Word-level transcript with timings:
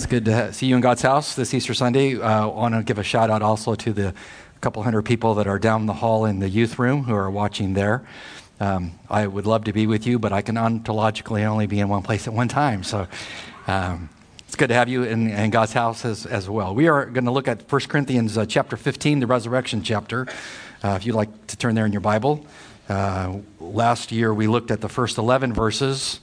It's 0.00 0.06
good 0.06 0.24
to 0.24 0.50
see 0.54 0.64
you 0.64 0.76
in 0.76 0.80
God's 0.80 1.02
house 1.02 1.34
this 1.34 1.52
Easter 1.52 1.74
Sunday. 1.74 2.18
Uh, 2.18 2.44
I 2.44 2.46
want 2.46 2.74
to 2.74 2.82
give 2.82 2.98
a 2.98 3.02
shout 3.02 3.28
out 3.28 3.42
also 3.42 3.74
to 3.74 3.92
the 3.92 4.14
couple 4.62 4.82
hundred 4.82 5.02
people 5.02 5.34
that 5.34 5.46
are 5.46 5.58
down 5.58 5.84
the 5.84 5.92
hall 5.92 6.24
in 6.24 6.38
the 6.38 6.48
youth 6.48 6.78
room 6.78 7.04
who 7.04 7.14
are 7.14 7.30
watching 7.30 7.74
there. 7.74 8.02
Um, 8.60 8.92
I 9.10 9.26
would 9.26 9.44
love 9.44 9.64
to 9.64 9.74
be 9.74 9.86
with 9.86 10.06
you, 10.06 10.18
but 10.18 10.32
I 10.32 10.40
can 10.40 10.54
ontologically 10.54 11.44
only 11.44 11.66
be 11.66 11.80
in 11.80 11.90
one 11.90 12.02
place 12.02 12.26
at 12.26 12.32
one 12.32 12.48
time. 12.48 12.82
So 12.82 13.08
um, 13.66 14.08
it's 14.46 14.56
good 14.56 14.68
to 14.68 14.74
have 14.74 14.88
you 14.88 15.02
in, 15.02 15.28
in 15.28 15.50
God's 15.50 15.74
house 15.74 16.06
as, 16.06 16.24
as, 16.24 16.48
well. 16.48 16.74
We 16.74 16.88
are 16.88 17.04
going 17.04 17.26
to 17.26 17.30
look 17.30 17.46
at 17.46 17.70
1 17.70 17.80
Corinthians 17.82 18.38
uh, 18.38 18.46
chapter 18.46 18.78
15, 18.78 19.20
the 19.20 19.26
resurrection 19.26 19.82
chapter. 19.82 20.26
Uh, 20.82 20.94
if 20.96 21.04
you'd 21.04 21.14
like 21.14 21.46
to 21.48 21.58
turn 21.58 21.74
there 21.74 21.84
in 21.84 21.92
your 21.92 22.00
Bible. 22.00 22.46
Uh, 22.88 23.36
last 23.60 24.12
year 24.12 24.32
we 24.32 24.46
looked 24.46 24.70
at 24.70 24.80
the 24.80 24.88
first 24.88 25.18
11 25.18 25.52
verses. 25.52 26.20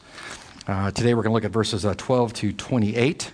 Uh, 0.66 0.90
today 0.90 1.14
we're 1.14 1.22
going 1.22 1.30
to 1.30 1.36
look 1.36 1.46
at 1.46 1.52
verses 1.52 1.86
uh, 1.86 1.94
12 1.96 2.34
to 2.34 2.52
28. 2.54 3.34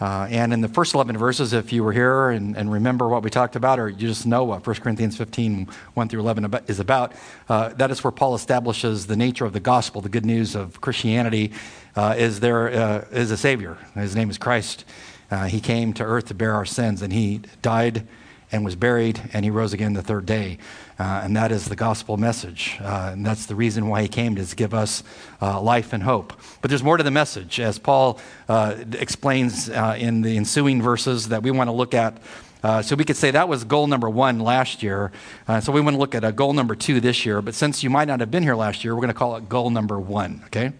Uh, 0.00 0.26
and 0.28 0.52
in 0.52 0.60
the 0.60 0.68
first 0.68 0.94
11 0.94 1.16
verses, 1.16 1.52
if 1.52 1.72
you 1.72 1.84
were 1.84 1.92
here 1.92 2.30
and, 2.30 2.56
and, 2.56 2.72
remember 2.72 3.08
what 3.08 3.22
we 3.22 3.30
talked 3.30 3.54
about, 3.54 3.78
or 3.78 3.88
you 3.88 4.08
just 4.08 4.26
know 4.26 4.42
what 4.42 4.66
1 4.66 4.76
Corinthians 4.76 5.16
15, 5.16 5.68
1 5.94 6.08
through 6.08 6.20
11 6.20 6.52
is 6.66 6.80
about, 6.80 7.12
uh, 7.48 7.68
that 7.74 7.90
is 7.92 8.02
where 8.02 8.10
Paul 8.10 8.34
establishes 8.34 9.06
the 9.06 9.16
nature 9.16 9.44
of 9.44 9.52
the 9.52 9.60
gospel, 9.60 10.00
the 10.00 10.08
good 10.08 10.26
news 10.26 10.56
of 10.56 10.80
Christianity, 10.80 11.52
uh, 11.94 12.14
is 12.18 12.40
there 12.40 12.68
uh, 12.68 13.04
is 13.12 13.30
a 13.30 13.36
Savior. 13.36 13.78
His 13.94 14.16
name 14.16 14.30
is 14.30 14.38
Christ. 14.38 14.84
Uh, 15.30 15.44
he 15.44 15.60
came 15.60 15.92
to 15.94 16.04
earth 16.04 16.26
to 16.26 16.34
bear 16.34 16.54
our 16.54 16.64
sins, 16.64 17.00
and 17.00 17.12
he 17.12 17.42
died 17.62 18.06
and 18.50 18.64
was 18.64 18.76
buried, 18.76 19.20
and 19.32 19.44
he 19.44 19.50
rose 19.50 19.72
again 19.72 19.94
the 19.94 20.02
third 20.02 20.26
day. 20.26 20.58
Uh, 20.98 21.22
and 21.24 21.36
that 21.36 21.50
is 21.50 21.64
the 21.66 21.76
gospel 21.76 22.16
message. 22.16 22.76
Uh, 22.80 23.10
and 23.12 23.26
that's 23.26 23.46
the 23.46 23.54
reason 23.54 23.88
why 23.88 24.02
he 24.02 24.08
came, 24.08 24.36
to 24.36 24.56
give 24.56 24.72
us 24.72 25.02
uh, 25.42 25.60
life 25.60 25.92
and 25.92 26.02
hope. 26.02 26.32
But 26.60 26.68
there's 26.68 26.82
more 26.82 26.96
to 26.96 27.02
the 27.02 27.10
message, 27.10 27.58
as 27.58 27.78
Paul 27.78 28.20
uh, 28.48 28.76
explains 28.92 29.68
uh, 29.68 29.96
in 29.98 30.22
the 30.22 30.36
ensuing 30.36 30.80
verses 30.80 31.28
that 31.28 31.42
we 31.42 31.50
want 31.50 31.68
to 31.68 31.72
look 31.72 31.94
at. 31.94 32.18
Uh, 32.62 32.80
so 32.80 32.96
we 32.96 33.04
could 33.04 33.16
say 33.16 33.30
that 33.30 33.48
was 33.48 33.64
goal 33.64 33.86
number 33.86 34.08
one 34.08 34.38
last 34.38 34.82
year. 34.82 35.12
so 35.60 35.70
we 35.70 35.80
want 35.80 35.94
to 35.94 35.98
look 35.98 36.14
at 36.14 36.24
a 36.24 36.32
goal 36.32 36.52
number 36.52 36.74
two 36.74 37.00
this 37.00 37.26
year. 37.26 37.42
But 37.42 37.54
since 37.54 37.82
you 37.82 37.90
might 37.90 38.08
not 38.08 38.20
have 38.20 38.30
been 38.30 38.42
here 38.42 38.54
last 38.54 38.84
year, 38.84 38.94
we're 38.94 39.02
going 39.02 39.08
to 39.08 39.14
call 39.14 39.36
it 39.36 39.48
goal 39.48 39.68
number 39.70 40.00
one, 40.00 40.42
okay? 40.46 40.72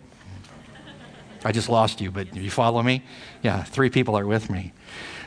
I 1.44 1.52
just 1.52 1.68
lost 1.68 2.00
you, 2.00 2.10
but 2.10 2.34
you 2.34 2.50
follow 2.50 2.82
me? 2.82 3.02
Yeah, 3.42 3.62
three 3.62 3.90
people 3.90 4.16
are 4.16 4.26
with 4.26 4.48
me. 4.48 4.72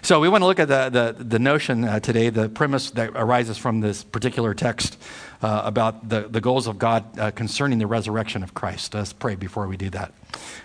So 0.07 0.21
we 0.21 0.29
want 0.29 0.41
to 0.41 0.45
look 0.45 0.61
at 0.61 0.69
the, 0.69 0.89
the, 1.17 1.21
the 1.21 1.37
notion 1.37 1.83
uh, 1.83 1.99
today, 1.99 2.29
the 2.29 2.47
premise 2.47 2.91
that 2.91 3.09
arises 3.13 3.57
from 3.57 3.81
this 3.81 4.05
particular 4.05 4.53
text 4.53 4.97
uh, 5.41 5.63
about 5.65 6.07
the, 6.07 6.29
the 6.29 6.39
goals 6.39 6.65
of 6.65 6.79
God 6.79 7.19
uh, 7.19 7.31
concerning 7.31 7.77
the 7.77 7.87
resurrection 7.87 8.41
of 8.41 8.53
Christ. 8.53 8.93
Let's 8.93 9.11
pray 9.11 9.35
before 9.35 9.67
we 9.67 9.75
do 9.75 9.89
that. 9.89 10.13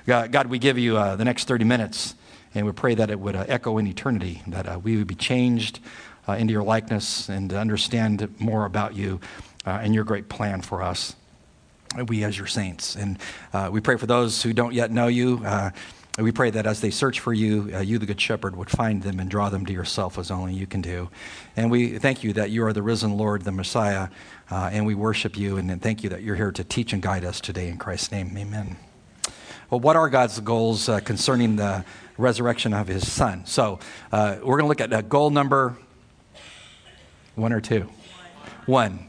God, 0.06 0.46
we 0.46 0.60
give 0.60 0.78
you 0.78 0.96
uh, 0.96 1.16
the 1.16 1.24
next 1.24 1.48
30 1.48 1.64
minutes, 1.64 2.14
and 2.54 2.64
we 2.66 2.70
pray 2.70 2.94
that 2.94 3.10
it 3.10 3.18
would 3.18 3.34
uh, 3.34 3.44
echo 3.48 3.78
in 3.78 3.88
eternity, 3.88 4.42
that 4.46 4.68
uh, 4.68 4.78
we 4.80 4.96
would 4.96 5.08
be 5.08 5.16
changed 5.16 5.80
into 6.28 6.52
your 6.52 6.62
likeness 6.62 7.28
and 7.28 7.52
understand 7.52 8.32
more 8.38 8.64
about 8.64 8.94
you 8.94 9.18
and 9.66 9.92
your 9.92 10.04
great 10.04 10.28
plan 10.28 10.60
for 10.60 10.82
us, 10.82 11.16
we 12.06 12.22
as 12.22 12.38
your 12.38 12.46
saints. 12.46 12.94
And 12.94 13.18
we 13.72 13.80
pray 13.80 13.96
for 13.96 14.06
those 14.06 14.40
who 14.40 14.52
don't 14.52 14.72
yet 14.72 14.92
know 14.92 15.08
you. 15.08 15.44
And 16.18 16.24
we 16.24 16.32
pray 16.32 16.50
that 16.50 16.66
as 16.66 16.82
they 16.82 16.90
search 16.90 17.20
for 17.20 17.32
you, 17.32 17.70
uh, 17.74 17.80
you, 17.80 17.98
the 17.98 18.04
Good 18.04 18.20
Shepherd, 18.20 18.54
would 18.54 18.68
find 18.68 19.02
them 19.02 19.18
and 19.18 19.30
draw 19.30 19.48
them 19.48 19.64
to 19.64 19.72
yourself 19.72 20.18
as 20.18 20.30
only 20.30 20.52
you 20.52 20.66
can 20.66 20.82
do. 20.82 21.08
And 21.56 21.70
we 21.70 21.98
thank 21.98 22.22
you 22.22 22.34
that 22.34 22.50
you 22.50 22.64
are 22.64 22.72
the 22.74 22.82
risen 22.82 23.16
Lord, 23.16 23.42
the 23.42 23.52
Messiah, 23.52 24.08
uh, 24.50 24.68
and 24.72 24.84
we 24.84 24.94
worship 24.94 25.38
you. 25.38 25.56
And 25.56 25.80
thank 25.80 26.04
you 26.04 26.10
that 26.10 26.22
you're 26.22 26.36
here 26.36 26.52
to 26.52 26.64
teach 26.64 26.92
and 26.92 27.00
guide 27.00 27.24
us 27.24 27.40
today 27.40 27.68
in 27.68 27.78
Christ's 27.78 28.12
name. 28.12 28.36
Amen. 28.36 28.76
Well, 29.70 29.80
what 29.80 29.96
are 29.96 30.10
God's 30.10 30.38
goals 30.40 30.86
uh, 30.90 31.00
concerning 31.00 31.56
the 31.56 31.82
resurrection 32.18 32.74
of 32.74 32.88
his 32.88 33.10
son? 33.10 33.46
So 33.46 33.78
uh, 34.12 34.36
we're 34.40 34.58
going 34.58 34.64
to 34.64 34.68
look 34.68 34.82
at 34.82 34.92
uh, 34.92 35.00
goal 35.00 35.30
number 35.30 35.78
one 37.34 37.54
or 37.54 37.62
two? 37.62 37.88
One. 38.66 39.08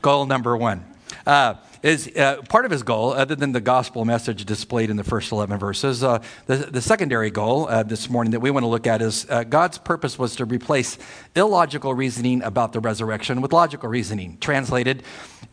Goal 0.00 0.24
number 0.24 0.56
one. 0.56 0.84
Uh, 1.26 1.56
is 1.86 2.10
uh, 2.16 2.42
part 2.48 2.64
of 2.64 2.72
his 2.72 2.82
goal, 2.82 3.12
other 3.12 3.36
than 3.36 3.52
the 3.52 3.60
gospel 3.60 4.04
message 4.04 4.44
displayed 4.44 4.90
in 4.90 4.96
the 4.96 5.04
first 5.04 5.30
11 5.30 5.56
verses. 5.58 6.02
Uh, 6.02 6.20
the, 6.46 6.56
the, 6.56 6.80
secondary 6.80 7.30
goal 7.30 7.68
uh, 7.68 7.84
this 7.84 8.10
morning 8.10 8.32
that 8.32 8.40
we 8.40 8.50
want 8.50 8.64
to 8.64 8.68
look 8.68 8.88
at 8.88 9.00
is 9.00 9.24
uh, 9.30 9.44
God's 9.44 9.78
purpose 9.78 10.18
was 10.18 10.34
to 10.36 10.44
replace 10.44 10.98
illogical 11.36 11.94
reasoning 11.94 12.42
about 12.42 12.72
the 12.72 12.80
resurrection 12.80 13.40
with 13.40 13.52
logical 13.52 13.88
reasoning. 13.88 14.36
Translated, 14.40 15.04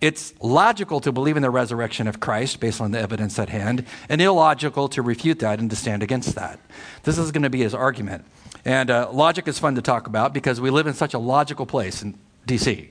it's 0.01 0.33
logical 0.41 0.99
to 1.01 1.11
believe 1.11 1.37
in 1.37 1.43
the 1.43 1.51
resurrection 1.51 2.07
of 2.07 2.19
Christ 2.19 2.59
based 2.59 2.81
on 2.81 2.89
the 2.89 2.99
evidence 2.99 3.37
at 3.37 3.49
hand, 3.49 3.85
and 4.09 4.19
illogical 4.19 4.89
to 4.89 5.03
refute 5.03 5.37
that 5.39 5.59
and 5.59 5.69
to 5.69 5.75
stand 5.75 6.01
against 6.01 6.33
that. 6.33 6.59
This 7.03 7.19
is 7.19 7.31
going 7.31 7.43
to 7.43 7.51
be 7.51 7.59
his 7.59 7.75
argument. 7.75 8.25
And 8.65 8.89
uh, 8.89 9.11
logic 9.11 9.47
is 9.47 9.59
fun 9.59 9.75
to 9.75 9.83
talk 9.83 10.07
about 10.07 10.33
because 10.33 10.59
we 10.59 10.71
live 10.71 10.87
in 10.87 10.95
such 10.95 11.13
a 11.13 11.19
logical 11.19 11.67
place 11.67 12.01
in 12.01 12.17
D.C. 12.47 12.89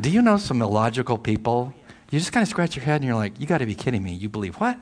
Do 0.00 0.08
you 0.08 0.22
know 0.22 0.38
some 0.38 0.62
illogical 0.62 1.18
people? 1.18 1.74
You 2.10 2.18
just 2.18 2.32
kind 2.32 2.42
of 2.42 2.48
scratch 2.48 2.74
your 2.74 2.84
head 2.84 2.96
and 2.96 3.04
you're 3.04 3.16
like, 3.16 3.38
you 3.38 3.46
got 3.46 3.58
to 3.58 3.66
be 3.66 3.74
kidding 3.74 4.02
me. 4.02 4.14
You 4.14 4.30
believe 4.30 4.54
what? 4.56 4.78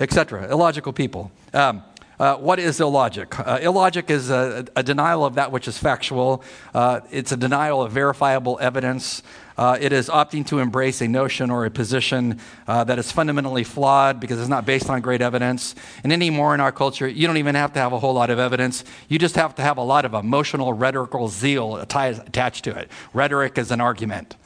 Etc. 0.00 0.50
Illogical 0.50 0.92
people. 0.92 1.30
Um, 1.54 1.84
uh, 2.18 2.36
what 2.36 2.58
is 2.58 2.80
illogic? 2.80 3.38
Uh, 3.38 3.58
illogic 3.62 4.10
is 4.10 4.28
a, 4.28 4.66
a, 4.76 4.82
denial 4.82 5.24
of 5.24 5.36
that 5.36 5.52
which 5.52 5.66
is 5.66 5.78
factual. 5.78 6.44
Uh, 6.74 7.00
it's 7.10 7.32
a 7.32 7.36
denial 7.36 7.80
of 7.80 7.92
verifiable 7.92 8.58
evidence. 8.60 9.22
Uh, 9.56 9.78
it 9.80 9.90
is 9.92 10.10
opting 10.10 10.44
to 10.46 10.58
embrace 10.58 11.00
a 11.00 11.08
notion 11.08 11.50
or 11.50 11.64
a 11.64 11.70
position 11.70 12.38
uh, 12.66 12.84
that 12.84 12.98
is 12.98 13.10
fundamentally 13.10 13.64
flawed 13.64 14.20
because 14.20 14.38
it's 14.38 14.50
not 14.50 14.66
based 14.66 14.90
on 14.90 15.00
great 15.00 15.22
evidence. 15.22 15.74
And 16.04 16.12
anymore 16.12 16.54
in 16.54 16.60
our 16.60 16.72
culture, 16.72 17.08
you 17.08 17.26
don't 17.26 17.38
even 17.38 17.54
have 17.54 17.72
to 17.72 17.78
have 17.78 17.94
a 17.94 17.98
whole 17.98 18.12
lot 18.12 18.28
of 18.28 18.38
evidence. 18.38 18.84
You 19.08 19.18
just 19.18 19.36
have 19.36 19.54
to 19.54 19.62
have 19.62 19.78
a 19.78 19.82
lot 19.82 20.04
of 20.04 20.12
emotional, 20.12 20.74
rhetorical 20.74 21.28
zeal 21.28 21.76
attached 21.76 22.64
to 22.64 22.76
it. 22.76 22.90
Rhetoric 23.14 23.56
is 23.56 23.70
an 23.70 23.80
argument. 23.80 24.36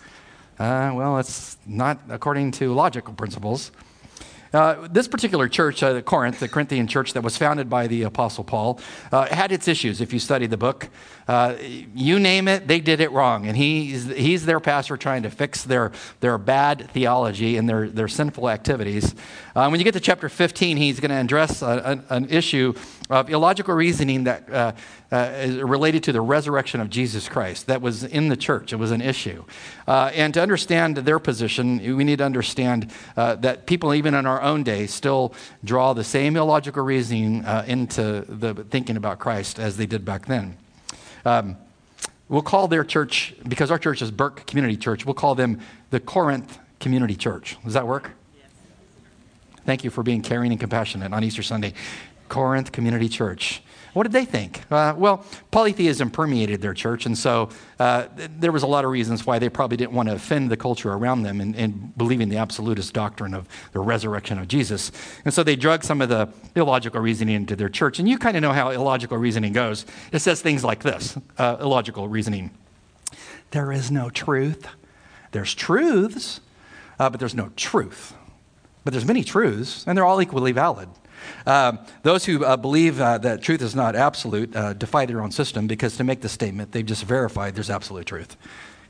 Uh, 0.59 0.92
well, 0.94 1.19
it's 1.19 1.56
not 1.66 2.00
according 2.09 2.53
to 2.53 2.72
logical 2.72 3.12
principles. 3.15 3.72
Uh, 4.54 4.87
this 4.88 5.09
particular 5.09 5.48
church, 5.48 5.82
uh, 5.82 6.00
Corinth, 6.03 6.38
the 6.38 6.47
Corinthian 6.47 6.87
church 6.87 7.12
that 7.15 7.25
was 7.25 7.37
founded 7.37 7.69
by 7.69 7.88
the 7.88 8.03
Apostle 8.03 8.44
Paul, 8.44 8.78
uh, 9.10 9.26
had 9.26 9.50
its 9.50 9.66
issues 9.66 10.00
if 10.00 10.12
you 10.12 10.20
study 10.20 10.47
the 10.47 10.56
book. 10.56 10.91
Uh, 11.26 11.56
you 11.60 12.20
name 12.20 12.47
it, 12.47 12.69
they 12.69 12.78
did 12.78 13.00
it 13.00 13.10
wrong. 13.10 13.48
And 13.48 13.56
he's, 13.56 14.06
he's 14.06 14.47
their 14.47 14.60
pastor 14.60 14.97
trying 14.97 15.25
to 15.25 15.31
fix 15.31 15.64
their, 15.64 15.91
their 16.20 16.38
bad 16.38 16.88
theology 16.93 17.56
and 17.56 17.69
their, 17.69 17.88
their 17.88 18.06
sinful 18.06 18.48
activities. 18.48 19.16
Uh, 19.56 19.66
when 19.70 19.81
you 19.81 19.84
get 19.84 19.94
to 19.94 20.00
chapter 20.00 20.28
15, 20.28 20.76
he's 20.76 21.00
going 21.00 21.10
to 21.10 21.16
address 21.16 21.60
a, 21.60 22.04
a, 22.09 22.14
an 22.14 22.28
issue 22.28 22.75
of 23.10 23.28
illogical 23.28 23.75
reasoning 23.75 24.25
that 24.25 24.50
uh, 24.50 24.72
uh, 25.12 25.16
is 25.37 25.56
related 25.56 26.03
to 26.03 26.12
the 26.12 26.20
resurrection 26.20 26.81
of 26.81 26.88
Jesus 26.88 27.28
Christ 27.28 27.66
that 27.66 27.82
was 27.82 28.03
in 28.03 28.28
the 28.28 28.37
church. 28.37 28.72
It 28.72 28.76
was 28.76 28.91
an 28.91 29.03
issue. 29.03 29.44
Uh, 29.87 30.10
and 30.15 30.32
to 30.34 30.41
understand 30.41 30.97
their 30.97 31.19
position, 31.19 31.97
we 31.97 32.04
need 32.04 32.19
to 32.19 32.25
understand 32.25 32.91
uh, 33.16 33.34
that 33.37 33.66
people, 33.66 33.93
even 33.93 34.14
in 34.14 34.25
our 34.25 34.41
own 34.41 34.62
day, 34.62 34.87
still 34.87 35.34
draw 35.62 35.93
the 35.93 36.04
same 36.04 36.37
illogical 36.37 36.82
reasoning 36.82 37.44
uh, 37.44 37.64
into 37.66 38.25
the 38.26 38.54
thinking 38.54 38.97
about 38.97 39.19
Christ 39.19 39.59
as 39.59 39.76
they 39.76 39.87
did 39.87 40.04
back 40.04 40.25
then. 40.26 40.56
Um, 41.26 41.56
we'll 42.31 42.43
call 42.43 42.69
their 42.69 42.84
church, 42.84 43.34
because 43.47 43.70
our 43.70 43.78
church 43.78 44.00
is 44.00 44.10
Burke 44.10 44.47
Community 44.47 44.76
Church, 44.78 45.04
we'll 45.04 45.14
call 45.14 45.34
them 45.34 45.60
the 45.91 46.00
Corinth 46.00 46.59
Community 46.81 47.16
Church. 47.16 47.59
Does 47.64 47.75
that 47.75 47.87
work? 47.87 48.12
Thank 49.66 49.84
you 49.84 49.91
for 49.91 50.03
being 50.03 50.22
caring 50.22 50.50
and 50.50 50.60
compassionate 50.60 51.12
on 51.12 51.25
Easter 51.25 51.43
Sunday. 51.43 51.72
Corinth 52.28 52.72
Community 52.72 53.08
Church. 53.08 53.62
What 53.94 54.02
did 54.02 54.12
they 54.12 54.24
think? 54.24 54.60
Uh, 54.72 54.92
well, 54.96 55.24
polytheism 55.52 56.10
permeated 56.10 56.60
their 56.60 56.74
church, 56.74 57.06
and 57.06 57.16
so 57.16 57.48
uh, 57.78 58.08
there 58.38 58.50
was 58.50 58.64
a 58.64 58.66
lot 58.66 58.84
of 58.84 58.90
reasons 58.90 59.24
why 59.24 59.38
they 59.38 59.48
probably 59.48 59.76
didn't 59.76 59.92
want 59.92 60.08
to 60.08 60.16
offend 60.16 60.50
the 60.50 60.56
culture 60.56 60.92
around 60.92 61.22
them 61.22 61.40
in, 61.40 61.54
in, 61.54 61.92
believing 61.96 62.28
the 62.28 62.36
absolutist 62.36 62.92
doctrine 62.92 63.34
of 63.34 63.48
the 63.70 63.78
resurrection 63.78 64.36
of 64.38 64.48
Jesus. 64.48 64.90
And 65.24 65.32
so 65.32 65.44
they 65.44 65.54
drug 65.54 65.84
some 65.84 66.00
of 66.00 66.08
the 66.08 66.28
illogical 66.56 67.00
reasoning 67.00 67.36
into 67.36 67.54
their 67.54 67.68
church. 67.68 68.00
And 68.00 68.08
you 68.08 68.19
kind 68.19 68.37
of 68.37 68.43
know 68.43 68.52
how 68.52 68.70
illogical 68.70 69.16
reasoning 69.16 69.52
goes. 69.52 69.87
It 70.10 70.19
says 70.19 70.43
things 70.43 70.64
like 70.64 70.82
this 70.82 71.16
uh, 71.38 71.58
illogical 71.60 72.08
reasoning 72.08 72.50
there 73.52 73.70
is 73.70 73.88
no 73.88 74.10
truth. 74.10 74.66
There's 75.31 75.54
truths, 75.54 76.40
uh, 76.99 77.08
but 77.08 77.20
there's 77.20 77.37
no 77.37 77.52
truth. 77.54 78.12
But 78.82 78.93
there's 78.93 79.04
many 79.04 79.22
truths, 79.22 79.84
and 79.87 79.96
they're 79.96 80.04
all 80.04 80.20
equally 80.20 80.50
valid. 80.50 80.88
Um, 81.46 81.78
those 82.02 82.25
who 82.25 82.44
uh, 82.44 82.56
believe 82.56 83.00
uh, 83.00 83.19
that 83.19 83.43
truth 83.43 83.62
is 83.62 83.75
not 83.75 83.96
absolute 83.96 84.55
uh, 84.55 84.72
defy 84.72 85.06
their 85.06 85.20
own 85.20 85.31
system 85.31 85.66
because 85.66 85.96
to 85.96 86.05
make 86.05 86.20
the 86.20 86.28
statement, 86.28 86.72
they've 86.72 86.87
just 86.87 87.05
verified 87.05 87.55
there's 87.55 87.70
absolute 87.70 88.06
truth 88.06 88.37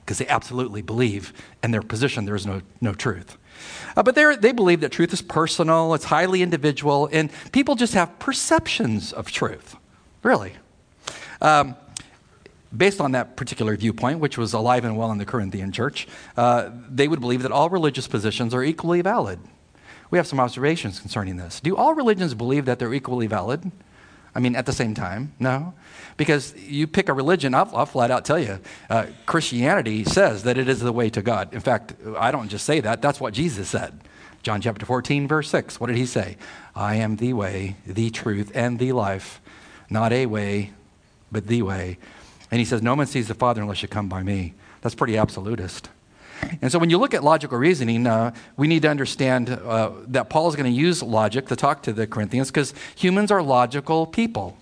because 0.00 0.18
they 0.18 0.26
absolutely 0.28 0.82
believe 0.82 1.32
in 1.62 1.70
their 1.70 1.82
position 1.82 2.24
there 2.26 2.34
is 2.34 2.46
no, 2.46 2.60
no 2.80 2.92
truth. 2.92 3.38
Uh, 3.96 4.02
but 4.02 4.14
they 4.14 4.52
believe 4.52 4.80
that 4.80 4.92
truth 4.92 5.12
is 5.12 5.22
personal, 5.22 5.94
it's 5.94 6.04
highly 6.04 6.42
individual, 6.42 7.08
and 7.12 7.30
people 7.52 7.74
just 7.74 7.94
have 7.94 8.18
perceptions 8.18 9.12
of 9.12 9.30
truth. 9.30 9.76
Really. 10.22 10.54
Um, 11.40 11.76
based 12.76 13.00
on 13.00 13.12
that 13.12 13.36
particular 13.36 13.76
viewpoint, 13.76 14.18
which 14.18 14.36
was 14.36 14.52
alive 14.52 14.84
and 14.84 14.96
well 14.96 15.12
in 15.12 15.18
the 15.18 15.24
Corinthian 15.24 15.72
church, 15.72 16.08
uh, 16.36 16.70
they 16.88 17.08
would 17.08 17.20
believe 17.20 17.42
that 17.42 17.52
all 17.52 17.70
religious 17.70 18.08
positions 18.08 18.52
are 18.52 18.62
equally 18.62 19.00
valid 19.00 19.38
we 20.14 20.18
have 20.18 20.28
some 20.28 20.38
observations 20.38 21.00
concerning 21.00 21.38
this. 21.38 21.58
Do 21.58 21.76
all 21.76 21.92
religions 21.92 22.34
believe 22.34 22.66
that 22.66 22.78
they're 22.78 22.94
equally 22.94 23.26
valid? 23.26 23.72
I 24.32 24.38
mean, 24.38 24.54
at 24.54 24.64
the 24.64 24.72
same 24.72 24.94
time? 24.94 25.34
No. 25.40 25.74
Because 26.16 26.54
you 26.56 26.86
pick 26.86 27.08
a 27.08 27.12
religion, 27.12 27.52
I'll, 27.52 27.68
I'll 27.74 27.84
flat 27.84 28.12
out 28.12 28.24
tell 28.24 28.38
you, 28.38 28.60
uh, 28.88 29.06
Christianity 29.26 30.04
says 30.04 30.44
that 30.44 30.56
it 30.56 30.68
is 30.68 30.78
the 30.78 30.92
way 30.92 31.10
to 31.10 31.20
God. 31.20 31.52
In 31.52 31.58
fact, 31.58 31.94
I 32.16 32.30
don't 32.30 32.48
just 32.48 32.64
say 32.64 32.78
that, 32.78 33.02
that's 33.02 33.20
what 33.20 33.34
Jesus 33.34 33.68
said. 33.68 34.02
John 34.44 34.60
chapter 34.60 34.86
14, 34.86 35.26
verse 35.26 35.50
6. 35.50 35.80
What 35.80 35.88
did 35.88 35.96
he 35.96 36.06
say? 36.06 36.36
I 36.76 36.94
am 36.94 37.16
the 37.16 37.32
way, 37.32 37.74
the 37.84 38.10
truth, 38.10 38.52
and 38.54 38.78
the 38.78 38.92
life. 38.92 39.40
Not 39.90 40.12
a 40.12 40.26
way, 40.26 40.74
but 41.32 41.48
the 41.48 41.62
way. 41.62 41.98
And 42.52 42.60
he 42.60 42.64
says, 42.64 42.82
No 42.82 42.94
one 42.94 43.08
sees 43.08 43.26
the 43.26 43.34
Father 43.34 43.62
unless 43.62 43.82
you 43.82 43.88
come 43.88 44.08
by 44.08 44.22
me. 44.22 44.54
That's 44.80 44.94
pretty 44.94 45.16
absolutist. 45.16 45.88
And 46.60 46.70
so 46.70 46.78
when 46.78 46.90
you 46.90 46.98
look 46.98 47.14
at 47.14 47.24
logical 47.24 47.58
reasoning, 47.58 48.06
uh, 48.06 48.34
we 48.56 48.68
need 48.68 48.82
to 48.82 48.88
understand 48.88 49.50
uh, 49.50 49.92
that 50.08 50.30
Paul 50.30 50.48
is 50.48 50.56
going 50.56 50.72
to 50.72 50.78
use 50.78 51.02
logic 51.02 51.46
to 51.48 51.56
talk 51.56 51.82
to 51.84 51.92
the 51.92 52.06
Corinthians 52.06 52.50
because 52.50 52.74
humans 52.96 53.30
are 53.30 53.42
logical 53.42 54.06
people. 54.06 54.56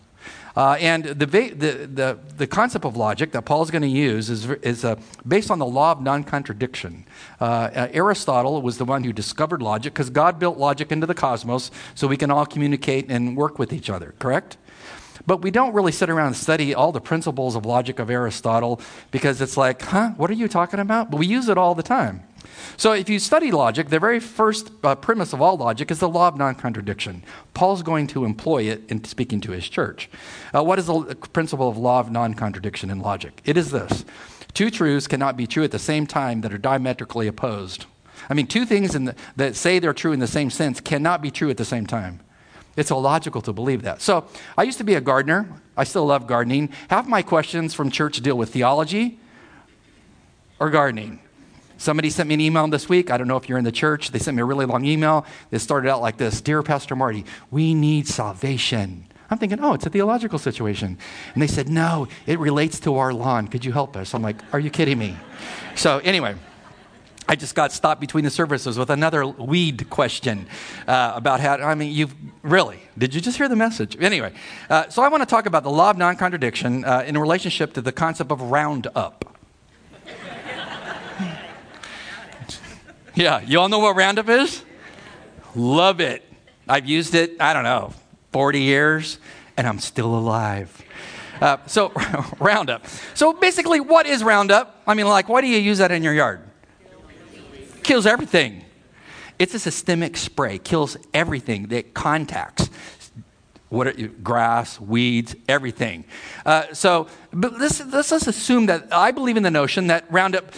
Uh, 0.55 0.77
and 0.81 1.05
the, 1.05 1.27
the, 1.27 1.49
the, 1.49 2.19
the, 2.37 2.47
concept 2.47 2.85
of 2.85 2.95
logic 2.95 3.33
that 3.33 3.43
Paul 3.43 3.63
is 3.63 3.71
going 3.71 3.83
to 3.83 3.89
use 3.89 4.29
is, 4.29 4.51
is 4.51 4.85
uh, 4.85 4.97
based 5.27 5.51
on 5.51 5.59
the 5.59 5.67
law 5.67 5.93
of 5.93 6.03
non 6.03 6.25
contradiction. 6.25 7.07
Uh, 7.41 7.45
uh, 7.45 7.89
Aristotle 7.93 8.61
was 8.61 8.77
the 8.77 8.85
one 8.85 9.03
who 9.03 9.15
discovered 9.15 9.63
logic 9.63 9.95
because 9.95 10.11
God 10.11 10.39
built 10.39 10.59
logic 10.59 10.93
into 10.93 11.07
the 11.07 11.15
cosmos 11.15 11.71
so 11.95 12.07
we 12.07 12.19
can 12.19 12.31
all 12.31 12.45
communicate 12.45 13.11
and 13.11 13.35
work 13.35 13.59
with 13.59 13.73
each 13.73 13.89
other, 13.89 14.15
correct? 14.19 14.59
But 15.27 15.43
we 15.43 15.51
don't 15.51 15.73
really 15.73 15.93
sit 15.93 16.11
around 16.11 16.29
and 16.29 16.37
study 16.37 16.75
all 16.75 16.93
the 16.93 17.01
principles 17.01 17.55
of 17.55 17.65
logic 17.65 17.99
of 17.99 18.11
Aristotle 18.11 18.81
because 19.11 19.41
it's 19.41 19.57
like, 19.57 19.83
huh, 19.83 20.11
what 20.17 20.31
are 20.31 20.35
you 20.35 20.49
talking 20.49 20.81
about? 20.81 21.11
But 21.11 21.19
we 21.19 21.27
use 21.27 21.49
it 21.49 21.59
all 21.59 21.75
the 21.75 21.83
time. 21.83 22.25
So, 22.77 22.93
if 22.93 23.09
you 23.09 23.19
study 23.19 23.53
logic, 23.53 23.89
the 23.89 24.01
very 24.01 24.19
first 24.19 24.71
uh, 24.83 24.95
premise 24.95 25.33
of 25.33 25.41
all 25.41 25.57
logic 25.57 25.91
is 25.91 26.01
the 26.01 26.09
law 26.09 26.29
of 26.29 26.37
non 26.37 26.55
contradiction. 26.55 27.23
Paul's 27.55 27.83
going 27.83 28.07
to 28.09 28.25
employ 28.25 28.65
it 28.65 28.83
in 28.89 29.05
speaking 29.05 29.41
to 29.43 29.53
his 29.53 29.69
church. 29.69 30.11
Uh, 30.55 30.63
what 30.63 30.79
is 30.79 30.87
the 30.87 31.15
principle 31.33 31.69
of 31.69 31.77
law 31.77 32.01
of 32.01 32.11
non 32.11 32.35
contradiction 32.35 32.91
in 32.91 33.01
logic? 33.01 33.41
It 33.45 33.57
is 33.57 33.71
this 33.71 34.05
two 34.55 34.71
truths 34.71 35.07
cannot 35.07 35.37
be 35.37 35.47
true 35.47 35.65
at 35.65 35.71
the 35.71 35.79
same 35.79 36.07
time 36.07 36.41
that 36.43 36.53
are 36.53 36.59
diametrically 36.59 37.27
opposed. 37.27 37.87
I 38.29 38.35
mean, 38.35 38.47
two 38.47 38.65
things 38.65 38.93
the, 38.93 39.15
that 39.37 39.57
say 39.57 39.79
they're 39.79 39.93
true 39.93 40.13
in 40.13 40.21
the 40.21 40.27
same 40.27 40.51
sense 40.51 40.81
cannot 40.81 41.23
be 41.23 41.31
true 41.31 41.51
at 41.51 41.57
the 41.57 41.65
same 41.65 41.87
time. 41.87 42.21
It's 42.77 42.91
illogical 42.91 43.43
to 43.43 43.53
believe 43.53 43.83
that. 43.83 44.01
So, 44.01 44.27
I 44.57 44.63
used 44.63 44.79
to 44.79 44.85
be 44.85 44.95
a 44.95 45.01
gardener. 45.01 45.49
I 45.77 45.85
still 45.85 46.07
love 46.07 46.27
gardening. 46.27 46.71
Half 46.89 47.07
my 47.07 47.23
questions 47.23 47.75
from 47.75 47.91
church 47.91 48.21
deal 48.21 48.37
with 48.37 48.51
theology 48.53 49.19
or 50.59 50.71
gardening. 50.71 51.21
Somebody 51.77 52.11
sent 52.11 52.29
me 52.29 52.35
an 52.35 52.41
email 52.41 52.67
this 52.69 52.89
week. 52.89 53.11
I 53.11 53.17
don't 53.17 53.27
know 53.27 53.37
if 53.37 53.49
you're 53.49 53.59
in 53.59 53.65
the 53.65 53.73
church. 53.73 54.11
They 54.11 54.21
sent 54.21 54.37
me 54.37 54.43
a 54.43 54.45
really 54.45 54.67
long 54.67 54.85
email. 54.85 55.27
It 55.51 55.59
started 55.59 55.91
out 55.91 56.01
like 56.01 56.17
this 56.17 56.41
Dear 56.41 56.63
Pastor 56.63 56.95
Marty, 56.95 57.25
we 57.51 57.75
need 57.75 58.07
salvation. 58.07 59.07
I'm 59.29 59.39
thinking, 59.39 59.61
oh, 59.61 59.73
it's 59.73 59.87
a 59.87 59.91
theological 59.91 60.39
situation. 60.39 60.99
And 61.33 61.43
they 61.43 61.47
said, 61.47 61.69
no, 61.69 62.07
it 62.27 62.39
relates 62.39 62.79
to 62.81 62.97
our 62.97 63.15
lawn. 63.15 63.49
Could 63.49 63.65
you 63.65 63.73
help 63.73 63.97
us? 63.97 64.15
I'm 64.15 64.23
like, 64.23 64.37
are 64.53 64.61
you 64.61 64.71
kidding 64.71 64.99
me? 64.99 65.17
So, 65.75 65.99
anyway. 66.01 66.37
I 67.32 67.34
just 67.34 67.55
got 67.55 67.73
stopped 67.73 67.99
between 67.99 68.25
the 68.25 68.31
services 68.31 68.79
with 68.79 68.90
another 68.90 69.26
weed 69.26 69.88
question 69.88 70.46
uh, 70.87 71.14
about 71.14 71.40
how, 71.40 71.55
I 71.55 71.75
mean, 71.75 71.90
you've 71.90 72.14
really, 72.43 72.79
did 72.99 73.14
you 73.14 73.23
just 73.23 73.38
hear 73.38 73.49
the 73.49 73.56
message? 73.56 73.96
Anyway, 73.99 74.34
uh, 74.69 74.90
so 74.90 75.02
I 75.02 75.08
want 75.08 75.23
to 75.23 75.26
talk 75.26 75.46
about 75.46 75.62
the 75.62 75.70
law 75.70 75.88
of 75.88 75.96
non 75.96 76.17
contradiction 76.17 76.84
uh, 76.84 77.05
in 77.06 77.17
relationship 77.17 77.73
to 77.73 77.81
the 77.81 77.90
concept 77.90 78.31
of 78.31 78.43
roundup. 78.43 79.34
Yeah, 83.14 83.40
you 83.40 83.61
all 83.61 83.70
know 83.70 83.78
what 83.78 83.96
Roundup 83.96 84.28
is? 84.28 84.62
Love 85.55 86.00
it. 86.00 86.31
I've 86.69 86.85
used 86.85 87.14
it, 87.14 87.40
I 87.40 87.55
don't 87.55 87.64
know, 87.64 87.94
40 88.32 88.61
years, 88.61 89.19
and 89.56 89.67
I'm 89.67 89.78
still 89.78 90.14
alive. 90.14 90.82
Uh, 91.40 91.56
so, 91.67 91.93
Roundup. 92.38 92.87
So, 93.14 93.32
basically, 93.32 93.81
what 93.81 94.05
is 94.05 94.23
Roundup? 94.23 94.82
I 94.87 94.93
mean, 94.93 95.08
like, 95.08 95.31
why 95.31 95.40
do 95.40 95.46
you 95.46 95.58
use 95.58 95.78
that 95.78 95.90
in 95.90 96.02
your 96.02 96.12
yard? 96.12 96.51
Kills 97.82 98.06
everything. 98.06 98.64
It's 99.38 99.55
a 99.55 99.58
systemic 99.58 100.17
spray, 100.17 100.58
kills 100.58 100.96
everything 101.12 101.69
that 101.69 101.94
contacts 101.94 102.70
what 103.70 103.87
are, 103.87 103.93
grass, 103.93 104.79
weeds, 104.79 105.34
everything. 105.49 106.05
Uh, 106.44 106.73
so, 106.75 107.08
but 107.32 107.58
let's, 107.58 107.84
let's 107.87 108.12
assume 108.12 108.67
that 108.67 108.93
I 108.93 109.11
believe 109.11 109.37
in 109.37 109.43
the 109.43 109.50
notion 109.50 109.87
that 109.87 110.05
Roundup 110.12 110.52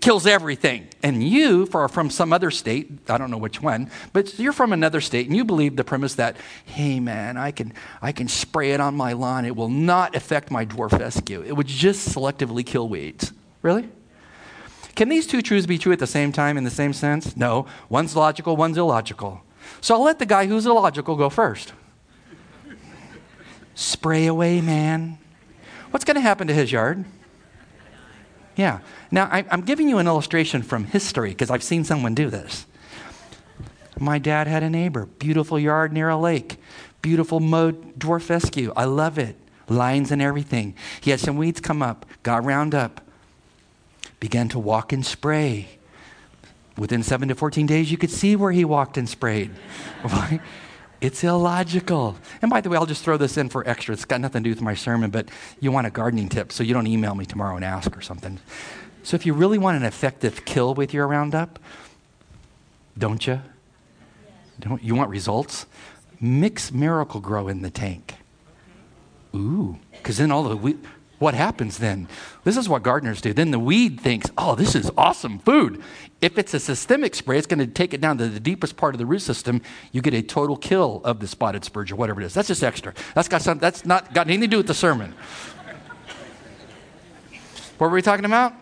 kills 0.00 0.26
everything. 0.26 0.88
And 1.02 1.26
you, 1.26 1.64
for, 1.66 1.88
from 1.88 2.10
some 2.10 2.32
other 2.32 2.50
state, 2.50 2.90
I 3.08 3.16
don't 3.16 3.30
know 3.30 3.38
which 3.38 3.62
one, 3.62 3.90
but 4.12 4.38
you're 4.38 4.52
from 4.52 4.72
another 4.72 5.00
state 5.00 5.26
and 5.26 5.34
you 5.34 5.44
believe 5.44 5.76
the 5.76 5.84
premise 5.84 6.16
that, 6.16 6.36
hey 6.66 7.00
man, 7.00 7.38
I 7.38 7.52
can, 7.52 7.72
I 8.02 8.12
can 8.12 8.28
spray 8.28 8.72
it 8.72 8.80
on 8.80 8.94
my 8.94 9.14
lawn. 9.14 9.46
It 9.46 9.56
will 9.56 9.70
not 9.70 10.14
affect 10.14 10.50
my 10.50 10.66
dwarf 10.66 10.90
fescue. 10.90 11.42
It 11.42 11.52
would 11.52 11.66
just 11.66 12.14
selectively 12.14 12.64
kill 12.64 12.88
weeds. 12.88 13.32
Really? 13.62 13.88
Can 14.98 15.08
these 15.08 15.28
two 15.28 15.42
truths 15.42 15.64
be 15.64 15.78
true 15.78 15.92
at 15.92 16.00
the 16.00 16.08
same 16.08 16.32
time 16.32 16.58
in 16.58 16.64
the 16.64 16.72
same 16.72 16.92
sense? 16.92 17.36
No. 17.36 17.66
One's 17.88 18.16
logical, 18.16 18.56
one's 18.56 18.76
illogical. 18.76 19.42
So 19.80 19.94
I'll 19.94 20.02
let 20.02 20.18
the 20.18 20.26
guy 20.26 20.46
who's 20.46 20.66
illogical 20.66 21.14
go 21.14 21.30
first. 21.30 21.72
Spray 23.76 24.26
away, 24.26 24.60
man. 24.60 25.18
What's 25.92 26.04
going 26.04 26.16
to 26.16 26.20
happen 26.20 26.48
to 26.48 26.52
his 26.52 26.72
yard? 26.72 27.04
Yeah. 28.56 28.80
Now, 29.12 29.28
I, 29.30 29.44
am 29.52 29.60
giving 29.60 29.88
you 29.88 29.98
an 29.98 30.08
illustration 30.08 30.62
from 30.62 30.86
history 30.86 31.28
because 31.28 31.48
I've 31.48 31.62
seen 31.62 31.84
someone 31.84 32.16
do 32.16 32.28
this. 32.28 32.66
My 34.00 34.18
dad 34.18 34.48
had 34.48 34.64
a 34.64 34.68
neighbor, 34.68 35.06
beautiful 35.06 35.60
yard 35.60 35.92
near 35.92 36.08
a 36.08 36.16
lake, 36.16 36.56
beautiful 37.02 37.38
mowed 37.38 38.00
dwarf 38.00 38.22
fescue. 38.22 38.72
I 38.76 38.86
love 38.86 39.16
it. 39.16 39.36
Lines 39.68 40.10
and 40.10 40.20
everything. 40.20 40.74
He 41.00 41.12
had 41.12 41.20
some 41.20 41.36
weeds 41.36 41.60
come 41.60 41.82
up, 41.82 42.04
got 42.24 42.44
Roundup, 42.44 43.00
began 44.20 44.48
to 44.50 44.58
walk 44.58 44.92
and 44.92 45.04
spray. 45.04 45.68
Within 46.76 47.02
seven 47.02 47.28
to 47.28 47.34
14 47.34 47.66
days, 47.66 47.90
you 47.90 47.98
could 47.98 48.10
see 48.10 48.36
where 48.36 48.52
he 48.52 48.64
walked 48.64 48.96
and 48.96 49.08
sprayed. 49.08 49.50
It's 51.00 51.22
illogical. 51.22 52.16
And 52.42 52.50
by 52.50 52.60
the 52.60 52.68
way, 52.68 52.76
I'll 52.76 52.86
just 52.86 53.04
throw 53.04 53.16
this 53.16 53.36
in 53.36 53.48
for 53.48 53.66
extra. 53.68 53.92
It's 53.92 54.04
got 54.04 54.20
nothing 54.20 54.42
to 54.42 54.48
do 54.48 54.54
with 54.54 54.62
my 54.62 54.74
sermon, 54.74 55.10
but 55.10 55.28
you 55.60 55.70
want 55.70 55.86
a 55.86 55.90
gardening 55.90 56.28
tip, 56.28 56.50
so 56.50 56.64
you 56.64 56.74
don't 56.74 56.88
email 56.88 57.14
me 57.14 57.24
tomorrow 57.24 57.54
and 57.54 57.64
ask 57.64 57.96
or 57.96 58.00
something. 58.00 58.40
So 59.04 59.14
if 59.14 59.24
you 59.24 59.32
really 59.32 59.58
want 59.58 59.76
an 59.76 59.84
effective 59.84 60.44
kill 60.44 60.74
with 60.74 60.92
your 60.92 61.06
Roundup, 61.06 61.58
don't 62.96 63.24
you? 63.26 63.40
Don't 64.58 64.82
you 64.82 64.96
want 64.96 65.10
results? 65.10 65.66
Mix 66.20 66.72
Miracle-Gro 66.72 67.46
in 67.46 67.62
the 67.62 67.70
tank. 67.70 68.14
Ooh, 69.36 69.78
because 69.92 70.16
then 70.16 70.32
all 70.32 70.42
the 70.42 70.74
what 71.18 71.34
happens 71.34 71.78
then? 71.78 72.08
This 72.44 72.56
is 72.56 72.68
what 72.68 72.82
gardeners 72.82 73.20
do. 73.20 73.32
Then 73.32 73.50
the 73.50 73.58
weed 73.58 74.00
thinks, 74.00 74.30
oh, 74.38 74.54
this 74.54 74.74
is 74.74 74.90
awesome 74.96 75.40
food. 75.40 75.82
If 76.20 76.38
it's 76.38 76.54
a 76.54 76.60
systemic 76.60 77.14
spray, 77.14 77.38
it's 77.38 77.46
going 77.46 77.58
to 77.58 77.66
take 77.66 77.92
it 77.92 78.00
down 78.00 78.18
to 78.18 78.28
the 78.28 78.40
deepest 78.40 78.76
part 78.76 78.94
of 78.94 78.98
the 78.98 79.06
root 79.06 79.22
system. 79.22 79.60
You 79.90 80.00
get 80.00 80.14
a 80.14 80.22
total 80.22 80.56
kill 80.56 81.00
of 81.04 81.18
the 81.20 81.26
spotted 81.26 81.64
spurge 81.64 81.90
or 81.90 81.96
whatever 81.96 82.20
it 82.20 82.24
is. 82.24 82.34
That's 82.34 82.48
just 82.48 82.62
extra. 82.62 82.94
That's 83.14 83.28
got 83.28 83.42
some, 83.42 83.58
that's 83.58 83.84
not 83.84 84.14
got 84.14 84.26
anything 84.26 84.42
to 84.42 84.46
do 84.46 84.56
with 84.58 84.68
the 84.68 84.74
sermon. 84.74 85.14
what 87.78 87.88
were 87.88 87.94
we 87.94 88.02
talking 88.02 88.24
about? 88.24 88.54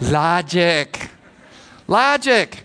Logic. 0.00 1.10
Logic. 1.86 2.64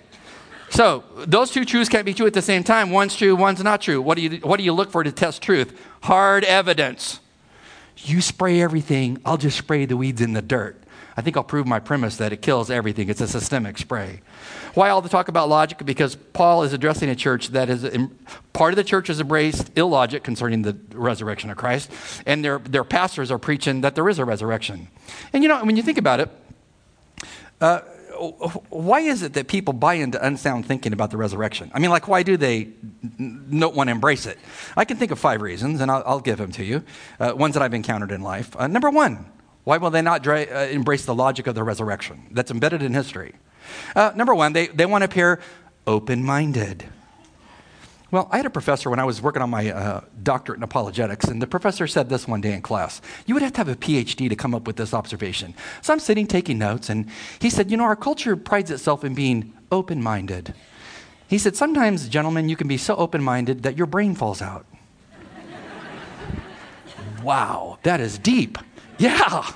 So 0.69 1.03
those 1.27 1.51
two 1.51 1.65
truths 1.65 1.89
can't 1.89 2.05
be 2.05 2.15
true 2.15 2.25
at 2.25 2.33
the 2.33 2.41
same 2.41 2.63
time. 2.63 2.89
One's 2.89 3.15
true, 3.15 3.35
one's 3.35 3.63
not 3.63 3.81
true. 3.81 4.01
What 4.01 4.15
do 4.15 4.23
you, 4.23 4.37
what 4.37 4.57
do 4.57 4.63
you 4.63 4.73
look 4.73 4.91
for 4.91 5.03
to 5.03 5.11
test 5.11 5.43
truth? 5.43 5.79
Hard 6.01 6.43
evidence. 6.43 7.19
You 8.03 8.21
spray 8.21 8.61
everything, 8.61 9.19
I'll 9.25 9.37
just 9.37 9.57
spray 9.57 9.85
the 9.85 9.97
weeds 9.97 10.21
in 10.21 10.33
the 10.33 10.41
dirt. 10.41 10.83
I 11.15 11.21
think 11.21 11.37
I'll 11.37 11.43
prove 11.43 11.67
my 11.67 11.79
premise 11.79 12.17
that 12.17 12.33
it 12.33 12.41
kills 12.41 12.71
everything. 12.71 13.07
It's 13.07 13.21
a 13.21 13.27
systemic 13.27 13.77
spray. 13.77 14.21
Why 14.73 14.89
all 14.89 15.01
the 15.01 15.09
talk 15.09 15.27
about 15.27 15.47
logic? 15.47 15.85
Because 15.85 16.15
Paul 16.15 16.63
is 16.63 16.73
addressing 16.73 17.09
a 17.09 17.15
church 17.15 17.49
that 17.49 17.69
is 17.69 17.87
part 18.51 18.73
of 18.73 18.77
the 18.77 18.83
church 18.83 19.07
has 19.07 19.19
embraced 19.19 19.77
illogic 19.77 20.23
concerning 20.23 20.63
the 20.63 20.75
resurrection 20.93 21.51
of 21.51 21.57
Christ, 21.57 21.91
and 22.25 22.43
their, 22.43 22.57
their 22.57 22.83
pastors 22.83 23.29
are 23.29 23.37
preaching 23.37 23.81
that 23.81 23.93
there 23.93 24.09
is 24.09 24.17
a 24.17 24.25
resurrection. 24.25 24.87
And 25.31 25.43
you 25.43 25.49
know, 25.49 25.63
when 25.63 25.77
you 25.77 25.83
think 25.83 25.99
about 25.99 26.19
it, 26.19 26.29
uh, 27.61 27.81
why 28.69 29.01
is 29.01 29.23
it 29.23 29.33
that 29.33 29.47
people 29.47 29.73
buy 29.73 29.95
into 29.95 30.23
unsound 30.25 30.65
thinking 30.65 30.93
about 30.93 31.11
the 31.11 31.17
resurrection? 31.17 31.71
I 31.73 31.79
mean, 31.79 31.89
like, 31.89 32.07
why 32.07 32.23
do 32.23 32.37
they 32.37 32.69
not 33.17 33.73
want 33.73 33.87
to 33.87 33.91
embrace 33.91 34.25
it? 34.25 34.37
I 34.77 34.85
can 34.85 34.97
think 34.97 35.11
of 35.11 35.19
five 35.19 35.41
reasons, 35.41 35.81
and 35.81 35.89
I'll, 35.89 36.03
I'll 36.05 36.19
give 36.19 36.37
them 36.37 36.51
to 36.53 36.63
you. 36.63 36.83
Uh, 37.19 37.33
ones 37.35 37.53
that 37.53 37.63
I've 37.63 37.73
encountered 37.73 38.11
in 38.11 38.21
life. 38.21 38.55
Uh, 38.57 38.67
number 38.67 38.89
one, 38.89 39.25
why 39.63 39.77
will 39.77 39.89
they 39.89 40.01
not 40.01 40.23
dra- 40.23 40.43
uh, 40.43 40.67
embrace 40.71 41.05
the 41.05 41.15
logic 41.15 41.47
of 41.47 41.55
the 41.55 41.63
resurrection 41.63 42.27
that's 42.31 42.51
embedded 42.51 42.81
in 42.81 42.93
history? 42.93 43.33
Uh, 43.95 44.11
number 44.15 44.35
one, 44.35 44.53
they, 44.53 44.67
they 44.67 44.85
want 44.85 45.01
to 45.01 45.05
appear 45.05 45.39
open 45.87 46.23
minded. 46.23 46.85
Well, 48.13 48.29
I 48.29 48.37
had 48.37 48.45
a 48.45 48.51
professor 48.51 48.91
when 48.91 48.99
I 48.99 49.05
was 49.05 49.23
working 49.23 49.41
on 49.41 49.49
my 49.49 49.71
uh, 49.71 50.01
doctorate 50.21 50.57
in 50.57 50.63
apologetics, 50.63 51.25
and 51.25 51.41
the 51.41 51.47
professor 51.47 51.87
said 51.87 52.09
this 52.09 52.27
one 52.27 52.41
day 52.41 52.53
in 52.53 52.61
class. 52.61 53.01
You 53.25 53.33
would 53.33 53.41
have 53.41 53.53
to 53.53 53.57
have 53.57 53.69
a 53.69 53.75
PhD 53.75 54.29
to 54.29 54.35
come 54.35 54.53
up 54.53 54.67
with 54.67 54.75
this 54.75 54.93
observation. 54.93 55.55
So 55.81 55.93
I'm 55.93 55.99
sitting 55.99 56.27
taking 56.27 56.59
notes, 56.59 56.91
and 56.91 57.09
he 57.39 57.49
said, 57.49 57.71
You 57.71 57.77
know, 57.77 57.85
our 57.85 57.95
culture 57.95 58.35
prides 58.35 58.69
itself 58.69 59.03
in 59.03 59.15
being 59.15 59.51
open 59.71 60.03
minded. 60.03 60.53
He 61.27 61.39
said, 61.39 61.55
Sometimes, 61.55 62.07
gentlemen, 62.07 62.49
you 62.49 62.55
can 62.55 62.67
be 62.67 62.77
so 62.77 62.95
open 62.97 63.23
minded 63.23 63.63
that 63.63 63.79
your 63.79 63.87
brain 63.87 64.13
falls 64.13 64.43
out. 64.43 64.67
Wow, 67.23 67.79
that 67.81 67.99
is 67.99 68.19
deep. 68.19 68.59
Yeah. 68.99 69.51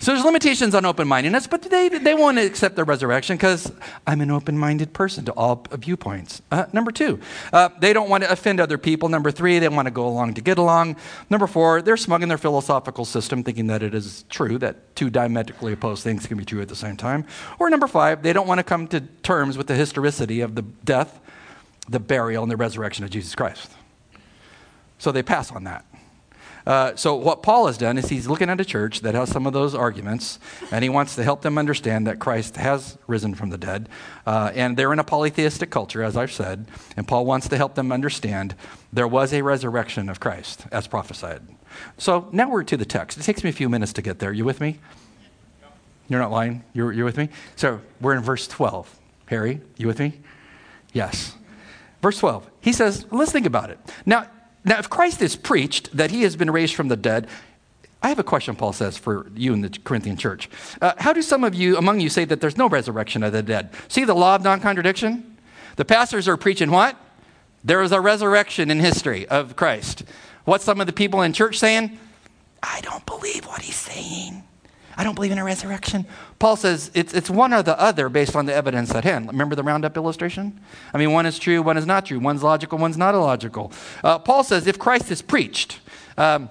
So 0.00 0.14
there's 0.14 0.24
limitations 0.24 0.74
on 0.74 0.86
open 0.86 1.06
mindedness, 1.06 1.46
but 1.46 1.60
they, 1.60 1.90
they 1.90 2.14
won't 2.14 2.38
accept 2.38 2.74
the 2.74 2.84
resurrection 2.84 3.36
because 3.36 3.70
I'm 4.06 4.22
an 4.22 4.30
open 4.30 4.56
minded 4.56 4.94
person 4.94 5.26
to 5.26 5.32
all 5.32 5.66
viewpoints. 5.72 6.40
Uh, 6.50 6.64
number 6.72 6.90
two, 6.90 7.20
uh, 7.52 7.68
they 7.80 7.92
don't 7.92 8.08
want 8.08 8.24
to 8.24 8.32
offend 8.32 8.60
other 8.60 8.78
people. 8.78 9.10
Number 9.10 9.30
three, 9.30 9.58
they 9.58 9.68
want 9.68 9.84
to 9.84 9.90
go 9.90 10.06
along 10.06 10.34
to 10.34 10.40
get 10.40 10.56
along. 10.56 10.96
Number 11.28 11.46
four, 11.46 11.82
they're 11.82 11.98
smug 11.98 12.22
in 12.22 12.30
their 12.30 12.38
philosophical 12.38 13.04
system, 13.04 13.44
thinking 13.44 13.66
that 13.66 13.82
it 13.82 13.94
is 13.94 14.24
true 14.30 14.56
that 14.56 14.96
two 14.96 15.10
diametrically 15.10 15.74
opposed 15.74 16.02
things 16.02 16.26
can 16.26 16.38
be 16.38 16.46
true 16.46 16.62
at 16.62 16.68
the 16.68 16.76
same 16.76 16.96
time. 16.96 17.26
Or 17.58 17.68
number 17.68 17.86
five, 17.86 18.22
they 18.22 18.32
don't 18.32 18.46
want 18.46 18.58
to 18.58 18.64
come 18.64 18.88
to 18.88 19.02
terms 19.22 19.58
with 19.58 19.66
the 19.66 19.74
historicity 19.74 20.40
of 20.40 20.54
the 20.54 20.62
death, 20.62 21.20
the 21.90 22.00
burial, 22.00 22.42
and 22.42 22.50
the 22.50 22.56
resurrection 22.56 23.04
of 23.04 23.10
Jesus 23.10 23.34
Christ. 23.34 23.70
So 24.96 25.12
they 25.12 25.22
pass 25.22 25.52
on 25.52 25.64
that. 25.64 25.84
Uh, 26.66 26.94
so, 26.96 27.14
what 27.14 27.42
Paul 27.42 27.66
has 27.66 27.78
done 27.78 27.98
is 27.98 28.08
he's 28.08 28.28
looking 28.28 28.50
at 28.50 28.60
a 28.60 28.64
church 28.64 29.00
that 29.00 29.14
has 29.14 29.30
some 29.30 29.46
of 29.46 29.52
those 29.52 29.74
arguments, 29.74 30.38
and 30.70 30.82
he 30.82 30.88
wants 30.88 31.14
to 31.16 31.24
help 31.24 31.42
them 31.42 31.58
understand 31.58 32.06
that 32.06 32.18
Christ 32.18 32.56
has 32.56 32.98
risen 33.06 33.34
from 33.34 33.50
the 33.50 33.58
dead. 33.58 33.88
Uh, 34.26 34.50
and 34.54 34.76
they're 34.76 34.92
in 34.92 34.98
a 34.98 35.04
polytheistic 35.04 35.70
culture, 35.70 36.02
as 36.02 36.16
I've 36.16 36.32
said, 36.32 36.66
and 36.96 37.08
Paul 37.08 37.24
wants 37.26 37.48
to 37.48 37.56
help 37.56 37.74
them 37.74 37.92
understand 37.92 38.54
there 38.92 39.08
was 39.08 39.32
a 39.32 39.42
resurrection 39.42 40.08
of 40.08 40.20
Christ, 40.20 40.66
as 40.70 40.86
prophesied. 40.86 41.42
So, 41.98 42.28
now 42.32 42.50
we're 42.50 42.64
to 42.64 42.76
the 42.76 42.84
text. 42.84 43.18
It 43.18 43.22
takes 43.22 43.42
me 43.42 43.50
a 43.50 43.54
few 43.54 43.68
minutes 43.68 43.92
to 43.94 44.02
get 44.02 44.18
there. 44.18 44.32
You 44.32 44.44
with 44.44 44.60
me? 44.60 44.78
You're 46.08 46.20
not 46.20 46.32
lying? 46.32 46.64
You're, 46.72 46.92
you're 46.92 47.04
with 47.04 47.16
me? 47.16 47.28
So, 47.56 47.80
we're 48.00 48.14
in 48.14 48.22
verse 48.22 48.46
12. 48.48 48.98
Harry, 49.26 49.60
you 49.76 49.86
with 49.86 50.00
me? 50.00 50.20
Yes. 50.92 51.36
Verse 52.02 52.18
12. 52.18 52.50
He 52.60 52.72
says, 52.72 53.06
let's 53.10 53.32
think 53.32 53.46
about 53.46 53.70
it. 53.70 53.78
Now, 54.04 54.26
now, 54.64 54.78
if 54.78 54.90
Christ 54.90 55.22
is 55.22 55.36
preached 55.36 55.96
that 55.96 56.10
he 56.10 56.22
has 56.22 56.36
been 56.36 56.50
raised 56.50 56.74
from 56.74 56.88
the 56.88 56.96
dead, 56.96 57.28
I 58.02 58.08
have 58.08 58.18
a 58.18 58.24
question, 58.24 58.56
Paul 58.56 58.72
says, 58.72 58.96
for 58.96 59.30
you 59.34 59.52
in 59.52 59.60
the 59.60 59.70
Corinthian 59.84 60.16
church. 60.16 60.48
Uh, 60.80 60.92
how 60.98 61.12
do 61.12 61.22
some 61.22 61.44
of 61.44 61.54
you 61.54 61.76
among 61.76 62.00
you 62.00 62.08
say 62.08 62.24
that 62.24 62.40
there's 62.40 62.56
no 62.56 62.68
resurrection 62.68 63.22
of 63.22 63.32
the 63.32 63.42
dead? 63.42 63.70
See 63.88 64.04
the 64.04 64.14
law 64.14 64.34
of 64.34 64.42
non 64.42 64.60
contradiction? 64.60 65.36
The 65.76 65.84
pastors 65.84 66.28
are 66.28 66.36
preaching 66.36 66.70
what? 66.70 66.96
There 67.62 67.82
is 67.82 67.92
a 67.92 68.00
resurrection 68.00 68.70
in 68.70 68.80
history 68.80 69.26
of 69.28 69.56
Christ. 69.56 70.04
What's 70.44 70.64
some 70.64 70.80
of 70.80 70.86
the 70.86 70.92
people 70.92 71.22
in 71.22 71.32
church 71.32 71.58
saying? 71.58 71.98
I 72.62 72.80
don't 72.82 73.04
believe 73.06 73.46
what 73.46 73.62
he's 73.62 73.76
saying. 73.76 74.44
I 75.00 75.02
don't 75.02 75.14
believe 75.14 75.32
in 75.32 75.38
a 75.38 75.44
resurrection. 75.44 76.04
Paul 76.38 76.56
says 76.56 76.90
it's, 76.92 77.14
it's 77.14 77.30
one 77.30 77.54
or 77.54 77.62
the 77.62 77.80
other 77.80 78.10
based 78.10 78.36
on 78.36 78.44
the 78.44 78.54
evidence 78.54 78.94
at 78.94 79.02
hand. 79.02 79.28
Remember 79.28 79.56
the 79.56 79.62
roundup 79.62 79.96
illustration? 79.96 80.60
I 80.92 80.98
mean, 80.98 81.12
one 81.12 81.24
is 81.24 81.38
true, 81.38 81.62
one 81.62 81.78
is 81.78 81.86
not 81.86 82.04
true. 82.04 82.18
One's 82.18 82.42
logical, 82.42 82.76
one's 82.76 82.98
not 82.98 83.14
illogical. 83.14 83.72
Uh, 84.04 84.18
Paul 84.18 84.44
says 84.44 84.66
if 84.66 84.78
Christ 84.78 85.10
is 85.10 85.22
preached, 85.22 85.80
um, 86.18 86.50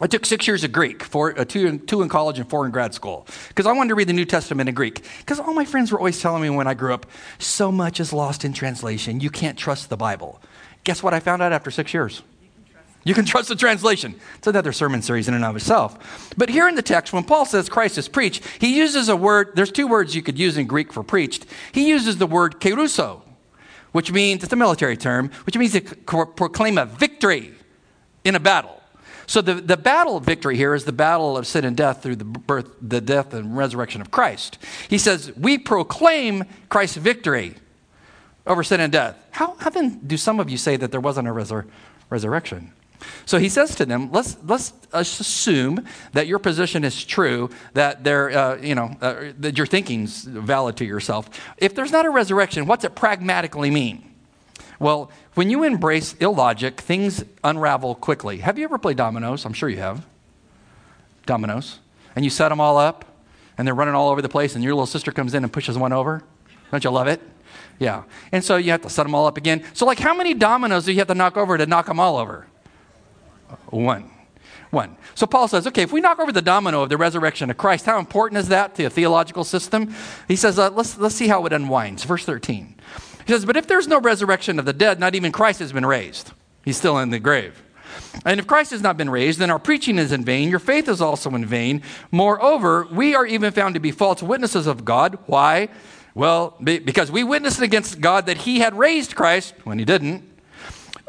I 0.00 0.08
took 0.08 0.26
six 0.26 0.48
years 0.48 0.64
of 0.64 0.72
Greek, 0.72 1.04
four, 1.04 1.38
uh, 1.38 1.44
two, 1.44 1.78
two 1.78 2.02
in 2.02 2.08
college 2.08 2.40
and 2.40 2.50
four 2.50 2.66
in 2.66 2.72
grad 2.72 2.92
school, 2.92 3.24
because 3.46 3.66
I 3.66 3.72
wanted 3.72 3.90
to 3.90 3.94
read 3.94 4.08
the 4.08 4.14
New 4.14 4.24
Testament 4.24 4.68
in 4.68 4.74
Greek. 4.74 5.04
Because 5.18 5.38
all 5.38 5.54
my 5.54 5.64
friends 5.64 5.92
were 5.92 5.98
always 5.98 6.20
telling 6.20 6.42
me 6.42 6.50
when 6.50 6.66
I 6.66 6.74
grew 6.74 6.92
up, 6.92 7.06
so 7.38 7.70
much 7.70 8.00
is 8.00 8.12
lost 8.12 8.44
in 8.44 8.52
translation. 8.52 9.20
You 9.20 9.30
can't 9.30 9.56
trust 9.56 9.90
the 9.90 9.96
Bible. 9.96 10.42
Guess 10.82 11.04
what 11.04 11.14
I 11.14 11.20
found 11.20 11.40
out 11.40 11.52
after 11.52 11.70
six 11.70 11.94
years? 11.94 12.22
You 13.04 13.14
can 13.14 13.24
trust 13.26 13.48
the 13.48 13.56
translation. 13.56 14.14
It's 14.38 14.46
another 14.46 14.72
sermon 14.72 15.02
series 15.02 15.28
in 15.28 15.34
and 15.34 15.44
of 15.44 15.56
itself. 15.56 16.32
But 16.36 16.48
here 16.48 16.68
in 16.68 16.74
the 16.74 16.82
text, 16.82 17.12
when 17.12 17.24
Paul 17.24 17.44
says 17.44 17.68
Christ 17.68 17.98
is 17.98 18.08
preached, 18.08 18.44
he 18.60 18.76
uses 18.76 19.08
a 19.08 19.16
word, 19.16 19.52
there's 19.54 19.72
two 19.72 19.86
words 19.86 20.14
you 20.14 20.22
could 20.22 20.38
use 20.38 20.56
in 20.56 20.66
Greek 20.66 20.92
for 20.92 21.02
preached. 21.02 21.46
He 21.72 21.88
uses 21.88 22.18
the 22.18 22.26
word 22.26 22.60
kerusso, 22.60 23.22
which 23.92 24.12
means, 24.12 24.44
it's 24.44 24.52
a 24.52 24.56
military 24.56 24.96
term, 24.96 25.30
which 25.44 25.56
means 25.56 25.72
to 25.72 25.80
proclaim 25.80 26.78
a 26.78 26.86
victory 26.86 27.52
in 28.24 28.34
a 28.34 28.40
battle. 28.40 28.76
So 29.26 29.40
the, 29.40 29.54
the 29.54 29.76
battle 29.76 30.16
of 30.16 30.24
victory 30.24 30.56
here 30.56 30.74
is 30.74 30.84
the 30.84 30.92
battle 30.92 31.38
of 31.38 31.46
sin 31.46 31.64
and 31.64 31.76
death 31.76 32.02
through 32.02 32.16
the 32.16 32.24
birth, 32.24 32.74
the 32.82 33.00
death 33.00 33.32
and 33.32 33.56
resurrection 33.56 34.00
of 34.00 34.10
Christ. 34.10 34.58
He 34.88 34.98
says, 34.98 35.32
we 35.36 35.56
proclaim 35.56 36.44
Christ's 36.68 36.96
victory 36.96 37.54
over 38.44 38.64
sin 38.64 38.80
and 38.80 38.92
death. 38.92 39.24
How, 39.30 39.54
how 39.60 39.70
then 39.70 40.00
do 40.04 40.16
some 40.16 40.40
of 40.40 40.50
you 40.50 40.56
say 40.56 40.76
that 40.76 40.90
there 40.90 41.00
wasn't 41.00 41.28
a 41.28 41.30
resur- 41.30 41.68
resurrection? 42.10 42.72
So 43.26 43.38
he 43.38 43.48
says 43.48 43.74
to 43.76 43.86
them, 43.86 44.10
let's, 44.12 44.36
let's 44.44 44.72
assume 44.92 45.86
that 46.12 46.26
your 46.26 46.38
position 46.38 46.84
is 46.84 47.04
true, 47.04 47.50
that, 47.74 48.04
there, 48.04 48.30
uh, 48.30 48.56
you 48.56 48.74
know, 48.74 48.96
uh, 49.00 49.32
that 49.38 49.56
your 49.56 49.66
thinking's 49.66 50.24
valid 50.24 50.76
to 50.78 50.84
yourself. 50.84 51.30
If 51.56 51.74
there's 51.74 51.92
not 51.92 52.06
a 52.06 52.10
resurrection, 52.10 52.66
what's 52.66 52.84
it 52.84 52.94
pragmatically 52.94 53.70
mean? 53.70 54.10
Well, 54.78 55.10
when 55.34 55.50
you 55.50 55.62
embrace 55.64 56.14
illogic, 56.14 56.80
things 56.80 57.24
unravel 57.44 57.94
quickly. 57.94 58.38
Have 58.38 58.58
you 58.58 58.64
ever 58.64 58.78
played 58.78 58.96
dominoes? 58.96 59.44
I'm 59.44 59.52
sure 59.52 59.68
you 59.68 59.76
have. 59.76 60.06
Dominoes. 61.26 61.78
And 62.16 62.24
you 62.24 62.30
set 62.30 62.48
them 62.48 62.60
all 62.60 62.78
up, 62.78 63.04
and 63.56 63.66
they're 63.66 63.74
running 63.74 63.94
all 63.94 64.08
over 64.08 64.22
the 64.22 64.28
place, 64.28 64.54
and 64.54 64.64
your 64.64 64.74
little 64.74 64.86
sister 64.86 65.12
comes 65.12 65.34
in 65.34 65.44
and 65.44 65.52
pushes 65.52 65.76
one 65.76 65.92
over. 65.92 66.24
Don't 66.70 66.82
you 66.82 66.90
love 66.90 67.08
it? 67.08 67.20
Yeah. 67.78 68.04
And 68.32 68.42
so 68.42 68.56
you 68.56 68.70
have 68.70 68.82
to 68.82 68.90
set 68.90 69.04
them 69.04 69.14
all 69.14 69.26
up 69.26 69.36
again. 69.36 69.64
So, 69.74 69.86
like, 69.86 69.98
how 69.98 70.14
many 70.14 70.34
dominoes 70.34 70.84
do 70.86 70.92
you 70.92 70.98
have 70.98 71.08
to 71.08 71.14
knock 71.14 71.36
over 71.36 71.56
to 71.56 71.66
knock 71.66 71.86
them 71.86 72.00
all 72.00 72.16
over? 72.16 72.46
One. 73.70 74.10
One. 74.70 74.96
So 75.14 75.26
Paul 75.26 75.48
says, 75.48 75.66
okay, 75.66 75.82
if 75.82 75.92
we 75.92 76.00
knock 76.00 76.20
over 76.20 76.30
the 76.30 76.42
domino 76.42 76.82
of 76.82 76.88
the 76.88 76.96
resurrection 76.96 77.50
of 77.50 77.56
Christ, 77.56 77.86
how 77.86 77.98
important 77.98 78.38
is 78.38 78.48
that 78.48 78.74
to 78.76 78.84
a 78.84 78.90
theological 78.90 79.42
system? 79.42 79.94
He 80.28 80.36
says, 80.36 80.58
uh, 80.58 80.70
let's, 80.70 80.96
let's 80.96 81.14
see 81.14 81.26
how 81.26 81.44
it 81.46 81.52
unwinds. 81.52 82.04
Verse 82.04 82.24
13. 82.24 82.76
He 83.26 83.32
says, 83.32 83.44
but 83.44 83.56
if 83.56 83.66
there's 83.66 83.88
no 83.88 84.00
resurrection 84.00 84.58
of 84.58 84.64
the 84.64 84.72
dead, 84.72 85.00
not 85.00 85.14
even 85.14 85.32
Christ 85.32 85.58
has 85.58 85.72
been 85.72 85.86
raised. 85.86 86.32
He's 86.64 86.76
still 86.76 86.98
in 86.98 87.10
the 87.10 87.18
grave. 87.18 87.62
And 88.24 88.38
if 88.38 88.46
Christ 88.46 88.70
has 88.70 88.82
not 88.82 88.96
been 88.96 89.10
raised, 89.10 89.38
then 89.38 89.50
our 89.50 89.58
preaching 89.58 89.98
is 89.98 90.12
in 90.12 90.24
vain. 90.24 90.48
Your 90.48 90.58
faith 90.58 90.88
is 90.88 91.00
also 91.00 91.34
in 91.34 91.44
vain. 91.44 91.82
Moreover, 92.10 92.86
we 92.90 93.14
are 93.14 93.26
even 93.26 93.52
found 93.52 93.74
to 93.74 93.80
be 93.80 93.90
false 93.90 94.22
witnesses 94.22 94.66
of 94.66 94.84
God. 94.84 95.18
Why? 95.26 95.68
Well, 96.14 96.56
because 96.60 97.10
we 97.10 97.24
witnessed 97.24 97.60
against 97.60 98.00
God 98.00 98.26
that 98.26 98.38
he 98.38 98.58
had 98.60 98.76
raised 98.76 99.14
Christ 99.14 99.54
when 99.64 99.78
he 99.78 99.84
didn't 99.84 100.29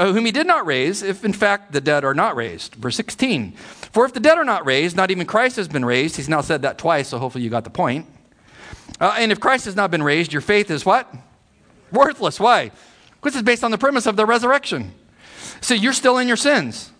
uh, 0.01 0.12
whom 0.13 0.25
he 0.25 0.31
did 0.31 0.48
not 0.48 0.65
raise, 0.65 1.03
if 1.03 1.24
in 1.24 1.31
fact 1.31 1.74
the 1.74 1.79
dead 1.79 2.03
are 2.03 2.15
not 2.15 2.36
raised. 2.36 2.74
Verse 2.74 2.96
16. 2.96 3.51
For 3.51 4.03
if 4.03 4.13
the 4.13 4.20
dead 4.20 4.36
are 4.39 4.43
not 4.43 4.65
raised, 4.65 4.96
not 4.96 5.12
even 5.12 5.27
Christ 5.27 5.58
has 5.58 5.67
been 5.67 5.86
raised. 5.86 6.15
He's 6.15 6.27
now 6.27 6.41
said 6.41 6.63
that 6.63 6.79
twice, 6.79 7.10
so 7.10 7.20
hopefully 7.20 7.43
you 7.43 7.51
got 7.51 7.65
the 7.65 7.70
point. 7.70 8.08
Uh, 9.00 9.15
and 9.20 9.31
if 9.31 9.39
Christ 9.39 9.65
has 9.65 9.75
not 9.75 9.91
been 9.91 10.01
raised, 10.01 10.34
your 10.34 10.41
faith 10.41 10.72
is 10.72 10.88
what? 10.88 11.13
Worthless. 11.91 12.39
Why? 12.39 12.72
Because 13.22 13.36
it's 13.36 13.46
based 13.46 13.63
on 13.63 13.70
the 13.70 13.77
premise 13.77 14.08
of 14.08 14.15
the 14.15 14.25
resurrection. 14.25 14.91
So 15.62 15.75
you're 15.75 15.93
still 15.93 16.17
in 16.17 16.27
your 16.27 16.38
sins. 16.38 16.91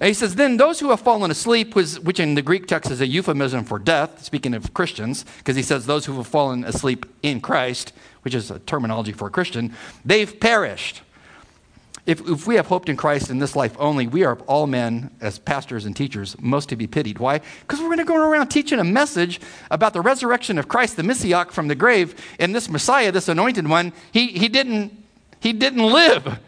And 0.00 0.08
he 0.08 0.14
says, 0.14 0.34
then 0.34 0.56
those 0.56 0.80
who 0.80 0.88
have 0.88 1.00
fallen 1.00 1.30
asleep, 1.30 1.76
which 1.76 2.18
in 2.18 2.34
the 2.34 2.40
Greek 2.40 2.66
text 2.66 2.90
is 2.90 3.02
a 3.02 3.06
euphemism 3.06 3.64
for 3.64 3.78
death, 3.78 4.24
speaking 4.24 4.54
of 4.54 4.72
Christians, 4.72 5.26
because 5.36 5.56
he 5.56 5.62
says 5.62 5.84
those 5.84 6.06
who 6.06 6.16
have 6.16 6.26
fallen 6.26 6.64
asleep 6.64 7.04
in 7.22 7.42
Christ, 7.42 7.92
which 8.22 8.34
is 8.34 8.50
a 8.50 8.58
terminology 8.60 9.12
for 9.12 9.28
a 9.28 9.30
Christian, 9.30 9.74
they've 10.02 10.40
perished. 10.40 11.02
If, 12.08 12.26
if 12.26 12.46
we 12.46 12.54
have 12.54 12.68
hoped 12.68 12.88
in 12.88 12.96
Christ 12.96 13.28
in 13.28 13.38
this 13.38 13.54
life 13.54 13.76
only, 13.78 14.06
we 14.06 14.24
are 14.24 14.38
all 14.46 14.66
men, 14.66 15.10
as 15.20 15.38
pastors 15.38 15.84
and 15.84 15.94
teachers, 15.94 16.40
most 16.40 16.70
to 16.70 16.76
be 16.76 16.86
pitied. 16.86 17.18
Why? 17.18 17.42
Because 17.60 17.80
we're 17.80 17.88
going 17.88 17.98
to 17.98 18.04
go 18.06 18.16
around 18.16 18.48
teaching 18.48 18.80
a 18.80 18.84
message 18.84 19.42
about 19.70 19.92
the 19.92 20.00
resurrection 20.00 20.58
of 20.58 20.68
Christ, 20.68 20.96
the 20.96 21.02
Messiah 21.02 21.44
from 21.44 21.68
the 21.68 21.74
grave, 21.74 22.14
and 22.40 22.54
this 22.54 22.70
Messiah, 22.70 23.12
this 23.12 23.28
anointed 23.28 23.68
one, 23.68 23.92
he, 24.10 24.28
he, 24.28 24.48
didn't, 24.48 24.90
he 25.40 25.52
didn't 25.52 25.82
live. 25.82 26.38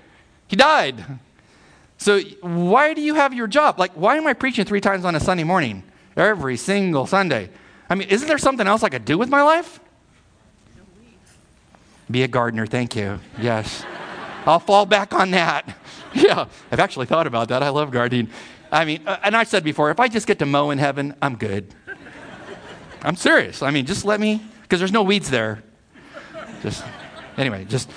He 0.48 0.56
died. 0.56 1.04
So 1.98 2.20
why 2.40 2.94
do 2.94 3.02
you 3.02 3.16
have 3.16 3.34
your 3.34 3.46
job? 3.46 3.78
Like, 3.78 3.92
why 3.92 4.16
am 4.16 4.26
I 4.26 4.32
preaching 4.32 4.64
three 4.64 4.80
times 4.80 5.04
on 5.04 5.14
a 5.14 5.20
Sunday 5.20 5.44
morning? 5.44 5.82
Every 6.16 6.56
single 6.56 7.06
Sunday. 7.06 7.50
I 7.90 7.96
mean, 7.96 8.08
isn't 8.08 8.26
there 8.26 8.38
something 8.38 8.66
else 8.66 8.82
I 8.82 8.88
could 8.88 9.04
do 9.04 9.18
with 9.18 9.28
my 9.28 9.42
life? 9.42 9.78
Be 12.10 12.22
a 12.22 12.28
gardener, 12.28 12.64
thank 12.66 12.96
you. 12.96 13.20
Yes. 13.38 13.84
I'll 14.47 14.59
fall 14.59 14.87
back 14.87 15.12
on 15.12 15.30
that. 15.32 15.76
Yeah, 16.12 16.47
I've 16.73 16.80
actually 16.80 17.06
thought 17.06 17.28
about 17.28 17.50
that. 17.50 17.62
I 17.62 17.68
love 17.68 17.92
gardening. 17.92 18.30
I 18.73 18.85
mean, 18.85 19.00
uh, 19.06 19.18
and 19.23 19.37
I've 19.37 19.47
said 19.47 19.62
before, 19.62 19.92
if 19.92 20.00
I 20.00 20.09
just 20.09 20.26
get 20.26 20.40
to 20.40 20.47
mow 20.47 20.70
in 20.70 20.78
heaven, 20.78 21.14
I'm 21.23 21.37
good. 21.37 21.73
I'm 23.02 23.14
serious. 23.14 23.62
I 23.62 23.70
mean, 23.70 23.87
just 23.87 24.04
let 24.04 24.18
me, 24.18 24.42
because 24.62 24.80
there's 24.80 24.90
no 24.90 25.04
weeds 25.04 25.30
there. 25.30 25.62
Just, 26.62 26.85
anyway, 27.37 27.64
just. 27.64 27.90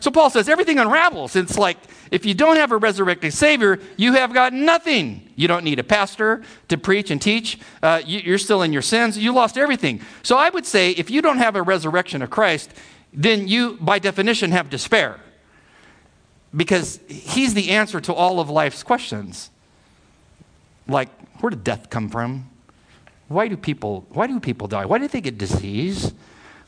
So 0.00 0.10
Paul 0.10 0.28
says 0.28 0.50
everything 0.50 0.78
unravels. 0.78 1.34
It's 1.34 1.56
like 1.56 1.78
if 2.10 2.26
you 2.26 2.34
don't 2.34 2.56
have 2.56 2.72
a 2.72 2.76
resurrected 2.76 3.32
Savior, 3.32 3.80
you 3.96 4.12
have 4.12 4.34
got 4.34 4.52
nothing. 4.52 5.30
You 5.34 5.48
don't 5.48 5.64
need 5.64 5.78
a 5.78 5.82
pastor 5.82 6.42
to 6.68 6.76
preach 6.76 7.10
and 7.10 7.22
teach. 7.22 7.58
Uh, 7.82 8.02
you, 8.04 8.34
are 8.34 8.38
still 8.38 8.60
in 8.60 8.70
your 8.70 8.82
sins. 8.82 9.16
You 9.16 9.32
lost 9.32 9.56
everything. 9.56 10.02
So 10.22 10.36
I 10.36 10.50
would 10.50 10.66
say 10.66 10.90
if 10.90 11.10
you 11.10 11.22
don't 11.22 11.38
have 11.38 11.56
a 11.56 11.62
resurrection 11.62 12.20
of 12.20 12.28
Christ, 12.28 12.70
then 13.14 13.48
you, 13.48 13.78
by 13.80 13.98
definition, 13.98 14.50
have 14.50 14.68
despair 14.68 15.20
because 16.54 17.00
he's 17.08 17.54
the 17.54 17.70
answer 17.70 18.00
to 18.00 18.12
all 18.12 18.40
of 18.40 18.50
life's 18.50 18.82
questions. 18.82 19.50
Like, 20.86 21.08
where 21.40 21.50
did 21.50 21.64
death 21.64 21.90
come 21.90 22.08
from? 22.08 22.48
Why 23.28 23.48
do 23.48 23.56
people, 23.56 24.06
why 24.10 24.26
do 24.26 24.38
people 24.38 24.68
die? 24.68 24.84
Why 24.84 24.98
do 24.98 25.08
they 25.08 25.20
get 25.20 25.38
disease? 25.38 26.12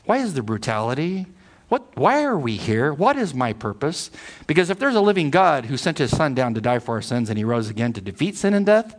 Why 0.05 0.17
is 0.17 0.33
there 0.33 0.43
brutality? 0.43 1.27
What, 1.69 1.95
why 1.95 2.23
are 2.23 2.37
we 2.37 2.55
here? 2.55 2.93
What 2.93 3.17
is 3.17 3.33
my 3.33 3.53
purpose? 3.53 4.09
Because 4.47 4.69
if 4.69 4.79
there's 4.79 4.95
a 4.95 5.01
living 5.01 5.29
God 5.29 5.65
who 5.65 5.77
sent 5.77 5.97
his 5.97 6.15
son 6.15 6.33
down 6.33 6.53
to 6.53 6.61
die 6.61 6.79
for 6.79 6.95
our 6.95 7.01
sins 7.01 7.29
and 7.29 7.37
he 7.37 7.43
rose 7.43 7.69
again 7.69 7.93
to 7.93 8.01
defeat 8.01 8.35
sin 8.35 8.53
and 8.53 8.65
death, 8.65 8.95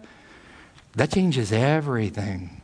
that 0.95 1.11
changes 1.11 1.53
everything. 1.53 2.58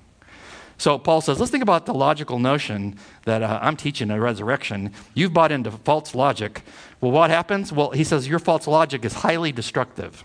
So 0.77 0.99
Paul 0.99 1.21
says, 1.21 1.39
let's 1.39 1.53
think 1.53 1.63
about 1.63 1.87
the 1.87 1.95
logical 1.95 2.39
notion 2.39 2.99
that 3.25 3.43
uh, 3.43 3.59
I'm 3.63 3.77
teaching 3.77 4.11
a 4.11 4.21
resurrection. 4.21 4.93
You've 5.15 5.33
bought 5.33 5.53
into 5.53 5.71
false 5.71 6.15
logic. 6.15 6.63
Well, 7.01 7.13
what 7.13 7.31
happens? 7.31 7.73
Well, 7.73 7.91
he 7.91 8.05
says 8.05 8.29
your 8.29 8.39
false 8.39 8.67
logic 8.67 9.05
is 9.05 9.13
highly 9.13 9.53
destructive. 9.53 10.25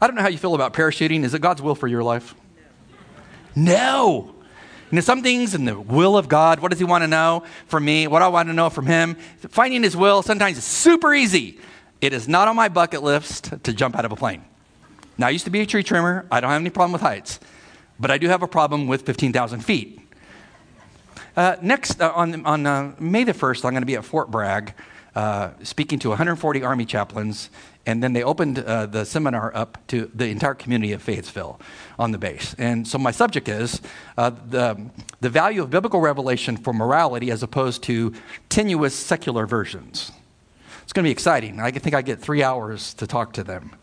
I 0.00 0.06
don't 0.08 0.16
know 0.16 0.22
how 0.22 0.28
you 0.28 0.38
feel 0.38 0.54
about 0.54 0.74
parachuting. 0.74 1.22
Is 1.22 1.34
it 1.34 1.40
God's 1.40 1.62
will 1.62 1.76
for 1.76 1.86
your 1.86 2.02
life? 2.02 2.34
No. 3.54 3.72
no. 3.72 4.34
You 4.90 4.96
know, 4.96 5.00
some 5.00 5.22
things 5.22 5.54
in 5.54 5.64
the 5.64 5.78
will 5.78 6.18
of 6.18 6.28
God, 6.28 6.60
what 6.60 6.70
does 6.70 6.78
He 6.78 6.84
want 6.84 7.02
to 7.02 7.08
know 7.08 7.44
from 7.66 7.84
me? 7.84 8.06
What 8.08 8.20
I 8.20 8.28
want 8.28 8.48
to 8.48 8.52
know 8.52 8.68
from 8.68 8.86
Him? 8.86 9.14
Finding 9.48 9.82
His 9.82 9.96
will 9.96 10.22
sometimes 10.22 10.58
is 10.58 10.64
super 10.64 11.14
easy. 11.14 11.58
It 12.02 12.12
is 12.12 12.28
not 12.28 12.48
on 12.48 12.56
my 12.56 12.68
bucket 12.68 13.02
list 13.02 13.52
to 13.62 13.72
jump 13.72 13.96
out 13.96 14.04
of 14.04 14.12
a 14.12 14.16
plane. 14.16 14.44
Now, 15.16 15.28
I 15.28 15.30
used 15.30 15.44
to 15.44 15.50
be 15.50 15.60
a 15.60 15.66
tree 15.66 15.82
trimmer. 15.84 16.26
I 16.30 16.40
don't 16.40 16.50
have 16.50 16.60
any 16.60 16.70
problem 16.70 16.92
with 16.92 17.00
heights, 17.00 17.38
but 18.02 18.10
I 18.10 18.18
do 18.18 18.26
have 18.28 18.42
a 18.42 18.48
problem 18.48 18.88
with 18.88 19.06
15,000 19.06 19.60
feet. 19.60 20.00
Uh, 21.36 21.56
next, 21.62 22.00
uh, 22.00 22.12
on, 22.14 22.44
on 22.44 22.66
uh, 22.66 22.94
May 22.98 23.22
the 23.22 23.32
1st, 23.32 23.64
I'm 23.64 23.70
going 23.70 23.82
to 23.82 23.86
be 23.86 23.94
at 23.94 24.04
Fort 24.04 24.28
Bragg 24.30 24.74
uh, 25.14 25.50
speaking 25.62 26.00
to 26.00 26.08
140 26.08 26.62
Army 26.64 26.84
chaplains 26.84 27.48
and 27.86 28.02
then 28.02 28.12
they 28.12 28.22
opened 28.22 28.58
uh, 28.58 28.86
the 28.86 29.04
seminar 29.04 29.54
up 29.54 29.78
to 29.88 30.10
the 30.14 30.26
entire 30.26 30.54
community 30.54 30.92
of 30.92 31.02
Fayetteville 31.02 31.60
on 31.98 32.12
the 32.12 32.18
base. 32.18 32.54
And 32.58 32.86
so 32.86 32.98
my 32.98 33.10
subject 33.10 33.48
is 33.48 33.80
uh, 34.16 34.30
the, 34.30 34.90
the 35.20 35.30
value 35.30 35.62
of 35.62 35.70
biblical 35.70 36.00
revelation 36.00 36.56
for 36.56 36.72
morality 36.72 37.30
as 37.30 37.42
opposed 37.42 37.82
to 37.84 38.14
tenuous 38.48 38.94
secular 38.94 39.46
versions. 39.46 40.12
It's 40.82 40.92
going 40.92 41.04
to 41.04 41.08
be 41.08 41.12
exciting. 41.12 41.60
I 41.60 41.70
think 41.70 41.94
I 41.94 42.02
get 42.02 42.20
three 42.20 42.42
hours 42.42 42.94
to 42.94 43.06
talk 43.06 43.32
to 43.34 43.44
them. 43.44 43.74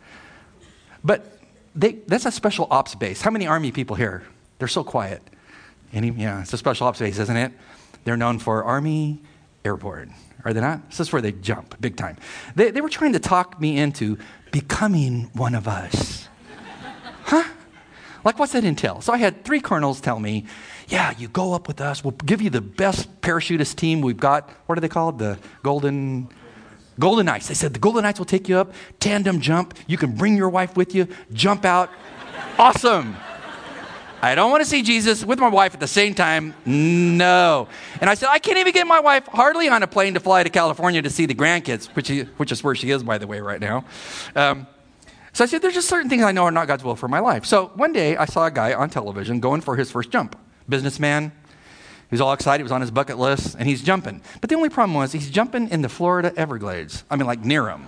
But 1.03 1.38
they, 1.79 1.93
that's 2.07 2.25
a 2.25 2.31
special 2.31 2.67
ops 2.69 2.93
base. 2.93 3.21
How 3.21 3.31
many 3.31 3.47
Army 3.47 3.71
people 3.71 3.95
here? 3.95 4.23
They're 4.57 4.67
so 4.67 4.83
quiet. 4.83 5.21
Any, 5.93 6.09
yeah, 6.11 6.41
it's 6.41 6.51
a 6.51 6.57
special 6.57 6.87
ops 6.87 6.99
base, 6.99 7.17
isn't 7.17 7.37
it? 7.37 7.53
They're 8.03 8.17
known 8.17 8.37
for 8.37 8.63
Army 8.63 9.21
Airborne, 9.63 10.13
Are 10.43 10.53
they 10.53 10.59
not? 10.59 10.89
This 10.89 10.99
is 10.99 11.13
where 11.13 11.21
they 11.21 11.31
jump 11.31 11.79
big 11.79 11.95
time. 11.95 12.17
They, 12.55 12.71
they 12.71 12.81
were 12.81 12.89
trying 12.89 13.13
to 13.13 13.19
talk 13.19 13.59
me 13.61 13.77
into 13.77 14.17
becoming 14.51 15.29
one 15.33 15.55
of 15.55 15.67
us. 15.67 16.27
huh? 17.23 17.43
Like, 18.25 18.37
what's 18.37 18.51
that 18.51 18.65
entail? 18.65 18.99
So 18.99 19.13
I 19.13 19.17
had 19.17 19.45
three 19.45 19.61
colonels 19.61 20.01
tell 20.01 20.19
me, 20.19 20.45
yeah, 20.89 21.13
you 21.17 21.29
go 21.29 21.53
up 21.53 21.67
with 21.69 21.79
us. 21.79 22.03
We'll 22.03 22.11
give 22.11 22.41
you 22.41 22.49
the 22.49 22.61
best 22.61 23.21
parachutist 23.21 23.75
team 23.75 24.01
we've 24.01 24.17
got. 24.17 24.49
What 24.65 24.77
are 24.77 24.81
they 24.81 24.89
called? 24.89 25.19
The 25.19 25.39
Golden. 25.63 26.29
Golden 26.99 27.25
Knights. 27.25 27.47
They 27.47 27.53
said 27.53 27.73
the 27.73 27.79
Golden 27.79 28.03
Knights 28.03 28.19
will 28.19 28.25
take 28.25 28.49
you 28.49 28.57
up, 28.57 28.73
tandem 28.99 29.39
jump. 29.39 29.73
You 29.87 29.97
can 29.97 30.11
bring 30.11 30.35
your 30.35 30.49
wife 30.49 30.75
with 30.77 30.93
you, 30.93 31.07
jump 31.33 31.65
out. 31.65 31.89
awesome. 32.59 33.15
I 34.21 34.35
don't 34.35 34.51
want 34.51 34.61
to 34.61 34.69
see 34.69 34.81
Jesus 34.81 35.23
with 35.23 35.39
my 35.39 35.47
wife 35.47 35.73
at 35.73 35.79
the 35.79 35.87
same 35.87 36.13
time. 36.13 36.53
No. 36.65 37.69
And 38.01 38.09
I 38.09 38.15
said, 38.15 38.27
I 38.29 38.39
can't 38.39 38.57
even 38.57 38.73
get 38.73 38.85
my 38.85 38.99
wife 38.99 39.25
hardly 39.27 39.69
on 39.69 39.81
a 39.81 39.87
plane 39.87 40.13
to 40.15 40.19
fly 40.19 40.43
to 40.43 40.49
California 40.49 41.01
to 41.01 41.09
see 41.09 41.25
the 41.25 41.33
grandkids, 41.33 41.85
which, 41.95 42.09
which 42.35 42.51
is 42.51 42.61
where 42.61 42.75
she 42.75 42.91
is, 42.91 43.01
by 43.01 43.17
the 43.17 43.27
way, 43.27 43.39
right 43.39 43.61
now. 43.61 43.85
Um, 44.35 44.67
so 45.31 45.45
I 45.45 45.47
said, 45.47 45.61
there's 45.61 45.73
just 45.73 45.87
certain 45.87 46.09
things 46.09 46.23
I 46.23 46.33
know 46.33 46.43
are 46.43 46.51
not 46.51 46.67
God's 46.67 46.83
will 46.83 46.97
for 46.97 47.07
my 47.07 47.19
life. 47.19 47.45
So 47.45 47.71
one 47.75 47.93
day 47.93 48.17
I 48.17 48.25
saw 48.25 48.45
a 48.45 48.51
guy 48.51 48.73
on 48.73 48.89
television 48.89 49.39
going 49.39 49.61
for 49.61 49.77
his 49.77 49.89
first 49.89 50.11
jump. 50.11 50.37
Businessman. 50.67 51.31
He 52.09 52.13
was 52.13 52.21
all 52.21 52.33
excited. 52.33 52.61
It 52.61 52.63
was 52.63 52.71
on 52.71 52.81
his 52.81 52.89
bucket 52.89 53.19
list, 53.19 53.55
and 53.59 53.67
he's 53.67 53.83
jumping. 53.83 54.21
But 54.41 54.49
the 54.49 54.55
only 54.55 54.69
problem 54.69 54.95
was 54.95 55.11
he's 55.11 55.29
jumping 55.29 55.69
in 55.69 55.83
the 55.83 55.89
Florida 55.89 56.33
Everglades. 56.35 57.03
I 57.09 57.15
mean, 57.15 57.27
like 57.27 57.45
near 57.45 57.69
him. 57.69 57.85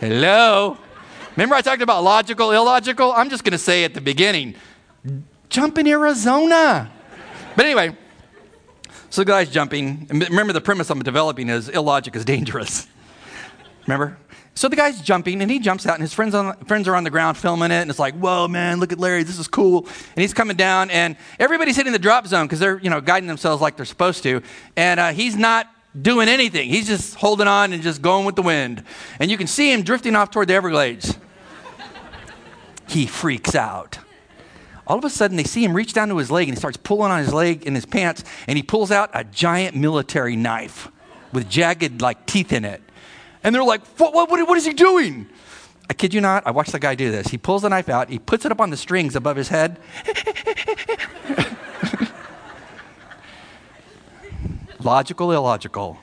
Hello? 0.00 0.78
Remember, 1.36 1.54
I 1.54 1.60
talked 1.60 1.82
about 1.82 2.02
logical, 2.02 2.52
illogical? 2.52 3.12
I'm 3.12 3.28
just 3.30 3.44
going 3.44 3.52
to 3.52 3.58
say 3.58 3.84
at 3.84 3.94
the 3.94 4.00
beginning 4.00 4.54
jump 5.48 5.76
in 5.76 5.86
Arizona. 5.86 6.90
But 7.54 7.66
anyway, 7.66 7.94
so 9.10 9.20
the 9.20 9.26
guy's 9.26 9.50
jumping. 9.50 10.06
Remember, 10.10 10.54
the 10.54 10.60
premise 10.62 10.88
I'm 10.88 11.02
developing 11.02 11.50
is 11.50 11.68
illogic 11.68 12.16
is 12.16 12.24
dangerous. 12.24 12.88
Remember? 13.86 14.16
So 14.54 14.68
the 14.68 14.76
guy's 14.76 15.00
jumping, 15.00 15.40
and 15.40 15.50
he 15.50 15.58
jumps 15.58 15.86
out, 15.86 15.94
and 15.94 16.02
his 16.02 16.12
friends, 16.12 16.34
on, 16.34 16.56
friends 16.64 16.86
are 16.86 16.94
on 16.94 17.04
the 17.04 17.10
ground 17.10 17.38
filming 17.38 17.70
it, 17.70 17.80
and 17.80 17.88
it's 17.88 17.98
like, 17.98 18.14
whoa, 18.14 18.48
man, 18.48 18.80
look 18.80 18.92
at 18.92 18.98
Larry, 18.98 19.22
this 19.22 19.38
is 19.38 19.48
cool. 19.48 19.86
And 19.86 20.20
he's 20.20 20.34
coming 20.34 20.56
down, 20.56 20.90
and 20.90 21.16
everybody's 21.38 21.76
hitting 21.76 21.92
the 21.92 21.98
drop 21.98 22.26
zone 22.26 22.46
because 22.46 22.60
they're, 22.60 22.78
you 22.78 22.90
know, 22.90 23.00
guiding 23.00 23.26
themselves 23.26 23.62
like 23.62 23.76
they're 23.76 23.86
supposed 23.86 24.22
to. 24.24 24.42
And 24.76 25.00
uh, 25.00 25.12
he's 25.12 25.36
not 25.36 25.68
doing 26.00 26.28
anything. 26.28 26.68
He's 26.68 26.86
just 26.86 27.14
holding 27.14 27.46
on 27.46 27.72
and 27.72 27.82
just 27.82 28.02
going 28.02 28.26
with 28.26 28.36
the 28.36 28.42
wind. 28.42 28.84
And 29.18 29.30
you 29.30 29.38
can 29.38 29.46
see 29.46 29.72
him 29.72 29.82
drifting 29.82 30.16
off 30.16 30.30
toward 30.30 30.48
the 30.48 30.54
Everglades 30.54 31.16
he 32.88 33.06
freaks 33.06 33.54
out. 33.54 33.98
All 34.86 34.98
of 34.98 35.04
a 35.04 35.10
sudden, 35.10 35.36
they 35.36 35.44
see 35.44 35.64
him 35.64 35.74
reach 35.74 35.92
down 35.92 36.08
to 36.08 36.16
his 36.18 36.30
leg 36.30 36.48
and 36.48 36.56
he 36.56 36.58
starts 36.58 36.76
pulling 36.76 37.10
on 37.10 37.18
his 37.18 37.32
leg 37.32 37.64
in 37.64 37.74
his 37.74 37.86
pants 37.86 38.24
and 38.46 38.56
he 38.56 38.62
pulls 38.62 38.90
out 38.90 39.10
a 39.14 39.24
giant 39.24 39.76
military 39.76 40.36
knife 40.36 40.88
with 41.32 41.48
jagged, 41.48 42.02
like, 42.02 42.26
teeth 42.26 42.52
in 42.52 42.64
it. 42.64 42.82
And 43.44 43.54
they're 43.54 43.64
like, 43.64 43.84
what, 43.98 44.14
what, 44.14 44.30
what 44.30 44.58
is 44.58 44.64
he 44.64 44.72
doing? 44.72 45.28
I 45.90 45.94
kid 45.94 46.14
you 46.14 46.20
not, 46.20 46.46
I 46.46 46.52
watched 46.52 46.72
the 46.72 46.78
guy 46.78 46.94
do 46.94 47.10
this. 47.10 47.28
He 47.28 47.38
pulls 47.38 47.62
the 47.62 47.68
knife 47.68 47.88
out, 47.88 48.08
he 48.08 48.18
puts 48.18 48.44
it 48.44 48.52
up 48.52 48.60
on 48.60 48.70
the 48.70 48.76
strings 48.76 49.16
above 49.16 49.36
his 49.36 49.48
head. 49.48 49.78
Logical, 54.80 55.32
illogical. 55.32 55.98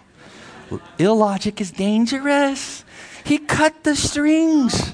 Illogic 0.98 1.60
is 1.60 1.72
dangerous. 1.72 2.86
He 3.24 3.38
cut 3.38 3.84
the 3.84 3.96
strings 3.96 4.94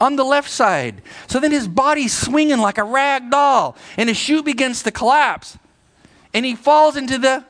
on 0.00 0.16
the 0.16 0.24
left 0.24 0.50
side. 0.50 1.02
So 1.26 1.40
then 1.40 1.50
his 1.50 1.66
body's 1.66 2.12
swinging 2.12 2.58
like 2.58 2.78
a 2.78 2.84
rag 2.84 3.30
doll, 3.30 3.76
and 3.96 4.08
his 4.08 4.18
shoe 4.18 4.42
begins 4.42 4.82
to 4.84 4.90
collapse. 4.90 5.58
And 6.32 6.44
he 6.44 6.54
falls 6.54 6.96
into 6.96 7.18
the 7.18 7.44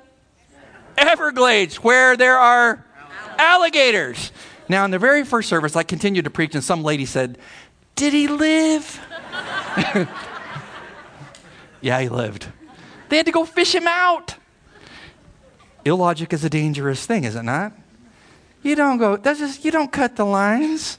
Everglades 0.97 1.77
where 1.83 2.17
there 2.17 2.39
are 2.39 2.85
alligators. 3.39 4.33
Now, 4.69 4.85
in 4.85 4.91
the 4.91 4.99
very 4.99 5.25
first 5.25 5.49
service, 5.49 5.77
I 5.77 5.83
continued 5.83 6.25
to 6.25 6.31
preach, 6.31 6.55
and 6.55 6.65
some 6.65 6.83
lady 6.83 7.07
said, 7.07 7.39
Did 7.97 8.13
he 8.13 8.29
live? 8.29 9.01
yeah, 11.81 12.01
he 12.01 12.09
lived. 12.09 12.49
They 13.09 13.17
had 13.17 13.27
to 13.27 13.33
go 13.33 13.45
fish 13.45 13.75
him 13.75 13.87
out. 13.87 14.37
Illogic 15.85 16.33
is 16.33 16.45
a 16.45 16.51
dangerous 16.51 17.05
thing, 17.05 17.25
is 17.25 17.37
it 17.37 17.43
not? 17.43 17.73
You 18.63 18.75
don't 18.75 18.97
go, 18.97 19.17
that's 19.17 19.39
just, 19.39 19.65
you 19.65 19.71
don't 19.71 19.93
cut 19.93 20.17
the 20.17 20.25
lines. 20.25 20.99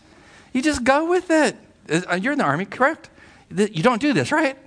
You 0.54 0.62
just 0.62 0.84
go 0.84 1.10
with 1.10 1.32
it. 1.32 1.58
Uh, 1.90 2.16
you're 2.16 2.34
in 2.34 2.38
the 2.38 2.46
army, 2.46 2.66
correct? 2.66 3.10
You 3.50 3.82
don't 3.84 4.00
do 4.00 4.14
this, 4.14 4.32
right? 4.32 4.58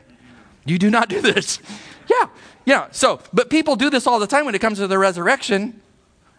You 0.66 0.78
do 0.78 0.90
not 0.90 1.09
do 1.09 1.20
this. 1.20 1.59
Yeah, 2.11 2.28
yeah. 2.64 2.88
So, 2.90 3.20
but 3.35 3.50
people 3.50 3.76
do 3.76 3.90
this 3.90 4.07
all 4.07 4.18
the 4.18 4.26
time 4.26 4.46
when 4.46 4.54
it 4.54 4.62
comes 4.62 4.78
to 4.78 4.87
the 4.87 4.96
resurrection 4.96 5.83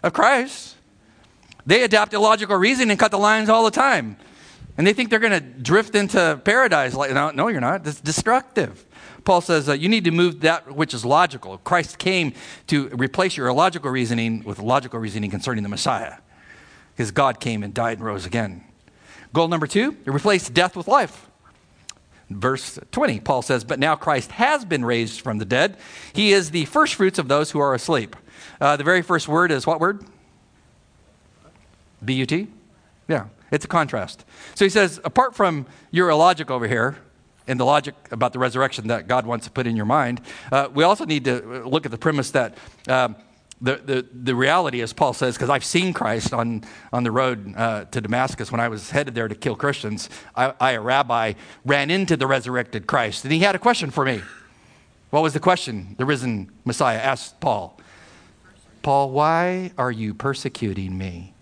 of 0.02 0.14
Christ. 0.14 0.76
They 1.70 1.84
adapt 1.84 2.16
illogical 2.16 2.58
reasoning 2.58 2.90
and 2.90 3.00
cut 3.00 3.12
the 3.12 3.20
lines 3.20 3.48
all 3.48 3.64
the 3.64 3.70
time. 3.70 4.18
And 4.76 4.88
they 4.88 4.94
think 4.94 5.12
they're 5.12 5.20
going 5.20 5.34
to 5.34 5.40
drift 5.40 5.94
into 5.94 6.42
paradise. 6.44 6.96
Like, 6.96 7.12
no, 7.14 7.30
no, 7.30 7.48
you're 7.48 7.62
not. 7.62 7.86
It's 7.86 8.02
destructive. 8.02 8.88
Paul 9.24 9.42
says 9.42 9.70
uh, 9.70 9.74
you 9.74 9.88
need 9.88 10.06
to 10.06 10.12
move 10.12 10.40
that 10.40 10.72
which 10.76 10.96
is 10.96 11.06
logical. 11.06 11.60
Christ 11.60 12.00
came 12.00 12.34
to 12.68 12.88
replace 12.88 13.38
your 13.38 13.46
illogical 13.50 13.92
reasoning 13.92 14.44
with 14.44 14.58
logical 14.58 15.00
reasoning 15.00 15.30
concerning 15.30 15.62
the 15.62 15.70
Messiah. 15.70 16.16
Because 16.96 17.12
God 17.12 17.40
came 17.40 17.62
and 17.62 17.72
died 17.72 18.00
and 18.00 18.06
rose 18.08 18.26
again. 18.26 18.64
Goal 19.32 19.48
number 19.48 19.68
two, 19.68 19.96
replace 20.08 20.50
death 20.50 20.76
with 20.76 20.88
life. 20.88 21.30
Verse 22.32 22.80
20, 22.92 23.20
Paul 23.20 23.44
says, 23.44 23.64
But 23.64 23.78
now 23.78 23.96
Christ 23.96 24.32
has 24.32 24.66
been 24.66 24.84
raised 24.84 25.22
from 25.22 25.38
the 25.38 25.46
dead. 25.46 25.78
He 26.14 26.34
is 26.34 26.50
the 26.50 26.66
first 26.66 26.96
fruits 26.96 27.20
of 27.20 27.28
those 27.28 27.52
who 27.52 27.60
are 27.60 27.76
asleep. 27.76 28.16
Uh, 28.60 28.76
the 28.76 28.84
very 28.84 29.04
first 29.04 29.28
word 29.28 29.52
is 29.52 29.68
what 29.68 29.80
word? 29.80 30.04
B 32.04 32.14
U 32.14 32.26
T? 32.26 32.48
Yeah, 33.08 33.26
it's 33.52 33.66
a 33.66 33.68
contrast. 33.68 34.26
So 34.56 34.66
he 34.66 34.70
says, 34.70 35.00
apart 35.04 35.36
from 35.36 35.66
your 35.92 36.14
logic 36.14 36.52
over 36.52 36.68
here, 36.68 36.98
and 37.48 37.60
the 37.60 37.66
logic 37.66 37.96
about 38.12 38.32
the 38.32 38.38
resurrection 38.38 38.88
that 38.90 39.08
God 39.08 39.26
wants 39.26 39.48
to 39.48 39.52
put 39.52 39.66
in 39.66 39.76
your 39.76 39.88
mind, 39.88 40.22
uh, 40.52 40.70
we 40.72 40.84
also 40.84 41.06
need 41.06 41.26
to 41.26 41.64
look 41.66 41.86
at 41.86 41.92
the 41.92 41.98
premise 41.98 42.30
that 42.32 42.56
um, 42.88 43.16
the, 43.60 43.76
the, 43.78 44.06
the 44.14 44.36
reality, 44.36 44.82
as 44.82 44.94
Paul 44.94 45.14
says, 45.14 45.36
because 45.36 45.50
I've 45.50 45.64
seen 45.66 45.92
Christ 45.92 46.32
on, 46.32 46.64
on 46.94 47.04
the 47.04 47.12
road 47.12 47.56
uh, 47.58 47.86
to 47.86 48.02
Damascus 48.02 48.52
when 48.52 48.62
I 48.62 48.68
was 48.68 48.92
headed 48.92 49.16
there 49.16 49.28
to 49.28 49.34
kill 49.34 49.56
Christians, 49.56 50.10
I, 50.36 50.54
I, 50.60 50.72
a 50.74 50.82
rabbi, 50.82 51.34
ran 51.66 51.90
into 51.90 52.16
the 52.16 52.28
resurrected 52.28 52.86
Christ, 52.86 53.24
and 53.24 53.34
he 53.34 53.40
had 53.40 53.56
a 53.56 53.60
question 53.60 53.90
for 53.90 54.06
me. 54.06 54.22
What 55.10 55.24
was 55.24 55.34
the 55.34 55.40
question 55.40 55.96
the 55.98 56.06
risen 56.06 56.52
Messiah 56.66 57.00
asked 57.00 57.40
Paul? 57.40 57.80
Paul, 58.84 59.10
why 59.10 59.72
are 59.76 59.92
you 59.92 60.14
persecuting 60.14 60.96
me? 60.98 61.34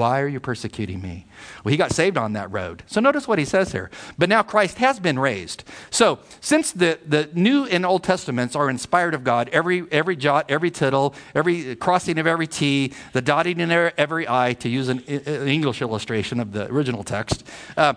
Why 0.00 0.22
are 0.22 0.28
you 0.28 0.40
persecuting 0.40 1.02
me? 1.02 1.26
Well, 1.62 1.70
he 1.70 1.76
got 1.76 1.92
saved 1.92 2.16
on 2.16 2.32
that 2.32 2.50
road. 2.50 2.84
So 2.86 3.02
notice 3.02 3.28
what 3.28 3.38
he 3.38 3.44
says 3.44 3.72
here. 3.72 3.90
But 4.16 4.30
now 4.30 4.42
Christ 4.42 4.78
has 4.78 4.98
been 4.98 5.18
raised. 5.18 5.62
So 5.90 6.20
since 6.40 6.72
the, 6.72 6.98
the 7.06 7.28
New 7.34 7.66
and 7.66 7.84
Old 7.84 8.02
Testaments 8.02 8.56
are 8.56 8.70
inspired 8.70 9.12
of 9.12 9.24
God, 9.24 9.50
every, 9.50 9.84
every 9.92 10.16
jot, 10.16 10.46
every 10.48 10.70
tittle, 10.70 11.14
every 11.34 11.76
crossing 11.76 12.18
of 12.18 12.26
every 12.26 12.46
T, 12.46 12.94
the 13.12 13.20
dotting 13.20 13.60
in 13.60 13.70
every 13.70 14.26
I, 14.26 14.54
to 14.54 14.70
use 14.70 14.88
an, 14.88 15.00
an 15.06 15.46
English 15.46 15.82
illustration 15.82 16.40
of 16.40 16.52
the 16.52 16.66
original 16.72 17.04
text, 17.04 17.46
uh, 17.76 17.92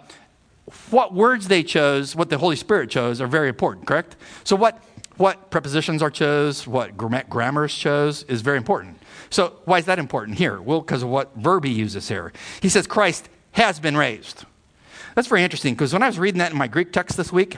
what 0.89 1.13
words 1.13 1.48
they 1.48 1.63
chose, 1.63 2.18
what 2.18 2.30
the 2.30 2.38
Holy 2.38 2.58
Spirit 2.58 2.89
chose, 2.89 3.22
are 3.22 3.28
very 3.28 3.48
important, 3.48 3.88
correct? 3.88 4.18
So 4.44 4.58
what, 4.58 4.84
what 5.16 5.52
prepositions 5.52 6.02
are 6.02 6.12
chose, 6.12 6.68
what 6.68 6.98
grammars 6.98 7.74
chose, 7.74 8.24
is 8.24 8.42
very 8.42 8.58
important. 8.58 8.98
So, 9.34 9.56
why 9.65 9.80
is 9.80 9.86
that 9.86 9.98
important 9.98 10.38
here? 10.38 10.62
Well, 10.62 10.82
because 10.82 11.02
of 11.02 11.10
what 11.10 11.36
verb 11.36 11.65
he 11.65 11.72
uses 11.72 12.08
here. 12.08 12.32
He 12.62 12.69
says, 12.69 12.86
Christ 12.86 13.30
has 13.54 13.80
been 13.80 13.98
raised. 13.98 14.46
That's 15.15 15.28
very 15.28 15.43
interesting 15.43 15.74
because 15.74 15.91
when 15.91 16.04
I 16.04 16.08
was 16.08 16.19
reading 16.19 16.38
that 16.38 16.52
in 16.52 16.58
my 16.58 16.67
Greek 16.67 16.93
text 16.93 17.17
this 17.17 17.34
week, 17.34 17.58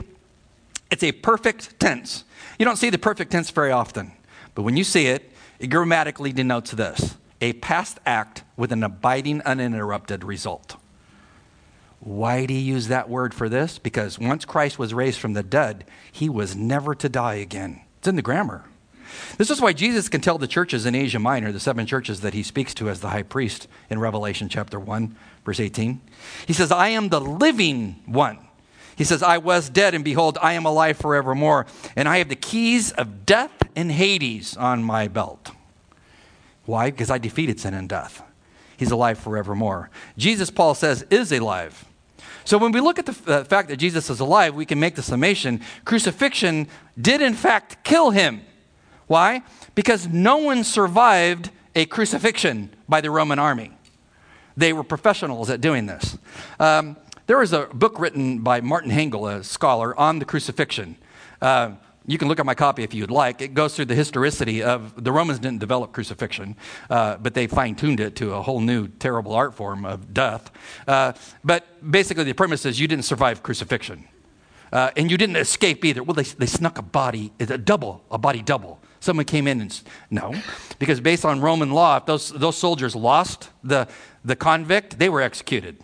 it's 0.90 1.04
a 1.04 1.12
perfect 1.12 1.78
tense. 1.78 2.24
You 2.58 2.64
don't 2.64 2.78
see 2.78 2.90
the 2.90 2.98
perfect 2.98 3.30
tense 3.30 3.50
very 3.50 3.72
often, 3.72 4.14
but 4.54 4.62
when 4.62 4.78
you 4.78 4.86
see 4.86 5.08
it, 5.08 5.30
it 5.60 5.68
grammatically 5.68 6.32
denotes 6.32 6.72
this 6.72 7.18
a 7.42 7.52
past 7.54 8.00
act 8.06 8.44
with 8.56 8.72
an 8.72 8.82
abiding, 8.82 9.42
uninterrupted 9.42 10.24
result. 10.24 10.78
Why 12.00 12.42
did 12.46 12.52
he 12.52 12.60
use 12.60 12.88
that 12.88 13.10
word 13.10 13.34
for 13.34 13.50
this? 13.50 13.80
Because 13.80 14.18
once 14.18 14.46
Christ 14.46 14.80
was 14.80 14.94
raised 14.94 15.20
from 15.20 15.34
the 15.34 15.44
dead, 15.44 15.84
he 16.10 16.30
was 16.30 16.56
never 16.56 16.96
to 16.96 17.10
die 17.10 17.36
again. 17.36 17.82
It's 17.98 18.08
in 18.08 18.16
the 18.16 18.22
grammar. 18.22 18.64
This 19.38 19.50
is 19.50 19.62
why 19.62 19.74
Jesus 19.74 20.10
can 20.10 20.22
tell 20.22 20.38
the 20.38 20.48
churches 20.48 20.86
in 20.86 20.96
Asia 20.96 21.20
Minor, 21.20 21.52
the 21.52 21.60
seven 21.60 21.86
churches 21.86 22.22
that 22.22 22.34
he 22.34 22.44
speaks 22.44 22.74
to 22.76 22.90
as 22.90 23.02
the 23.02 23.10
high 23.10 23.24
priest 23.24 23.68
in 23.90 24.00
Revelation 24.00 24.50
chapter 24.50 24.80
1, 24.80 25.16
verse 25.46 25.60
18. 25.60 26.02
He 26.48 26.54
says, 26.54 26.72
I 26.72 26.90
am 26.90 27.10
the 27.10 27.22
living 27.22 28.02
one. 28.06 28.40
He 28.96 29.04
says, 29.04 29.22
I 29.22 29.38
was 29.38 29.70
dead, 29.70 29.94
and 29.94 30.06
behold, 30.06 30.38
I 30.42 30.54
am 30.54 30.66
alive 30.66 30.98
forevermore, 30.98 31.66
and 31.96 32.08
I 32.08 32.20
have 32.20 32.30
the 32.30 32.36
keys 32.36 32.92
of 32.92 33.26
death 33.26 33.52
and 33.76 33.92
Hades 33.92 34.56
on 34.56 34.84
my 34.84 35.08
belt. 35.08 35.52
Why? 36.66 36.92
Because 36.92 37.10
I 37.10 37.18
defeated 37.18 37.60
sin 37.60 37.74
and 37.74 37.90
death. 37.90 38.24
He's 38.78 38.92
alive 38.92 39.20
forevermore. 39.20 39.90
Jesus, 40.18 40.50
Paul 40.50 40.76
says, 40.76 41.06
is 41.10 41.32
alive. 41.32 41.86
So 42.46 42.58
when 42.58 42.72
we 42.72 42.80
look 42.80 43.00
at 43.00 43.08
the 43.08 43.34
uh, 43.34 43.44
fact 43.44 43.70
that 43.70 43.78
Jesus 43.78 44.10
is 44.10 44.20
alive, 44.20 44.56
we 44.56 44.66
can 44.66 44.80
make 44.80 44.96
the 44.96 45.02
summation 45.02 45.62
crucifixion 45.84 46.68
did 47.00 47.22
in 47.22 47.34
fact 47.34 47.84
kill 47.84 48.12
him. 48.12 48.42
Why? 49.08 49.44
Because 49.76 50.08
no 50.08 50.38
one 50.38 50.64
survived 50.64 51.52
a 51.76 51.86
crucifixion 51.86 52.74
by 52.88 53.02
the 53.02 53.12
Roman 53.12 53.40
army. 53.40 53.72
They 54.58 54.74
were 54.74 54.84
professionals 54.84 55.50
at 55.50 55.62
doing 55.62 55.86
this. 55.86 56.18
Um, 56.60 56.98
there 57.28 57.38
was 57.38 57.54
a 57.54 57.66
book 57.74 58.00
written 58.00 58.40
by 58.40 58.62
Martin 58.62 58.92
Hengel, 58.92 59.34
a 59.34 59.44
scholar, 59.44 59.98
on 60.00 60.20
the 60.20 60.26
crucifixion. 60.26 60.96
Uh, 61.42 61.72
you 62.08 62.18
can 62.18 62.28
look 62.28 62.40
at 62.40 62.46
my 62.46 62.54
copy 62.54 62.84
if 62.84 62.94
you'd 62.94 63.10
like. 63.10 63.42
It 63.42 63.54
goes 63.54 63.76
through 63.76 63.86
the 63.86 63.96
historicity 63.96 64.62
of 64.62 65.04
the 65.04 65.12
Romans 65.12 65.40
didn't 65.40 65.60
develop 65.60 65.92
crucifixion, 65.92 66.56
uh, 66.90 67.18
but 67.18 67.34
they 67.34 67.48
fine 67.48 67.76
tuned 67.76 68.00
it 68.00 68.16
to 68.18 68.34
a 68.34 68.42
whole 68.42 68.60
new 68.60 68.88
terrible 68.88 69.34
art 69.34 69.56
form 69.56 69.86
of 69.86 70.14
death. 70.14 70.52
Uh, 70.88 71.14
but 71.44 71.66
basically, 71.92 72.24
the 72.24 72.34
premise 72.34 72.66
is 72.66 72.80
you 72.80 72.88
didn't 72.88 73.06
survive 73.06 73.42
crucifixion. 73.42 74.08
Uh, 74.72 74.92
and 74.98 75.10
you 75.10 75.18
didn't 75.18 75.38
escape 75.38 75.84
either. 75.84 76.04
Well, 76.04 76.16
they, 76.16 76.24
they 76.24 76.46
snuck 76.46 76.78
a 76.78 76.82
body, 76.82 77.32
a 77.40 77.58
double, 77.58 78.04
a 78.12 78.18
body 78.18 78.42
double. 78.42 78.80
Someone 79.06 79.26
came 79.26 79.46
in 79.46 79.62
and 79.62 79.82
no, 80.10 80.34
because 80.80 81.00
based 81.00 81.26
on 81.26 81.40
Roman 81.40 81.70
law, 81.70 81.98
if 81.98 82.08
those, 82.08 82.32
those 82.32 82.58
soldiers 82.58 82.96
lost 82.96 83.52
the, 83.64 83.88
the 84.24 84.36
convict, 84.36 84.98
they 84.98 85.10
were 85.10 85.22
executed. 85.22 85.78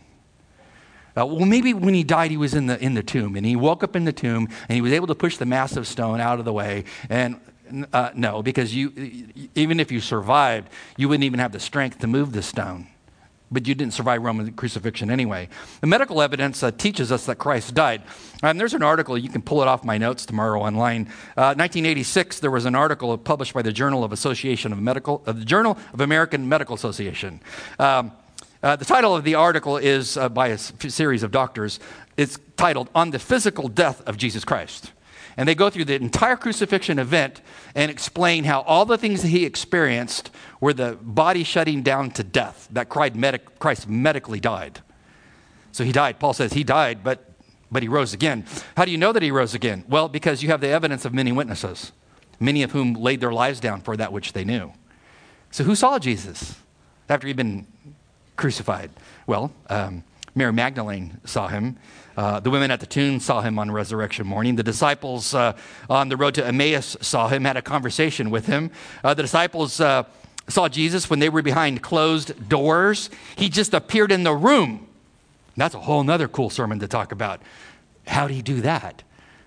Uh, 1.15 1.27
well, 1.27 1.45
maybe 1.45 1.71
when 1.71 1.93
he 1.93 2.03
died, 2.03 2.31
he 2.31 2.38
was 2.38 2.55
in 2.55 2.65
the, 2.65 2.84
in 2.84 2.95
the 2.95 3.03
tomb, 3.03 3.36
and 3.36 3.45
he 3.45 3.55
woke 3.55 3.84
up 3.84 3.95
in 3.95 4.05
the 4.05 4.12
tomb, 4.12 4.47
and 4.67 4.75
he 4.75 4.81
was 4.81 4.91
able 4.91 5.05
to 5.05 5.13
push 5.13 5.38
the 5.38 5.45
massive 5.45 5.86
stone 5.86 6.19
out 6.19 6.39
of 6.39 6.45
the 6.45 6.51
way. 6.51 6.84
And 7.12 7.39
uh, 7.93 8.10
no, 8.15 8.41
because 8.41 8.73
you, 8.73 8.91
even 9.53 9.79
if 9.79 9.91
you 9.91 9.99
survived, 9.99 10.69
you 10.97 11.07
wouldn't 11.07 11.23
even 11.23 11.39
have 11.39 11.51
the 11.51 11.60
strength 11.60 11.99
to 11.99 12.07
move 12.07 12.31
the 12.31 12.41
stone 12.41 12.88
but 13.51 13.67
you 13.67 13.75
didn't 13.75 13.93
survive 13.93 14.23
Roman 14.23 14.51
crucifixion 14.53 15.11
anyway. 15.11 15.49
The 15.81 15.87
medical 15.87 16.21
evidence 16.21 16.63
uh, 16.63 16.71
teaches 16.71 17.11
us 17.11 17.25
that 17.25 17.37
Christ 17.37 17.73
died. 17.73 18.03
And 18.41 18.59
there's 18.59 18.73
an 18.73 18.83
article, 18.83 19.17
you 19.17 19.29
can 19.29 19.41
pull 19.41 19.61
it 19.61 19.67
off 19.67 19.83
my 19.83 19.97
notes 19.97 20.25
tomorrow 20.25 20.61
online. 20.61 21.07
Uh, 21.35 21.53
1986, 21.57 22.39
there 22.39 22.51
was 22.51 22.65
an 22.65 22.75
article 22.75 23.17
published 23.17 23.53
by 23.53 23.61
the 23.61 23.73
Journal 23.73 24.03
of 24.03 24.11
Association 24.11 24.71
of 24.71 24.81
Medical, 24.81 25.21
uh, 25.25 25.33
the 25.33 25.45
Journal 25.45 25.77
of 25.93 26.01
American 26.01 26.47
Medical 26.47 26.75
Association. 26.75 27.41
Um, 27.77 28.11
uh, 28.63 28.75
the 28.75 28.85
title 28.85 29.15
of 29.15 29.23
the 29.23 29.35
article 29.35 29.77
is 29.77 30.17
uh, 30.17 30.29
by 30.29 30.49
a 30.49 30.57
series 30.57 31.23
of 31.23 31.31
doctors. 31.31 31.79
It's 32.15 32.39
titled 32.57 32.89
On 32.93 33.09
the 33.09 33.19
Physical 33.19 33.67
Death 33.67 34.07
of 34.07 34.17
Jesus 34.17 34.45
Christ. 34.45 34.91
And 35.37 35.47
they 35.47 35.55
go 35.55 35.69
through 35.69 35.85
the 35.85 35.95
entire 35.95 36.35
crucifixion 36.35 36.99
event 36.99 37.41
and 37.73 37.89
explain 37.89 38.43
how 38.43 38.61
all 38.61 38.85
the 38.85 38.97
things 38.97 39.21
that 39.21 39.29
he 39.29 39.45
experienced 39.45 40.29
were 40.62 40.74
the 40.74 40.97
body 41.02 41.43
shutting 41.43 41.82
down 41.82 42.12
to 42.12 42.24
death, 42.24 42.69
that 42.71 42.88
cried 42.88 43.19
Christ 43.60 43.89
medically 43.89 44.39
died. 44.39 44.80
So 45.74 45.84
he 45.84 45.91
died. 45.91 46.19
Paul 46.19 46.34
says 46.34 46.54
he 46.54 46.63
died, 46.63 47.04
but, 47.04 47.32
but 47.71 47.82
he 47.82 47.89
rose 47.89 48.13
again. 48.13 48.45
How 48.78 48.86
do 48.86 48.91
you 48.91 48.97
know 48.97 49.12
that 49.12 49.24
he 49.24 49.32
rose 49.32 49.54
again? 49.54 49.84
Well, 49.89 50.08
because 50.08 50.43
you 50.43 50.50
have 50.50 50.62
the 50.62 50.67
evidence 50.69 51.04
of 51.04 51.13
many 51.13 51.32
witnesses, 51.32 51.91
many 52.39 52.62
of 52.62 52.71
whom 52.71 52.93
laid 52.93 53.19
their 53.19 53.34
lives 53.34 53.60
down 53.60 53.82
for 53.82 53.97
that 53.97 54.13
which 54.13 54.34
they 54.34 54.43
knew. 54.43 54.71
So 55.50 55.63
who 55.63 55.76
saw 55.76 55.97
Jesus 55.97 56.56
after 57.10 57.28
he'd 57.28 57.36
been 57.36 57.65
crucified? 58.38 58.91
Well, 59.26 59.52
um, 59.69 60.04
Mary 60.36 60.54
Magdalene 60.54 61.19
saw 61.26 61.47
him. 61.47 61.78
Uh, 62.15 62.39
the 62.39 62.50
women 62.50 62.71
at 62.71 62.80
the 62.80 62.86
tomb 62.86 63.19
saw 63.19 63.41
him 63.41 63.58
on 63.58 63.71
resurrection 63.71 64.28
morning. 64.28 64.56
The 64.56 64.63
disciples 64.63 65.34
uh, 65.34 65.58
on 65.89 66.10
the 66.10 66.17
road 66.17 66.36
to 66.36 66.45
Emmaus 66.45 66.95
saw 67.02 67.28
him, 67.30 67.45
had 67.45 67.58
a 67.58 67.62
conversation 67.62 68.30
with 68.30 68.45
him. 68.45 68.71
Uh, 69.04 69.13
the 69.13 69.24
disciples 69.24 69.80
uh, 69.80 70.04
saw 70.51 70.69
Jesus 70.69 71.09
when 71.09 71.19
they 71.19 71.29
were 71.29 71.41
behind 71.41 71.81
closed 71.81 72.47
doors. 72.47 73.09
He 73.35 73.49
just 73.49 73.73
appeared 73.73 74.11
in 74.11 74.23
the 74.23 74.33
room. 74.33 74.87
That's 75.57 75.75
a 75.75 75.79
whole 75.79 76.07
other 76.09 76.27
cool 76.27 76.49
sermon 76.49 76.79
to 76.79 76.87
talk 76.87 77.11
about. 77.11 77.41
How 78.05 78.27
did 78.27 78.35
he 78.35 78.41
do 78.41 78.61
that? 78.61 79.03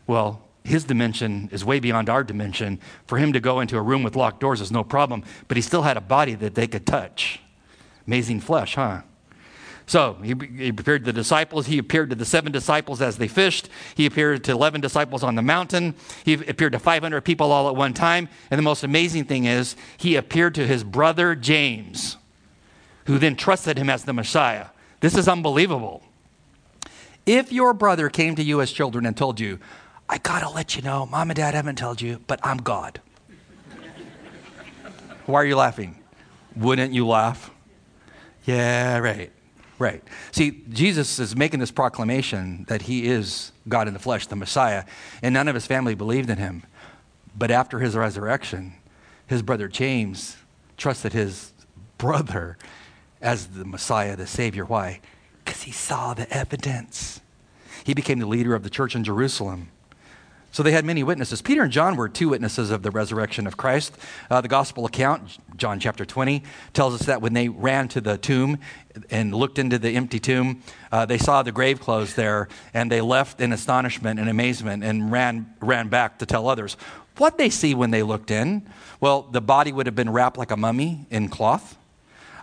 Well, 0.06 0.42
his 0.64 0.84
dimension 0.84 1.48
is 1.52 1.64
way 1.64 1.78
beyond 1.78 2.08
our 2.08 2.24
dimension. 2.24 2.80
For 3.06 3.18
him 3.18 3.32
to 3.34 3.40
go 3.40 3.60
into 3.60 3.76
a 3.76 3.82
room 3.82 4.02
with 4.02 4.16
locked 4.16 4.40
doors 4.40 4.60
is 4.60 4.72
no 4.72 4.82
problem, 4.82 5.22
but 5.46 5.56
he 5.56 5.62
still 5.62 5.82
had 5.82 5.96
a 5.96 6.00
body 6.00 6.34
that 6.34 6.54
they 6.54 6.66
could 6.66 6.86
touch. 6.86 7.40
Amazing 8.06 8.40
flesh, 8.40 8.74
huh? 8.74 9.02
So 9.86 10.14
he, 10.22 10.34
he, 10.56 10.68
appeared 10.68 11.02
to 11.02 11.12
the 11.12 11.12
disciples. 11.12 11.66
He 11.66 11.78
appeared 11.78 12.10
to 12.10 12.16
the 12.16 12.24
seven 12.24 12.52
disciples 12.52 13.02
as 13.02 13.18
they 13.18 13.28
fished. 13.28 13.68
He 13.94 14.06
appeared 14.06 14.42
to 14.44 14.52
11 14.52 14.80
disciples 14.80 15.22
on 15.22 15.34
the 15.34 15.42
mountain. 15.42 15.94
He 16.24 16.34
appeared 16.34 16.72
to 16.72 16.78
500 16.78 17.20
people 17.20 17.52
all 17.52 17.68
at 17.68 17.76
one 17.76 17.92
time. 17.92 18.28
And 18.50 18.58
the 18.58 18.62
most 18.62 18.82
amazing 18.82 19.24
thing 19.24 19.44
is, 19.44 19.76
he 19.98 20.16
appeared 20.16 20.54
to 20.54 20.66
his 20.66 20.84
brother 20.84 21.34
James, 21.34 22.16
who 23.06 23.18
then 23.18 23.36
trusted 23.36 23.76
him 23.76 23.90
as 23.90 24.04
the 24.04 24.14
Messiah. 24.14 24.68
This 25.00 25.16
is 25.16 25.28
unbelievable. 25.28 26.02
If 27.26 27.52
your 27.52 27.74
brother 27.74 28.08
came 28.08 28.36
to 28.36 28.42
you 28.42 28.60
as 28.60 28.72
children 28.72 29.04
and 29.04 29.16
told 29.16 29.38
you, 29.38 29.58
I 30.08 30.18
gotta 30.18 30.48
let 30.48 30.76
you 30.76 30.82
know, 30.82 31.06
mom 31.06 31.30
and 31.30 31.36
dad 31.36 31.54
haven't 31.54 31.76
told 31.76 32.00
you, 32.00 32.20
but 32.26 32.40
I'm 32.42 32.58
God. 32.58 33.00
Why 35.26 35.40
are 35.40 35.46
you 35.46 35.56
laughing? 35.56 35.98
Wouldn't 36.54 36.92
you 36.92 37.06
laugh? 37.06 37.50
Yeah, 38.44 38.98
right. 38.98 39.32
Right. 39.84 40.02
See, 40.32 40.62
Jesus 40.70 41.18
is 41.18 41.36
making 41.36 41.60
this 41.60 41.70
proclamation 41.70 42.64
that 42.68 42.80
he 42.80 43.06
is 43.06 43.52
God 43.68 43.86
in 43.86 43.92
the 43.92 44.00
flesh, 44.00 44.26
the 44.26 44.34
Messiah, 44.34 44.84
and 45.22 45.34
none 45.34 45.46
of 45.46 45.54
his 45.54 45.66
family 45.66 45.94
believed 45.94 46.30
in 46.30 46.38
him. 46.38 46.62
But 47.36 47.50
after 47.50 47.80
his 47.80 47.94
resurrection, 47.94 48.76
his 49.26 49.42
brother 49.42 49.68
James 49.68 50.38
trusted 50.78 51.12
his 51.12 51.52
brother 51.98 52.56
as 53.20 53.48
the 53.48 53.66
Messiah, 53.66 54.16
the 54.16 54.26
Savior. 54.26 54.64
Why? 54.64 55.00
Because 55.44 55.64
he 55.64 55.72
saw 55.72 56.14
the 56.14 56.34
evidence. 56.34 57.20
He 57.84 57.92
became 57.92 58.20
the 58.20 58.26
leader 58.26 58.54
of 58.54 58.62
the 58.62 58.70
church 58.70 58.96
in 58.96 59.04
Jerusalem. 59.04 59.68
So 60.54 60.62
they 60.62 60.70
had 60.70 60.84
many 60.84 61.02
witnesses. 61.02 61.42
Peter 61.42 61.64
and 61.64 61.72
John 61.72 61.96
were 61.96 62.08
two 62.08 62.28
witnesses 62.28 62.70
of 62.70 62.84
the 62.84 62.92
resurrection 62.92 63.48
of 63.48 63.56
Christ. 63.56 63.98
Uh, 64.30 64.40
the 64.40 64.46
gospel 64.46 64.86
account, 64.86 65.38
John 65.56 65.80
chapter 65.80 66.04
20, 66.04 66.44
tells 66.72 66.94
us 66.94 67.08
that 67.08 67.20
when 67.20 67.32
they 67.32 67.48
ran 67.48 67.88
to 67.88 68.00
the 68.00 68.18
tomb 68.18 68.60
and 69.10 69.34
looked 69.34 69.58
into 69.58 69.80
the 69.80 69.96
empty 69.96 70.20
tomb, 70.20 70.62
uh, 70.92 71.06
they 71.06 71.18
saw 71.18 71.42
the 71.42 71.50
grave 71.50 71.80
clothes 71.80 72.14
there, 72.14 72.46
and 72.72 72.88
they 72.88 73.00
left 73.00 73.40
in 73.40 73.52
astonishment 73.52 74.20
and 74.20 74.28
amazement 74.28 74.84
and 74.84 75.10
ran, 75.10 75.52
ran 75.58 75.88
back 75.88 76.20
to 76.20 76.26
tell 76.26 76.48
others. 76.48 76.76
What 77.18 77.36
they 77.36 77.50
see 77.50 77.74
when 77.74 77.90
they 77.90 78.04
looked 78.04 78.30
in? 78.30 78.64
Well, 79.00 79.22
the 79.22 79.40
body 79.40 79.72
would 79.72 79.86
have 79.86 79.96
been 79.96 80.10
wrapped 80.10 80.38
like 80.38 80.52
a 80.52 80.56
mummy 80.56 81.04
in 81.10 81.30
cloth. 81.30 81.76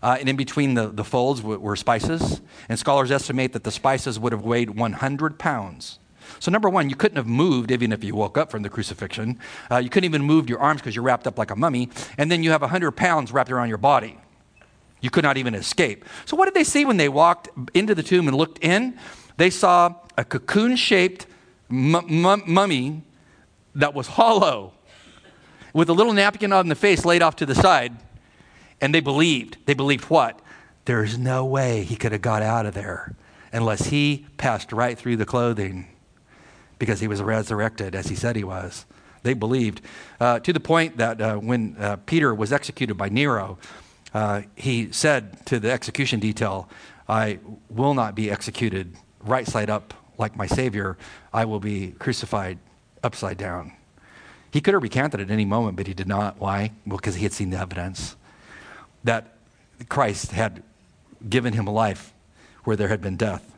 Uh, 0.03 0.17
and 0.19 0.27
in 0.27 0.35
between 0.35 0.73
the, 0.73 0.89
the 0.89 1.05
folds 1.05 1.41
were, 1.41 1.59
were 1.59 1.77
spices. 1.77 2.41
And 2.67 2.77
scholars 2.77 3.09
estimate 3.09 3.53
that 3.53 3.63
the 3.63 3.71
spices 3.71 4.19
would 4.19 4.33
have 4.33 4.43
weighed 4.43 4.71
100 4.71 5.39
pounds. 5.39 5.97
So, 6.39 6.51
number 6.51 6.69
one, 6.69 6.89
you 6.89 6.95
couldn't 6.95 7.17
have 7.17 7.27
moved 7.27 7.71
even 7.71 7.91
if 7.91 8.03
you 8.03 8.15
woke 8.15 8.37
up 8.37 8.51
from 8.51 8.63
the 8.63 8.69
crucifixion. 8.69 9.39
Uh, 9.69 9.77
you 9.77 9.89
couldn't 9.89 10.05
even 10.05 10.21
move 10.21 10.49
your 10.49 10.59
arms 10.59 10.81
because 10.81 10.95
you're 10.95 11.03
wrapped 11.03 11.27
up 11.27 11.37
like 11.37 11.51
a 11.51 11.55
mummy. 11.55 11.89
And 12.17 12.31
then 12.31 12.43
you 12.43 12.51
have 12.51 12.61
100 12.61 12.91
pounds 12.91 13.31
wrapped 13.31 13.51
around 13.51 13.69
your 13.69 13.77
body. 13.77 14.17
You 15.01 15.09
could 15.09 15.23
not 15.23 15.37
even 15.37 15.55
escape. 15.55 16.05
So, 16.25 16.37
what 16.37 16.45
did 16.45 16.53
they 16.53 16.63
see 16.63 16.85
when 16.85 16.97
they 16.97 17.09
walked 17.09 17.49
into 17.73 17.95
the 17.95 18.03
tomb 18.03 18.27
and 18.27 18.37
looked 18.37 18.63
in? 18.63 18.97
They 19.37 19.49
saw 19.49 19.95
a 20.17 20.23
cocoon 20.23 20.75
shaped 20.75 21.25
mummy 21.69 23.03
that 23.75 23.93
was 23.93 24.07
hollow 24.07 24.73
with 25.73 25.89
a 25.89 25.93
little 25.93 26.13
napkin 26.13 26.51
on 26.51 26.67
the 26.67 26.75
face 26.75 27.05
laid 27.05 27.21
off 27.21 27.37
to 27.37 27.45
the 27.45 27.55
side. 27.55 27.95
And 28.79 28.93
they 28.93 28.99
believed. 28.99 29.57
They 29.65 29.73
believed 29.73 30.05
what? 30.05 30.39
There's 30.85 31.17
no 31.17 31.45
way 31.45 31.83
he 31.83 31.95
could 31.95 32.11
have 32.11 32.21
got 32.21 32.41
out 32.41 32.65
of 32.65 32.73
there 32.73 33.15
unless 33.53 33.87
he 33.87 34.25
passed 34.37 34.71
right 34.71 34.97
through 34.97 35.17
the 35.17 35.25
clothing 35.25 35.87
because 36.81 36.99
he 36.99 37.07
was 37.07 37.21
resurrected 37.21 37.93
as 37.93 38.07
he 38.07 38.15
said 38.15 38.35
he 38.35 38.43
was. 38.43 38.87
They 39.21 39.35
believed 39.35 39.81
uh, 40.19 40.39
to 40.39 40.51
the 40.51 40.59
point 40.59 40.97
that 40.97 41.21
uh, 41.21 41.35
when 41.35 41.75
uh, 41.77 41.97
Peter 42.07 42.33
was 42.33 42.51
executed 42.51 42.95
by 42.95 43.07
Nero, 43.07 43.59
uh, 44.15 44.41
he 44.55 44.91
said 44.91 45.45
to 45.45 45.59
the 45.59 45.71
execution 45.71 46.19
detail, 46.19 46.67
I 47.07 47.37
will 47.69 47.93
not 47.93 48.15
be 48.15 48.31
executed 48.31 48.95
right 49.23 49.45
side 49.47 49.69
up 49.69 49.93
like 50.17 50.35
my 50.35 50.47
Savior. 50.47 50.97
I 51.31 51.45
will 51.45 51.59
be 51.59 51.91
crucified 51.99 52.57
upside 53.03 53.37
down. 53.37 53.73
He 54.51 54.59
could 54.59 54.73
have 54.73 54.81
recanted 54.81 55.21
at 55.21 55.29
any 55.29 55.45
moment, 55.45 55.77
but 55.77 55.85
he 55.85 55.93
did 55.93 56.07
not. 56.07 56.39
Why? 56.39 56.71
Well, 56.87 56.97
because 56.97 57.13
he 57.13 57.21
had 57.21 57.31
seen 57.31 57.51
the 57.51 57.59
evidence 57.59 58.15
that 59.03 59.37
Christ 59.87 60.31
had 60.31 60.63
given 61.29 61.53
him 61.53 61.67
a 61.67 61.71
life 61.71 62.11
where 62.63 62.75
there 62.75 62.87
had 62.87 63.01
been 63.01 63.17
death. 63.17 63.55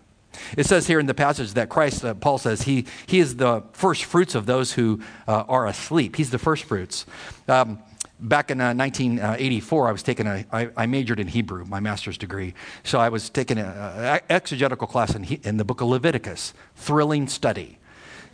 It 0.58 0.66
says 0.66 0.88
here 0.88 1.00
in 1.00 1.06
the 1.06 1.14
passage 1.14 1.54
that 1.54 1.70
Christ, 1.70 2.04
uh, 2.04 2.14
Paul 2.14 2.38
says, 2.38 2.64
he, 2.64 2.86
he 3.06 3.20
is 3.20 3.38
the 3.38 3.64
first 3.74 4.06
fruits 4.06 4.36
of 4.36 4.46
those 4.46 4.74
who 4.74 5.02
uh, 5.28 5.44
are 5.48 5.68
asleep. 5.68 6.16
He's 6.16 6.32
the 6.32 6.40
first 6.40 6.64
fruits. 6.64 7.06
Um, 7.48 7.80
back 8.20 8.52
in 8.52 8.62
uh, 8.62 8.74
1984, 8.74 9.88
I 9.88 9.92
was 9.92 10.04
taking 10.04 10.28
a, 10.28 10.46
I, 10.52 10.70
I 10.78 10.86
majored 10.86 11.20
in 11.20 11.28
Hebrew, 11.28 11.66
my 11.66 11.80
master's 11.80 12.18
degree. 12.18 12.54
So 12.84 13.00
I 13.00 13.10
was 13.10 13.30
taking 13.30 13.58
an 13.58 14.22
exegetical 14.30 14.88
class 14.88 15.16
in, 15.16 15.26
in 15.44 15.58
the 15.58 15.66
book 15.66 15.82
of 15.82 15.88
Leviticus, 15.88 16.54
thrilling 16.76 17.28
study. 17.28 17.80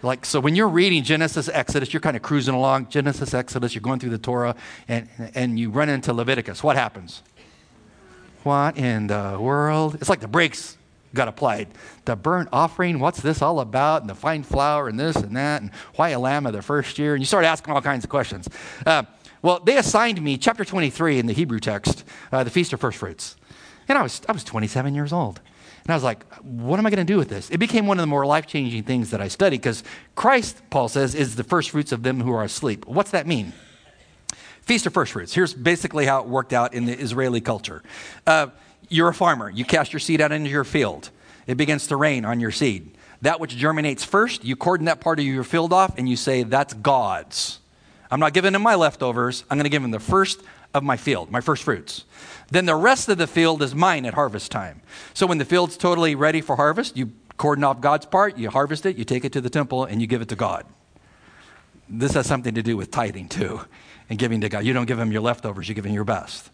Like, 0.01 0.25
so 0.25 0.39
when 0.39 0.55
you're 0.55 0.69
reading 0.69 1.03
Genesis, 1.03 1.49
Exodus, 1.49 1.93
you're 1.93 1.99
kind 1.99 2.15
of 2.15 2.21
cruising 2.21 2.53
along, 2.53 2.87
Genesis, 2.89 3.33
Exodus, 3.33 3.75
you're 3.75 3.81
going 3.81 3.99
through 3.99 4.11
the 4.11 4.17
Torah, 4.17 4.55
and, 4.87 5.09
and 5.35 5.59
you 5.59 5.69
run 5.69 5.89
into 5.89 6.13
Leviticus. 6.13 6.63
What 6.63 6.77
happens? 6.77 7.21
What 8.43 8.77
in 8.77 9.07
the 9.07 9.37
world? 9.39 9.95
It's 9.95 10.07
like 10.07 10.21
the 10.21 10.27
brakes 10.29 10.77
got 11.13 11.27
applied. 11.27 11.67
The 12.05 12.15
burnt 12.15 12.49
offering, 12.51 12.99
what's 12.99 13.21
this 13.21 13.41
all 13.41 13.59
about? 13.59 14.01
And 14.01 14.09
the 14.09 14.15
fine 14.15 14.43
flour 14.43 14.87
and 14.87 14.99
this 14.99 15.15
and 15.15 15.35
that, 15.35 15.61
and 15.61 15.71
why 15.95 16.09
a 16.09 16.19
lamb 16.19 16.45
of 16.45 16.53
the 16.53 16.61
first 16.61 16.97
year? 16.99 17.13
And 17.13 17.21
you 17.21 17.25
start 17.25 17.45
asking 17.45 17.73
all 17.73 17.81
kinds 17.81 18.03
of 18.03 18.09
questions. 18.09 18.47
Uh, 18.85 19.03
well, 19.41 19.59
they 19.59 19.77
assigned 19.77 20.21
me 20.21 20.37
chapter 20.37 20.65
23 20.65 21.19
in 21.19 21.25
the 21.25 21.33
Hebrew 21.33 21.59
text, 21.59 22.03
uh, 22.31 22.43
the 22.43 22.49
Feast 22.49 22.73
of 22.73 22.79
First 22.79 22.97
Fruits. 22.97 23.35
And 23.87 23.97
I 23.97 24.03
was, 24.03 24.21
I 24.27 24.31
was 24.31 24.43
27 24.43 24.93
years 24.93 25.13
old. 25.13 25.39
And 25.83 25.91
I 25.91 25.95
was 25.95 26.03
like, 26.03 26.23
what 26.43 26.77
am 26.77 26.85
I 26.85 26.89
going 26.89 27.05
to 27.05 27.13
do 27.13 27.17
with 27.17 27.29
this? 27.29 27.49
It 27.49 27.57
became 27.57 27.87
one 27.87 27.97
of 27.97 28.03
the 28.03 28.07
more 28.07 28.25
life 28.25 28.45
changing 28.45 28.83
things 28.83 29.11
that 29.11 29.21
I 29.21 29.27
studied 29.27 29.61
because 29.61 29.83
Christ, 30.15 30.61
Paul 30.69 30.89
says, 30.89 31.15
is 31.15 31.35
the 31.35 31.43
first 31.43 31.71
fruits 31.71 31.91
of 31.91 32.03
them 32.03 32.21
who 32.21 32.31
are 32.31 32.43
asleep. 32.43 32.85
What's 32.85 33.11
that 33.11 33.25
mean? 33.25 33.53
Feast 34.61 34.85
of 34.85 34.93
First 34.93 35.13
Fruits. 35.13 35.33
Here's 35.33 35.53
basically 35.53 36.05
how 36.05 36.21
it 36.21 36.27
worked 36.27 36.53
out 36.53 36.75
in 36.75 36.85
the 36.85 36.95
Israeli 36.95 37.41
culture. 37.41 37.81
Uh, 38.27 38.47
you're 38.89 39.09
a 39.09 39.13
farmer. 39.13 39.49
You 39.49 39.65
cast 39.65 39.93
your 39.93 39.99
seed 39.99 40.21
out 40.21 40.31
into 40.31 40.49
your 40.49 40.63
field. 40.63 41.09
It 41.47 41.55
begins 41.55 41.87
to 41.87 41.95
rain 41.95 42.25
on 42.25 42.39
your 42.39 42.51
seed. 42.51 42.91
That 43.21 43.39
which 43.39 43.55
germinates 43.55 44.03
first, 44.03 44.43
you 44.43 44.55
cordon 44.55 44.85
that 44.85 45.01
part 45.01 45.19
of 45.19 45.25
your 45.25 45.43
field 45.43 45.73
off 45.73 45.97
and 45.97 46.07
you 46.07 46.15
say, 46.15 46.43
That's 46.43 46.73
God's. 46.73 47.59
I'm 48.11 48.19
not 48.19 48.33
giving 48.33 48.55
him 48.55 48.61
my 48.61 48.75
leftovers. 48.75 49.43
I'm 49.49 49.57
going 49.57 49.65
to 49.65 49.69
give 49.69 49.83
him 49.83 49.91
the 49.91 49.99
first 49.99 50.41
of 50.73 50.83
my 50.83 50.97
field, 50.97 51.31
my 51.31 51.41
first 51.41 51.63
fruits. 51.63 52.05
Then 52.49 52.65
the 52.65 52.75
rest 52.75 53.09
of 53.09 53.17
the 53.17 53.27
field 53.27 53.61
is 53.61 53.75
mine 53.75 54.05
at 54.05 54.13
harvest 54.13 54.51
time. 54.51 54.81
So 55.13 55.27
when 55.27 55.37
the 55.37 55.45
field's 55.45 55.77
totally 55.77 56.15
ready 56.15 56.41
for 56.41 56.55
harvest, 56.55 56.97
you 56.97 57.11
cordon 57.37 57.63
off 57.63 57.81
God's 57.81 58.05
part, 58.05 58.37
you 58.37 58.49
harvest 58.49 58.85
it, 58.85 58.97
you 58.97 59.03
take 59.03 59.25
it 59.25 59.31
to 59.33 59.41
the 59.41 59.49
temple, 59.49 59.85
and 59.85 60.01
you 60.01 60.07
give 60.07 60.21
it 60.21 60.29
to 60.29 60.35
God. 60.35 60.65
This 61.87 62.13
has 62.13 62.27
something 62.27 62.55
to 62.55 62.63
do 62.63 62.77
with 62.77 62.91
tithing 62.91 63.29
too 63.29 63.61
and 64.09 64.17
giving 64.17 64.41
to 64.41 64.49
God. 64.49 64.65
You 64.65 64.73
don't 64.73 64.85
give 64.85 64.99
him 64.99 65.11
your 65.11 65.21
leftovers, 65.21 65.69
you 65.69 65.75
give 65.75 65.85
him 65.85 65.93
your 65.93 66.03
best. 66.03 66.49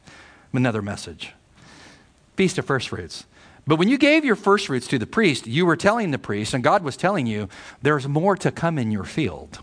Another 0.54 0.82
message. 0.82 1.34
Feast 2.36 2.58
of 2.58 2.66
first 2.66 2.90
fruits. 2.90 3.26
But 3.68 3.78
when 3.78 3.90
you 3.90 3.98
gave 3.98 4.24
your 4.24 4.36
first 4.36 4.68
fruits 4.68 4.88
to 4.88 5.00
the 5.00 5.08
priest, 5.08 5.48
you 5.48 5.66
were 5.66 5.76
telling 5.76 6.12
the 6.12 6.20
priest, 6.20 6.54
and 6.54 6.64
God 6.64 6.84
was 6.84 6.96
telling 6.96 7.26
you, 7.26 7.50
there's 7.82 8.08
more 8.08 8.36
to 8.38 8.52
come 8.52 8.78
in 8.78 8.92
your 8.92 9.04
field. 9.04 9.60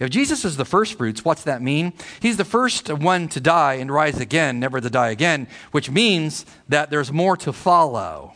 If 0.00 0.10
Jesus 0.10 0.44
is 0.44 0.56
the 0.56 0.64
first 0.64 0.96
fruits, 0.96 1.24
what's 1.24 1.44
that 1.44 1.60
mean? 1.60 1.92
He's 2.20 2.36
the 2.36 2.44
first 2.44 2.88
one 2.88 3.28
to 3.28 3.40
die 3.40 3.74
and 3.74 3.90
rise 3.90 4.20
again, 4.20 4.60
never 4.60 4.80
to 4.80 4.88
die 4.88 5.10
again, 5.10 5.48
which 5.72 5.90
means 5.90 6.46
that 6.68 6.90
there's 6.90 7.12
more 7.12 7.36
to 7.38 7.52
follow. 7.52 8.34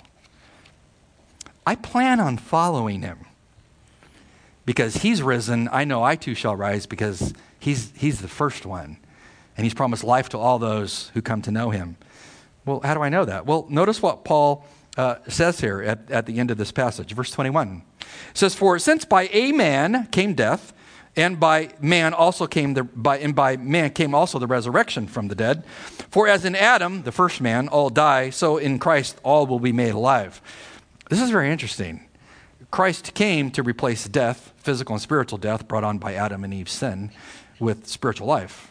I 1.67 1.77
plan 1.77 2.21
on 2.21 2.37
following 2.37 3.03
him 3.03 3.27
because 4.67 4.99
he's 4.99 5.23
risen. 5.23 5.69
I 5.73 5.85
know 5.85 6.03
I 6.03 6.17
too 6.17 6.35
shall 6.35 6.55
rise 6.55 6.87
because 6.87 7.33
he's, 7.59 7.93
he's 7.97 8.21
the 8.21 8.29
first 8.29 8.67
one. 8.67 8.99
And 9.57 9.65
he's 9.65 9.75
promised 9.75 10.05
life 10.05 10.29
to 10.31 10.39
all 10.39 10.59
those 10.59 11.11
who 11.15 11.23
come 11.23 11.41
to 11.43 11.51
know 11.51 11.71
him. 11.71 11.97
Well, 12.67 12.81
how 12.85 12.95
do 12.95 13.01
I 13.01 13.09
know 13.09 13.25
that? 13.25 13.47
Well, 13.47 13.65
notice 13.71 14.03
what 14.03 14.25
Paul 14.25 14.67
uh, 14.97 15.17
says 15.29 15.61
here 15.61 15.81
at, 15.83 16.11
at 16.11 16.27
the 16.27 16.39
end 16.39 16.51
of 16.51 16.59
this 16.59 16.73
passage, 16.73 17.13
verse 17.13 17.31
21. 17.31 17.83
It 18.01 18.07
says, 18.35 18.55
For 18.55 18.79
since 18.79 19.05
by 19.05 19.29
a 19.33 19.53
man 19.53 20.09
came 20.11 20.35
death, 20.35 20.75
and 21.17 21.41
by 21.41 21.71
man 21.81 22.13
also 22.13 22.47
came 22.47 22.75
the 22.75 22.85
by 22.85 23.19
and 23.19 23.35
by 23.35 23.57
man 23.57 23.91
came 23.91 24.15
also 24.15 24.39
the 24.39 24.47
resurrection 24.47 25.07
from 25.07 25.29
the 25.29 25.35
dead 25.35 25.65
for 26.11 26.29
as 26.29 26.45
in 26.45 26.55
adam 26.55 27.03
the 27.05 27.11
first 27.11 27.41
man 27.41 27.69
all 27.69 27.89
die 27.89 28.29
so 28.29 28.59
in 28.59 28.79
christ 28.79 29.19
all 29.23 29.47
will 29.47 29.59
be 29.59 29.73
made 29.73 29.95
alive 29.95 30.43
this 31.09 31.21
is 31.21 31.31
very 31.31 31.51
interesting 31.51 32.07
christ 32.71 33.15
came 33.15 33.51
to 33.51 33.63
replace 33.63 34.07
death 34.09 34.53
physical 34.59 34.95
and 34.95 35.01
spiritual 35.01 35.39
death 35.39 35.67
brought 35.67 35.85
on 35.85 35.97
by 35.97 36.13
adam 36.13 36.45
and 36.45 36.53
eve's 36.53 36.73
sin 36.73 37.11
with 37.59 37.87
spiritual 37.87 38.27
life 38.27 38.71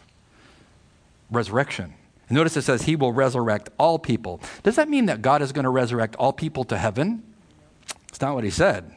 resurrection 1.32 1.94
notice 2.30 2.56
it 2.56 2.62
says 2.62 2.82
he 2.82 2.96
will 2.96 3.12
resurrect 3.12 3.70
all 3.78 3.98
people 3.98 4.40
does 4.62 4.76
that 4.76 4.88
mean 4.88 5.06
that 5.06 5.22
god 5.22 5.42
is 5.42 5.52
going 5.52 5.64
to 5.64 5.70
resurrect 5.70 6.16
all 6.16 6.32
people 6.32 6.64
to 6.64 6.76
heaven 6.76 7.22
it's 8.08 8.20
not 8.20 8.34
what 8.34 8.44
he 8.44 8.50
said 8.50 8.96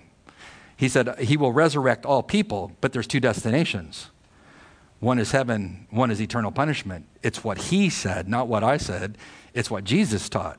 he 0.80 0.88
said 0.88 1.20
he 1.20 1.36
will 1.36 1.52
resurrect 1.52 2.06
all 2.06 2.24
people, 2.24 2.72
but 2.80 2.94
there's 2.94 3.06
two 3.06 3.20
destinations. 3.20 4.12
One 5.02 5.20
is 5.20 5.32
heaven, 5.32 5.88
one 5.90 6.10
is 6.10 6.22
eternal 6.22 6.54
punishment. 6.54 7.06
It's 7.22 7.44
what 7.44 7.64
he 7.64 7.90
said, 7.90 8.30
not 8.30 8.48
what 8.48 8.64
I 8.64 8.78
said. 8.78 9.18
It's 9.54 9.70
what 9.70 9.84
Jesus 9.84 10.30
taught. 10.30 10.58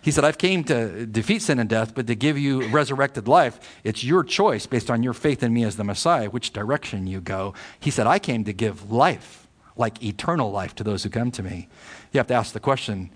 He 0.00 0.12
said, 0.12 0.22
I've 0.22 0.38
came 0.38 0.62
to 0.64 1.04
defeat 1.06 1.42
sin 1.42 1.58
and 1.58 1.68
death, 1.68 1.96
but 1.96 2.06
to 2.06 2.14
give 2.14 2.38
you 2.38 2.68
resurrected 2.68 3.26
life. 3.26 3.58
It's 3.82 4.04
your 4.04 4.22
choice 4.22 4.66
based 4.66 4.88
on 4.88 5.02
your 5.02 5.14
faith 5.14 5.42
in 5.42 5.52
me 5.52 5.64
as 5.64 5.74
the 5.74 5.82
Messiah, 5.82 6.30
which 6.30 6.52
direction 6.52 7.08
you 7.08 7.20
go. 7.20 7.54
He 7.80 7.90
said, 7.90 8.06
I 8.06 8.20
came 8.20 8.44
to 8.44 8.52
give 8.52 8.92
life, 8.92 9.43
like 9.76 10.02
eternal 10.02 10.50
life, 10.50 10.74
to 10.76 10.84
those 10.84 11.02
who 11.02 11.10
come 11.10 11.30
to 11.32 11.42
me. 11.42 11.68
You 12.12 12.18
have 12.18 12.28
to 12.28 12.34
ask 12.34 12.52
the 12.52 12.60
question, 12.60 13.10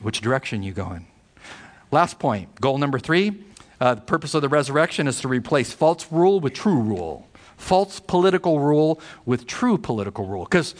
which 0.00 0.20
direction 0.20 0.62
you 0.62 0.72
going? 0.72 1.06
Last 1.90 2.18
point, 2.18 2.60
goal 2.60 2.78
number 2.78 2.98
three 2.98 3.44
uh, 3.82 3.94
the 3.94 4.00
purpose 4.00 4.32
of 4.34 4.42
the 4.42 4.48
resurrection 4.48 5.08
is 5.08 5.20
to 5.20 5.26
replace 5.26 5.72
false 5.72 6.06
rule 6.12 6.38
with 6.38 6.52
true 6.52 6.80
rule, 6.80 7.26
false 7.56 7.98
political 7.98 8.60
rule 8.60 9.00
with 9.26 9.44
true 9.44 9.76
political 9.76 10.24
rule. 10.24 10.44
Because, 10.44 10.76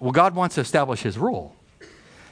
well, 0.00 0.10
God 0.10 0.34
wants 0.34 0.56
to 0.56 0.60
establish 0.60 1.02
his 1.02 1.16
rule. 1.16 1.54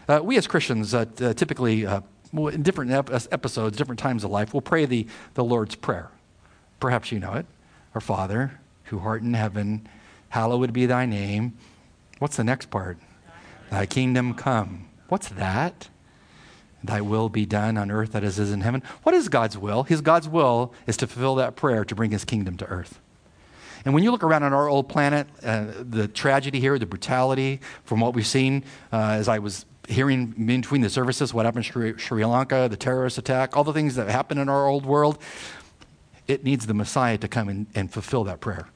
Uh, 0.09 0.19
we 0.21 0.37
as 0.37 0.49
Christians 0.49 0.95
uh, 0.95 1.05
uh 1.21 1.33
typically, 1.35 1.87
uh, 1.87 2.01
in 2.33 2.65
different 2.65 2.91
episodes, 2.91 3.77
different 3.77 4.01
times 4.01 4.25
of 4.25 4.33
life, 4.33 4.53
we'll 4.53 4.61
pray 4.61 4.85
the, 4.85 5.07
the 5.35 5.45
Lord's 5.45 5.77
Prayer. 5.77 6.11
Perhaps 6.81 7.13
you 7.13 7.21
know 7.21 7.35
it. 7.35 7.47
Our 7.95 8.01
Father, 8.01 8.59
who 8.85 8.99
art 8.99 9.23
in 9.23 9.35
heaven, 9.35 9.87
hallowed 10.31 10.73
be 10.73 10.87
thy 10.87 11.07
name. 11.07 11.57
What's 12.21 12.37
the 12.37 12.45
next 12.45 12.71
part? 12.71 12.99
Thy 13.71 13.87
kingdom 13.87 14.35
come. 14.35 14.89
What's 15.09 15.29
that? 15.31 15.89
Thy 16.85 17.01
will 17.01 17.31
be 17.31 17.47
done 17.47 17.77
on 17.77 17.91
earth 17.91 18.15
as 18.15 18.39
is 18.39 18.53
in 18.53 18.61
heaven. 18.61 18.83
What 19.03 19.15
is 19.15 19.31
God's 19.31 19.57
will? 19.57 19.85
His 19.85 20.03
God's 20.03 20.29
will 20.29 20.73
is 20.87 20.99
to 20.99 21.07
fulfill 21.07 21.35
that 21.37 21.57
prayer 21.57 21.83
to 21.85 21.95
bring 21.95 22.11
his 22.11 22.27
kingdom 22.27 22.59
to 22.59 22.67
earth. 22.67 23.01
And 23.87 23.95
when 23.95 24.05
you 24.05 24.11
look 24.11 24.23
around 24.23 24.43
on 24.43 24.53
our 24.53 24.69
old 24.69 24.89
planet, 24.91 25.29
uh, 25.43 25.67
the 25.81 26.09
tragedy 26.09 26.61
here, 26.61 26.79
the 26.79 26.85
brutality 26.85 27.61
from 27.85 28.01
what 28.01 28.15
we've 28.15 28.27
seen, 28.27 28.65
uh, 28.93 29.13
as 29.13 29.27
I 29.27 29.39
was 29.39 29.65
hearing 29.89 30.27
between 30.27 30.83
the 30.83 30.91
services, 30.91 31.33
what 31.33 31.47
happened 31.47 31.65
in 31.65 31.73
Sri, 31.73 31.97
Sri 31.97 32.25
Lanka, 32.25 32.69
the 32.71 32.77
terrorist 32.77 33.17
attack, 33.17 33.57
all 33.57 33.65
the 33.65 33.73
things 33.73 33.95
that 33.97 34.11
happen 34.11 34.37
in 34.37 34.51
our 34.51 34.67
old 34.67 34.85
world, 34.85 35.19
it 36.29 36.45
needs 36.45 36.67
the 36.67 36.75
Messiah 36.75 37.17
to 37.17 37.29
come 37.29 37.49
in 37.49 37.67
and 37.75 37.91
fulfill 37.91 38.25
that 38.25 38.41
prayer. 38.41 38.69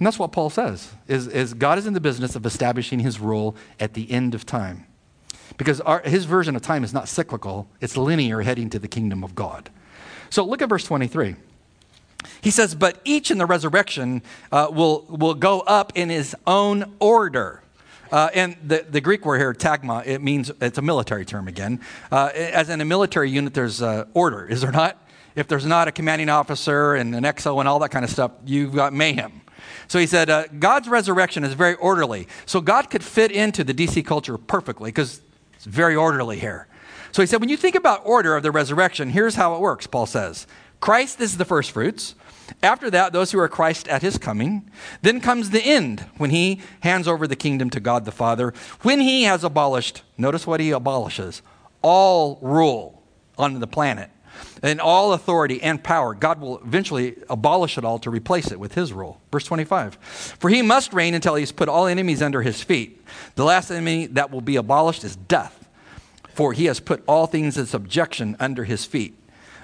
And 0.00 0.06
that's 0.06 0.18
what 0.18 0.32
Paul 0.32 0.48
says, 0.48 0.94
is, 1.06 1.26
is 1.26 1.52
God 1.52 1.78
is 1.78 1.86
in 1.86 1.92
the 1.92 2.00
business 2.00 2.34
of 2.34 2.46
establishing 2.46 3.00
his 3.00 3.20
rule 3.20 3.54
at 3.78 3.92
the 3.92 4.10
end 4.10 4.34
of 4.34 4.46
time 4.46 4.86
because 5.58 5.78
our, 5.82 6.00
his 6.00 6.24
version 6.24 6.56
of 6.56 6.62
time 6.62 6.84
is 6.84 6.94
not 6.94 7.06
cyclical, 7.06 7.68
it's 7.82 7.94
linear 7.94 8.40
heading 8.40 8.70
to 8.70 8.78
the 8.78 8.88
kingdom 8.88 9.22
of 9.22 9.34
God. 9.34 9.68
So 10.30 10.42
look 10.42 10.62
at 10.62 10.70
verse 10.70 10.84
23. 10.84 11.36
He 12.40 12.50
says, 12.50 12.74
But 12.74 12.98
each 13.04 13.30
in 13.30 13.36
the 13.36 13.44
resurrection 13.44 14.22
uh, 14.50 14.68
will, 14.72 15.04
will 15.10 15.34
go 15.34 15.60
up 15.60 15.92
in 15.94 16.08
his 16.08 16.34
own 16.46 16.96
order. 16.98 17.62
Uh, 18.10 18.30
and 18.32 18.56
the, 18.66 18.86
the 18.88 19.02
Greek 19.02 19.26
word 19.26 19.36
here, 19.36 19.52
tagma, 19.52 20.06
it 20.06 20.22
means 20.22 20.50
it's 20.62 20.78
a 20.78 20.82
military 20.82 21.26
term 21.26 21.46
again. 21.46 21.78
Uh, 22.10 22.30
as 22.34 22.70
in 22.70 22.80
a 22.80 22.86
military 22.86 23.28
unit, 23.28 23.52
there's 23.52 23.82
uh, 23.82 24.06
order, 24.14 24.46
is 24.46 24.62
there 24.62 24.72
not? 24.72 24.96
If 25.36 25.46
there's 25.46 25.66
not 25.66 25.88
a 25.88 25.92
commanding 25.92 26.30
officer 26.30 26.94
and 26.94 27.14
an 27.14 27.24
XO 27.24 27.60
and 27.60 27.68
all 27.68 27.78
that 27.80 27.90
kind 27.90 28.04
of 28.04 28.10
stuff, 28.10 28.32
you've 28.46 28.74
got 28.74 28.94
mayhem. 28.94 29.42
So 29.88 29.98
he 29.98 30.06
said, 30.06 30.30
uh, 30.30 30.44
God's 30.58 30.88
resurrection 30.88 31.44
is 31.44 31.52
very 31.54 31.74
orderly. 31.74 32.28
So 32.46 32.60
God 32.60 32.90
could 32.90 33.02
fit 33.02 33.30
into 33.30 33.64
the 33.64 33.74
DC 33.74 34.04
culture 34.04 34.38
perfectly 34.38 34.90
because 34.90 35.20
it's 35.54 35.64
very 35.64 35.96
orderly 35.96 36.38
here. 36.38 36.66
So 37.12 37.22
he 37.22 37.26
said, 37.26 37.40
when 37.40 37.48
you 37.48 37.56
think 37.56 37.74
about 37.74 38.02
order 38.04 38.36
of 38.36 38.42
the 38.42 38.52
resurrection, 38.52 39.10
here's 39.10 39.34
how 39.34 39.54
it 39.54 39.60
works, 39.60 39.86
Paul 39.86 40.06
says. 40.06 40.46
Christ 40.80 41.20
is 41.20 41.36
the 41.36 41.44
first 41.44 41.72
fruits. 41.72 42.14
After 42.62 42.90
that, 42.90 43.12
those 43.12 43.32
who 43.32 43.38
are 43.38 43.48
Christ 43.48 43.88
at 43.88 44.02
his 44.02 44.18
coming. 44.18 44.70
Then 45.02 45.20
comes 45.20 45.50
the 45.50 45.62
end 45.62 46.06
when 46.16 46.30
he 46.30 46.60
hands 46.80 47.06
over 47.06 47.26
the 47.26 47.36
kingdom 47.36 47.70
to 47.70 47.80
God 47.80 48.04
the 48.04 48.12
Father. 48.12 48.52
When 48.82 49.00
he 49.00 49.24
has 49.24 49.44
abolished, 49.44 50.02
notice 50.16 50.46
what 50.46 50.60
he 50.60 50.70
abolishes 50.70 51.42
all 51.82 52.38
rule 52.42 53.02
on 53.38 53.58
the 53.60 53.66
planet 53.66 54.10
and 54.62 54.80
all 54.80 55.12
authority 55.12 55.62
and 55.62 55.82
power. 55.82 56.14
God 56.14 56.40
will 56.40 56.58
eventually 56.58 57.16
abolish 57.28 57.78
it 57.78 57.84
all 57.84 57.98
to 58.00 58.10
replace 58.10 58.50
it 58.50 58.60
with 58.60 58.74
his 58.74 58.92
rule. 58.92 59.20
Verse 59.32 59.44
25. 59.44 59.94
For 59.94 60.50
he 60.50 60.62
must 60.62 60.92
reign 60.92 61.14
until 61.14 61.34
he's 61.34 61.52
put 61.52 61.68
all 61.68 61.86
enemies 61.86 62.22
under 62.22 62.42
his 62.42 62.62
feet. 62.62 63.04
The 63.36 63.44
last 63.44 63.70
enemy 63.70 64.06
that 64.06 64.30
will 64.30 64.40
be 64.40 64.56
abolished 64.56 65.04
is 65.04 65.16
death, 65.16 65.68
for 66.28 66.52
he 66.52 66.66
has 66.66 66.80
put 66.80 67.02
all 67.06 67.26
things 67.26 67.56
in 67.56 67.66
subjection 67.66 68.36
under 68.38 68.64
his 68.64 68.84
feet. 68.84 69.16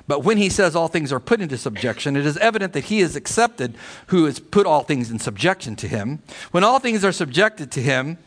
But 0.08 0.22
when 0.22 0.38
he 0.38 0.48
says 0.48 0.76
all 0.76 0.88
things 0.88 1.12
are 1.12 1.20
put 1.20 1.40
into 1.40 1.58
subjection, 1.58 2.16
it 2.16 2.24
is 2.24 2.36
evident 2.38 2.72
that 2.74 2.84
he 2.84 3.00
is 3.00 3.16
accepted 3.16 3.74
who 4.06 4.24
has 4.26 4.38
put 4.38 4.66
all 4.66 4.82
things 4.82 5.10
in 5.10 5.18
subjection 5.18 5.74
to 5.76 5.88
him. 5.88 6.22
When 6.52 6.62
all 6.62 6.78
things 6.78 7.04
are 7.04 7.12
subjected 7.12 7.72
to 7.72 7.82
him, 7.82 8.18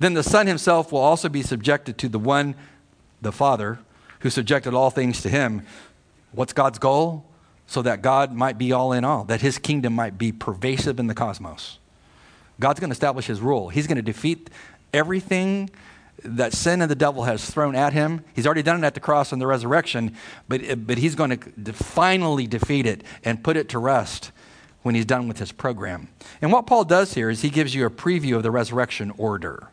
then 0.00 0.14
the 0.14 0.22
Son 0.22 0.46
himself 0.46 0.90
will 0.90 1.00
also 1.00 1.28
be 1.28 1.42
subjected 1.42 1.96
to 1.98 2.08
the 2.08 2.18
one, 2.18 2.54
the 3.22 3.32
Father, 3.32 3.78
who 4.20 4.30
subjected 4.30 4.74
all 4.74 4.90
things 4.90 5.22
to 5.22 5.28
him. 5.28 5.64
What's 6.32 6.52
God's 6.52 6.78
goal? 6.78 7.24
So 7.66 7.82
that 7.82 8.00
God 8.00 8.32
might 8.32 8.56
be 8.56 8.72
all 8.72 8.92
in 8.92 9.04
all, 9.04 9.24
that 9.24 9.42
his 9.42 9.58
kingdom 9.58 9.92
might 9.92 10.16
be 10.16 10.32
pervasive 10.32 10.98
in 10.98 11.06
the 11.06 11.14
cosmos. 11.14 11.78
God's 12.58 12.80
going 12.80 12.90
to 12.90 12.94
establish 12.94 13.26
his 13.26 13.40
rule. 13.40 13.68
He's 13.68 13.86
going 13.86 13.96
to 13.96 14.02
defeat 14.02 14.48
everything 14.92 15.70
that 16.24 16.52
sin 16.52 16.82
and 16.82 16.90
the 16.90 16.96
devil 16.96 17.24
has 17.24 17.48
thrown 17.48 17.76
at 17.76 17.92
him. 17.92 18.24
He's 18.34 18.46
already 18.46 18.62
done 18.62 18.82
it 18.82 18.86
at 18.86 18.94
the 18.94 19.00
cross 19.00 19.32
and 19.32 19.40
the 19.40 19.46
resurrection, 19.46 20.16
but, 20.48 20.86
but 20.86 20.98
he's 20.98 21.14
going 21.14 21.38
to 21.38 21.72
finally 21.72 22.46
defeat 22.46 22.86
it 22.86 23.04
and 23.24 23.44
put 23.44 23.56
it 23.56 23.68
to 23.70 23.78
rest 23.78 24.32
when 24.82 24.94
he's 24.94 25.04
done 25.04 25.28
with 25.28 25.38
his 25.38 25.52
program. 25.52 26.08
And 26.40 26.50
what 26.50 26.66
Paul 26.66 26.84
does 26.84 27.14
here 27.14 27.30
is 27.30 27.42
he 27.42 27.50
gives 27.50 27.74
you 27.74 27.86
a 27.86 27.90
preview 27.90 28.36
of 28.36 28.42
the 28.42 28.50
resurrection 28.50 29.12
order. 29.16 29.68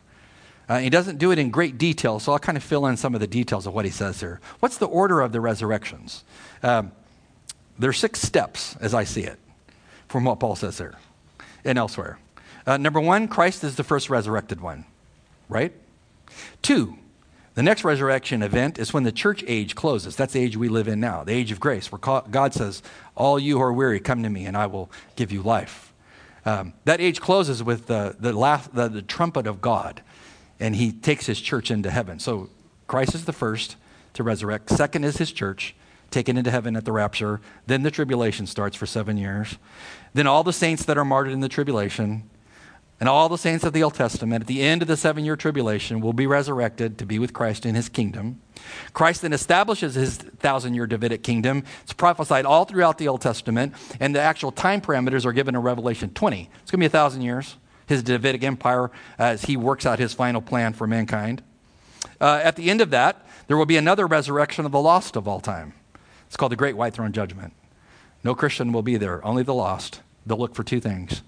Uh, 0.68 0.78
he 0.78 0.90
doesn't 0.90 1.18
do 1.18 1.30
it 1.30 1.38
in 1.38 1.50
great 1.50 1.78
detail, 1.78 2.18
so 2.18 2.32
I'll 2.32 2.38
kind 2.38 2.58
of 2.58 2.64
fill 2.64 2.86
in 2.86 2.96
some 2.96 3.14
of 3.14 3.20
the 3.20 3.26
details 3.26 3.66
of 3.66 3.74
what 3.74 3.84
he 3.84 3.90
says 3.90 4.20
here. 4.20 4.40
What's 4.60 4.78
the 4.78 4.86
order 4.86 5.20
of 5.20 5.32
the 5.32 5.40
resurrections? 5.40 6.24
Um, 6.62 6.92
there 7.78 7.90
are 7.90 7.94
six 7.94 8.20
steps, 8.20 8.76
as 8.80 8.94
I 8.94 9.04
see 9.04 9.22
it, 9.22 9.38
from 10.08 10.24
what 10.24 10.40
Paul 10.40 10.56
says 10.56 10.78
here 10.78 10.94
and 11.64 11.78
elsewhere. 11.78 12.18
Uh, 12.66 12.76
number 12.76 13.00
one, 13.00 13.28
Christ 13.28 13.62
is 13.62 13.76
the 13.76 13.84
first 13.84 14.10
resurrected 14.10 14.60
one, 14.60 14.86
right? 15.48 15.72
Two, 16.62 16.96
the 17.54 17.62
next 17.62 17.84
resurrection 17.84 18.42
event 18.42 18.78
is 18.78 18.92
when 18.92 19.04
the 19.04 19.12
church 19.12 19.44
age 19.46 19.74
closes. 19.74 20.16
That's 20.16 20.32
the 20.32 20.40
age 20.40 20.56
we 20.56 20.68
live 20.68 20.88
in 20.88 21.00
now, 21.00 21.24
the 21.24 21.32
age 21.32 21.52
of 21.52 21.60
grace, 21.60 21.92
where 21.92 21.98
God 21.98 22.54
says, 22.54 22.82
All 23.14 23.38
you 23.38 23.56
who 23.56 23.62
are 23.62 23.72
weary, 23.72 24.00
come 24.00 24.22
to 24.22 24.28
me, 24.28 24.46
and 24.46 24.56
I 24.56 24.66
will 24.66 24.90
give 25.14 25.32
you 25.32 25.42
life. 25.42 25.92
Um, 26.44 26.74
that 26.84 27.00
age 27.00 27.20
closes 27.20 27.62
with 27.62 27.86
the, 27.86 28.14
the, 28.18 28.32
laugh, 28.32 28.70
the, 28.72 28.88
the 28.88 29.02
trumpet 29.02 29.46
of 29.46 29.60
God, 29.60 30.02
and 30.58 30.76
he 30.76 30.92
takes 30.92 31.26
his 31.26 31.40
church 31.40 31.70
into 31.70 31.90
heaven. 31.90 32.18
So 32.18 32.50
Christ 32.86 33.14
is 33.14 33.24
the 33.24 33.32
first 33.32 33.76
to 34.14 34.22
resurrect. 34.22 34.70
Second 34.70 35.04
is 35.04 35.18
his 35.18 35.32
church, 35.32 35.74
taken 36.10 36.36
into 36.36 36.50
heaven 36.50 36.76
at 36.76 36.84
the 36.84 36.92
rapture. 36.92 37.40
Then 37.66 37.82
the 37.82 37.90
tribulation 37.90 38.46
starts 38.46 38.76
for 38.76 38.86
seven 38.86 39.16
years. 39.16 39.58
Then 40.14 40.26
all 40.26 40.44
the 40.44 40.52
saints 40.52 40.84
that 40.84 40.96
are 40.96 41.04
martyred 41.04 41.32
in 41.32 41.40
the 41.40 41.48
tribulation 41.48 42.28
and 42.98 43.08
all 43.08 43.28
the 43.28 43.36
saints 43.36 43.62
of 43.64 43.74
the 43.74 43.82
Old 43.82 43.94
Testament 43.94 44.42
at 44.42 44.46
the 44.46 44.62
end 44.62 44.80
of 44.80 44.88
the 44.88 44.96
seven 44.96 45.24
year 45.24 45.36
tribulation 45.36 46.00
will 46.00 46.14
be 46.14 46.26
resurrected 46.26 46.96
to 46.98 47.06
be 47.06 47.18
with 47.18 47.34
Christ 47.34 47.66
in 47.66 47.74
his 47.74 47.90
kingdom. 47.90 48.40
Christ 48.94 49.22
then 49.22 49.34
establishes 49.34 49.94
his 49.94 50.16
thousand 50.16 50.74
year 50.74 50.86
Davidic 50.86 51.22
kingdom. 51.22 51.64
It's 51.82 51.92
prophesied 51.92 52.46
all 52.46 52.64
throughout 52.64 52.96
the 52.96 53.08
Old 53.08 53.20
Testament, 53.20 53.74
and 54.00 54.14
the 54.14 54.20
actual 54.20 54.50
time 54.50 54.80
parameters 54.80 55.26
are 55.26 55.32
given 55.32 55.54
in 55.54 55.60
Revelation 55.60 56.10
20. 56.10 56.48
It's 56.62 56.70
going 56.70 56.78
to 56.78 56.82
be 56.82 56.86
a 56.86 56.88
thousand 56.88 57.20
years, 57.20 57.56
his 57.86 58.02
Davidic 58.02 58.42
empire, 58.42 58.90
as 59.18 59.42
he 59.42 59.56
works 59.56 59.86
out 59.86 59.98
his 59.98 60.12
final 60.12 60.42
plan 60.42 60.72
for 60.72 60.86
mankind. 60.86 61.42
Uh, 62.20 62.40
at 62.42 62.56
the 62.56 62.70
end 62.70 62.80
of 62.80 62.90
that, 62.90 63.26
there 63.46 63.56
will 63.56 63.66
be 63.66 63.76
another 63.76 64.06
resurrection 64.06 64.66
of 64.66 64.72
the 64.72 64.80
lost 64.80 65.16
of 65.16 65.28
all 65.28 65.40
time. 65.40 65.72
It's 66.26 66.36
called 66.36 66.52
the 66.52 66.56
Great 66.56 66.76
White 66.76 66.94
Throne 66.94 67.12
Judgment. 67.12 67.52
No 68.24 68.34
Christian 68.34 68.72
will 68.72 68.82
be 68.82 68.96
there, 68.96 69.24
only 69.24 69.42
the 69.42 69.54
lost. 69.54 70.00
They'll 70.26 70.38
look 70.38 70.54
for 70.54 70.64
two 70.64 70.80
things 70.80 71.22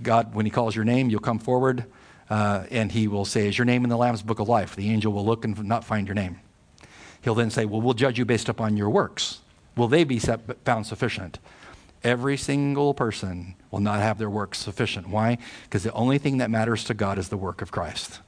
God, 0.00 0.34
when 0.34 0.46
He 0.46 0.50
calls 0.50 0.74
your 0.74 0.84
name, 0.84 1.10
you'll 1.10 1.20
come 1.20 1.38
forward 1.38 1.84
uh, 2.30 2.64
and 2.70 2.92
He 2.92 3.08
will 3.08 3.24
say, 3.24 3.48
Is 3.48 3.58
your 3.58 3.64
name 3.64 3.84
in 3.84 3.90
the 3.90 3.96
Lamb's 3.96 4.22
book 4.22 4.38
of 4.38 4.48
life? 4.48 4.76
The 4.76 4.90
angel 4.90 5.12
will 5.12 5.24
look 5.24 5.44
and 5.44 5.62
not 5.64 5.84
find 5.84 6.06
your 6.06 6.14
name. 6.14 6.40
He'll 7.22 7.34
then 7.34 7.50
say, 7.50 7.64
Well, 7.64 7.80
we'll 7.80 7.94
judge 7.94 8.18
you 8.18 8.24
based 8.24 8.48
upon 8.48 8.76
your 8.76 8.90
works. 8.90 9.40
Will 9.76 9.88
they 9.88 10.04
be 10.04 10.18
found 10.18 10.86
sufficient? 10.86 11.38
Every 12.04 12.36
single 12.36 12.94
person 12.94 13.54
will 13.70 13.80
not 13.80 14.00
have 14.00 14.18
their 14.18 14.30
work 14.30 14.54
sufficient. 14.54 15.08
Why? 15.08 15.38
Because 15.64 15.84
the 15.84 15.92
only 15.92 16.18
thing 16.18 16.38
that 16.38 16.50
matters 16.50 16.84
to 16.84 16.94
God 16.94 17.18
is 17.18 17.28
the 17.28 17.36
work 17.36 17.62
of 17.62 17.70
Christ. 17.70 18.20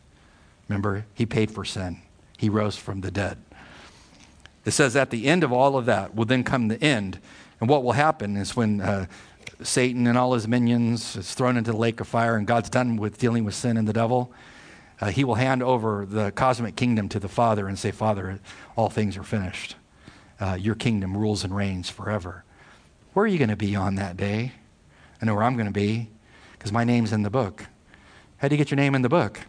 Remember, 0.68 1.06
He 1.14 1.26
paid 1.26 1.50
for 1.50 1.64
sin, 1.64 2.00
He 2.38 2.48
rose 2.48 2.76
from 2.76 3.00
the 3.00 3.10
dead. 3.10 3.38
It 4.64 4.70
says 4.70 4.96
at 4.96 5.10
the 5.10 5.26
end 5.26 5.44
of 5.44 5.52
all 5.52 5.76
of 5.76 5.86
that 5.86 6.14
will 6.14 6.24
then 6.24 6.44
come 6.44 6.68
the 6.68 6.82
end. 6.82 7.18
And 7.60 7.68
what 7.68 7.84
will 7.84 7.92
happen 7.92 8.36
is 8.36 8.56
when 8.56 8.80
uh, 8.80 9.06
Satan 9.62 10.06
and 10.06 10.16
all 10.16 10.34
his 10.34 10.48
minions 10.48 11.16
is 11.16 11.34
thrown 11.34 11.56
into 11.56 11.72
the 11.72 11.76
lake 11.76 12.00
of 12.00 12.08
fire, 12.08 12.36
and 12.36 12.46
God's 12.46 12.70
done 12.70 12.96
with 12.96 13.18
dealing 13.18 13.44
with 13.44 13.54
sin 13.54 13.76
and 13.76 13.86
the 13.86 13.92
devil, 13.92 14.32
uh, 15.00 15.10
he 15.10 15.24
will 15.24 15.34
hand 15.34 15.62
over 15.62 16.06
the 16.06 16.30
cosmic 16.32 16.76
kingdom 16.76 17.08
to 17.10 17.18
the 17.18 17.28
Father 17.28 17.68
and 17.68 17.78
say, 17.78 17.90
Father, 17.90 18.40
all 18.76 18.88
things 18.88 19.16
are 19.16 19.22
finished. 19.22 19.76
Uh, 20.40 20.56
your 20.58 20.74
kingdom 20.74 21.16
rules 21.16 21.44
and 21.44 21.54
reigns 21.54 21.90
forever. 21.90 22.44
Where 23.14 23.24
are 23.24 23.28
you 23.28 23.38
going 23.38 23.50
to 23.50 23.56
be 23.56 23.76
on 23.76 23.94
that 23.94 24.16
day? 24.16 24.52
I 25.22 25.24
know 25.24 25.34
where 25.34 25.44
I'm 25.44 25.54
going 25.54 25.66
to 25.66 25.72
be 25.72 26.08
because 26.52 26.72
my 26.72 26.82
name's 26.82 27.12
in 27.12 27.22
the 27.22 27.30
book. 27.30 27.66
How 28.38 28.48
do 28.48 28.54
you 28.54 28.58
get 28.58 28.72
your 28.72 28.76
name 28.76 28.96
in 28.96 29.02
the 29.02 29.08
book? 29.08 29.40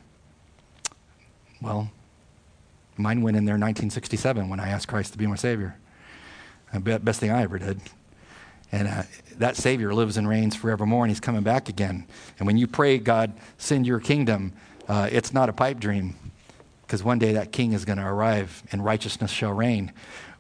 Well, 1.61 1.89
mine 2.95 3.23
went 3.23 3.37
in 3.37 3.45
there 3.45 3.55
in 3.55 3.61
1967 3.61 4.49
when 4.49 4.59
I 4.59 4.69
asked 4.69 4.87
Christ 4.87 5.13
to 5.13 5.17
be 5.17 5.25
my 5.25 5.35
Savior. 5.35 5.77
The 6.73 6.99
best 6.99 7.19
thing 7.19 7.31
I 7.31 7.41
ever 7.41 7.57
did. 7.57 7.81
And 8.71 8.87
uh, 8.87 9.03
that 9.37 9.55
Savior 9.55 9.95
lives 9.95 10.17
and 10.17 10.29
reigns 10.29 10.55
forevermore, 10.55 11.03
and 11.03 11.09
He's 11.09 11.19
coming 11.19 11.41
back 11.41 11.67
again. 11.67 12.05
And 12.37 12.45
when 12.45 12.57
you 12.57 12.67
pray, 12.67 12.99
God, 12.99 13.33
send 13.57 13.87
your 13.87 13.99
kingdom, 13.99 14.53
uh, 14.87 15.09
it's 15.11 15.33
not 15.33 15.49
a 15.49 15.53
pipe 15.53 15.79
dream, 15.79 16.15
because 16.83 17.03
one 17.03 17.17
day 17.17 17.33
that 17.33 17.51
King 17.51 17.73
is 17.73 17.83
going 17.83 17.97
to 17.97 18.05
arrive 18.05 18.61
and 18.71 18.85
righteousness 18.85 19.31
shall 19.31 19.53
reign. 19.53 19.91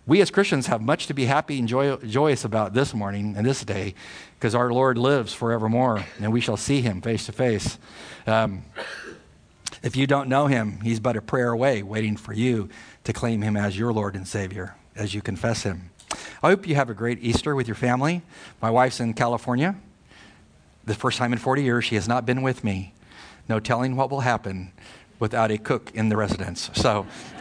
We 0.07 0.21
as 0.21 0.29
Christians 0.29 0.67
have 0.67 0.83
much 0.83 1.07
to 1.07 1.15
be 1.15 1.25
happy 1.25 1.57
and 1.57 1.67
joy- 1.67 1.97
joyous 1.97 2.45
about 2.45 2.75
this 2.75 2.93
morning 2.93 3.33
and 3.35 3.43
this 3.43 3.63
day, 3.63 3.95
because 4.37 4.53
our 4.53 4.71
Lord 4.71 4.99
lives 4.99 5.33
forevermore, 5.33 6.05
and 6.21 6.31
we 6.31 6.41
shall 6.41 6.57
see 6.57 6.81
Him 6.81 7.01
face 7.01 7.25
to 7.25 7.31
face. 7.31 7.79
Um, 8.27 8.65
if 9.81 9.95
you 9.95 10.05
don't 10.05 10.29
know 10.29 10.45
Him, 10.45 10.79
He's 10.81 10.99
but 10.99 11.17
a 11.17 11.23
prayer 11.23 11.49
away, 11.49 11.81
waiting 11.81 12.17
for 12.17 12.33
you 12.33 12.69
to 13.03 13.13
claim 13.13 13.41
Him 13.41 13.57
as 13.57 13.79
your 13.79 13.91
Lord 13.91 14.15
and 14.15 14.27
Savior 14.27 14.75
as 14.95 15.15
you 15.15 15.23
confess 15.23 15.63
Him. 15.63 15.89
I 16.43 16.49
hope 16.49 16.67
you 16.67 16.75
have 16.75 16.91
a 16.91 16.93
great 16.93 17.17
Easter 17.23 17.55
with 17.55 17.67
your 17.67 17.73
family. 17.73 18.21
My 18.61 18.69
wife's 18.69 18.99
in 18.99 19.15
California. 19.15 19.75
The 20.83 20.93
first 20.93 21.17
time 21.17 21.33
in 21.33 21.39
40 21.39 21.63
years, 21.63 21.83
she 21.83 21.95
has 21.95 22.07
not 22.07 22.27
been 22.27 22.43
with 22.43 22.63
me. 22.63 22.93
No 23.49 23.59
telling 23.59 23.95
what 23.95 24.11
will 24.11 24.21
happen 24.21 24.71
without 25.19 25.51
a 25.51 25.57
cook 25.57 25.91
in 25.93 26.09
the 26.09 26.17
residence. 26.17 26.69
So, 26.73 27.05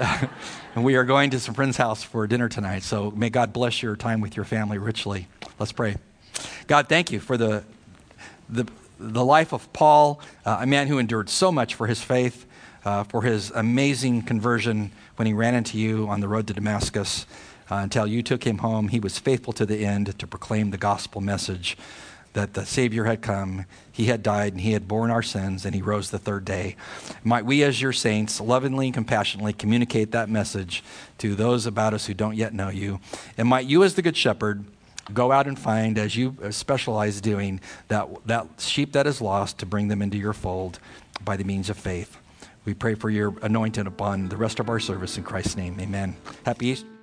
and 0.75 0.85
we 0.85 0.97
are 0.97 1.05
going 1.05 1.31
to 1.31 1.41
some 1.41 1.55
friend's 1.55 1.77
house 1.77 2.03
for 2.03 2.27
dinner 2.27 2.49
tonight. 2.49 2.83
So, 2.83 3.11
may 3.13 3.31
God 3.31 3.53
bless 3.53 3.83
your 3.83 3.97
time 3.97 4.21
with 4.21 4.37
your 4.37 4.45
family 4.45 4.79
richly. 4.79 5.29
Let's 5.59 5.73
pray. 5.73 5.97
God, 6.67 6.89
thank 6.89 7.11
you 7.11 7.21
for 7.21 7.37
the, 7.37 7.65
the, 8.49 8.67
the 8.99 9.25
life 9.25 9.53
of 9.53 9.73
Paul, 9.73 10.21
uh, 10.45 10.59
a 10.61 10.67
man 10.67 10.89
who 10.89 10.99
endured 10.99 11.29
so 11.29 11.53
much 11.53 11.75
for 11.75 11.87
his 11.87 12.03
faith, 12.03 12.47
uh, 12.85 13.05
for 13.05 13.23
his 13.23 13.51
amazing 13.51 14.23
conversion 14.23 14.93
when 15.17 15.27
he 15.27 15.33
ran 15.33 15.55
into 15.55 15.79
you 15.79 16.09
on 16.09 16.21
the 16.21 16.29
road 16.29 16.47
to 16.49 16.55
Damascus 16.55 17.27
uh, 17.71 17.77
until 17.77 18.07
you 18.07 18.23
took 18.23 18.45
him 18.45 18.59
home. 18.59 18.89
He 18.89 19.01
was 19.01 19.19
faithful 19.19 19.53
to 19.55 19.67
the 19.67 19.85
end 19.85 20.19
to 20.19 20.27
proclaim 20.27 20.71
the 20.71 20.79
gospel 20.79 21.21
message 21.21 21.77
that 22.35 22.55
the 22.55 22.67
Savior 22.67 23.05
had 23.05 23.23
come, 23.23 23.65
He 23.91 24.07
had 24.07 24.23
died, 24.23 24.53
and 24.53 24.61
He 24.61 24.73
had 24.73 24.87
borne 24.87 25.11
our 25.11 25.23
sins, 25.23 25.65
and 25.65 25.75
He 25.75 25.83
rose 25.83 26.11
the 26.11 26.19
third 26.19 26.45
day. 26.45 26.77
Might 27.25 27.47
we, 27.47 27.63
as 27.63 27.81
your 27.81 27.93
saints, 27.93 28.41
lovingly 28.41 28.87
and 28.87 28.95
compassionately 28.95 29.53
communicate 29.53 30.13
that 30.13 30.29
message 30.29 30.85
to 31.19 31.35
those 31.35 31.65
about 31.67 31.95
us 31.95 32.07
who 32.07 32.15
don't 32.15 32.37
yet 32.37 32.53
know 32.53 32.69
you. 32.69 33.01
And 33.39 33.49
might 33.49 33.67
you, 33.67 33.83
as 33.83 33.95
the 33.95 34.03
Good 34.03 34.17
Shepherd, 34.17 34.65
go 35.13 35.33
out 35.33 35.47
and 35.47 35.59
find, 35.59 35.99
as 35.99 36.17
you 36.17 36.37
specialize 36.51 37.21
doing, 37.21 37.61
that, 37.89 38.09
that 38.27 38.47
sheep 38.59 38.93
that 38.93 39.07
is 39.07 39.21
lost 39.21 39.59
to 39.59 39.67
bring 39.67 39.89
them 39.89 40.03
into 40.03 40.19
your 40.19 40.33
fold 40.33 40.79
by 41.25 41.37
the 41.37 41.45
means 41.45 41.71
of 41.71 41.77
faith. 41.77 42.19
We 42.65 42.75
pray 42.75 42.95
for 42.95 43.11
your 43.11 43.35
anointing 43.43 43.87
upon 43.87 44.29
the 44.29 44.37
rest 44.37 44.59
of 44.59 44.69
our 44.69 44.81
service 44.81 45.19
in 45.19 45.25
Christ's 45.25 45.57
name. 45.57 45.79
Amen. 45.79 46.17
Happy 46.45 46.69
Easter. 46.69 46.94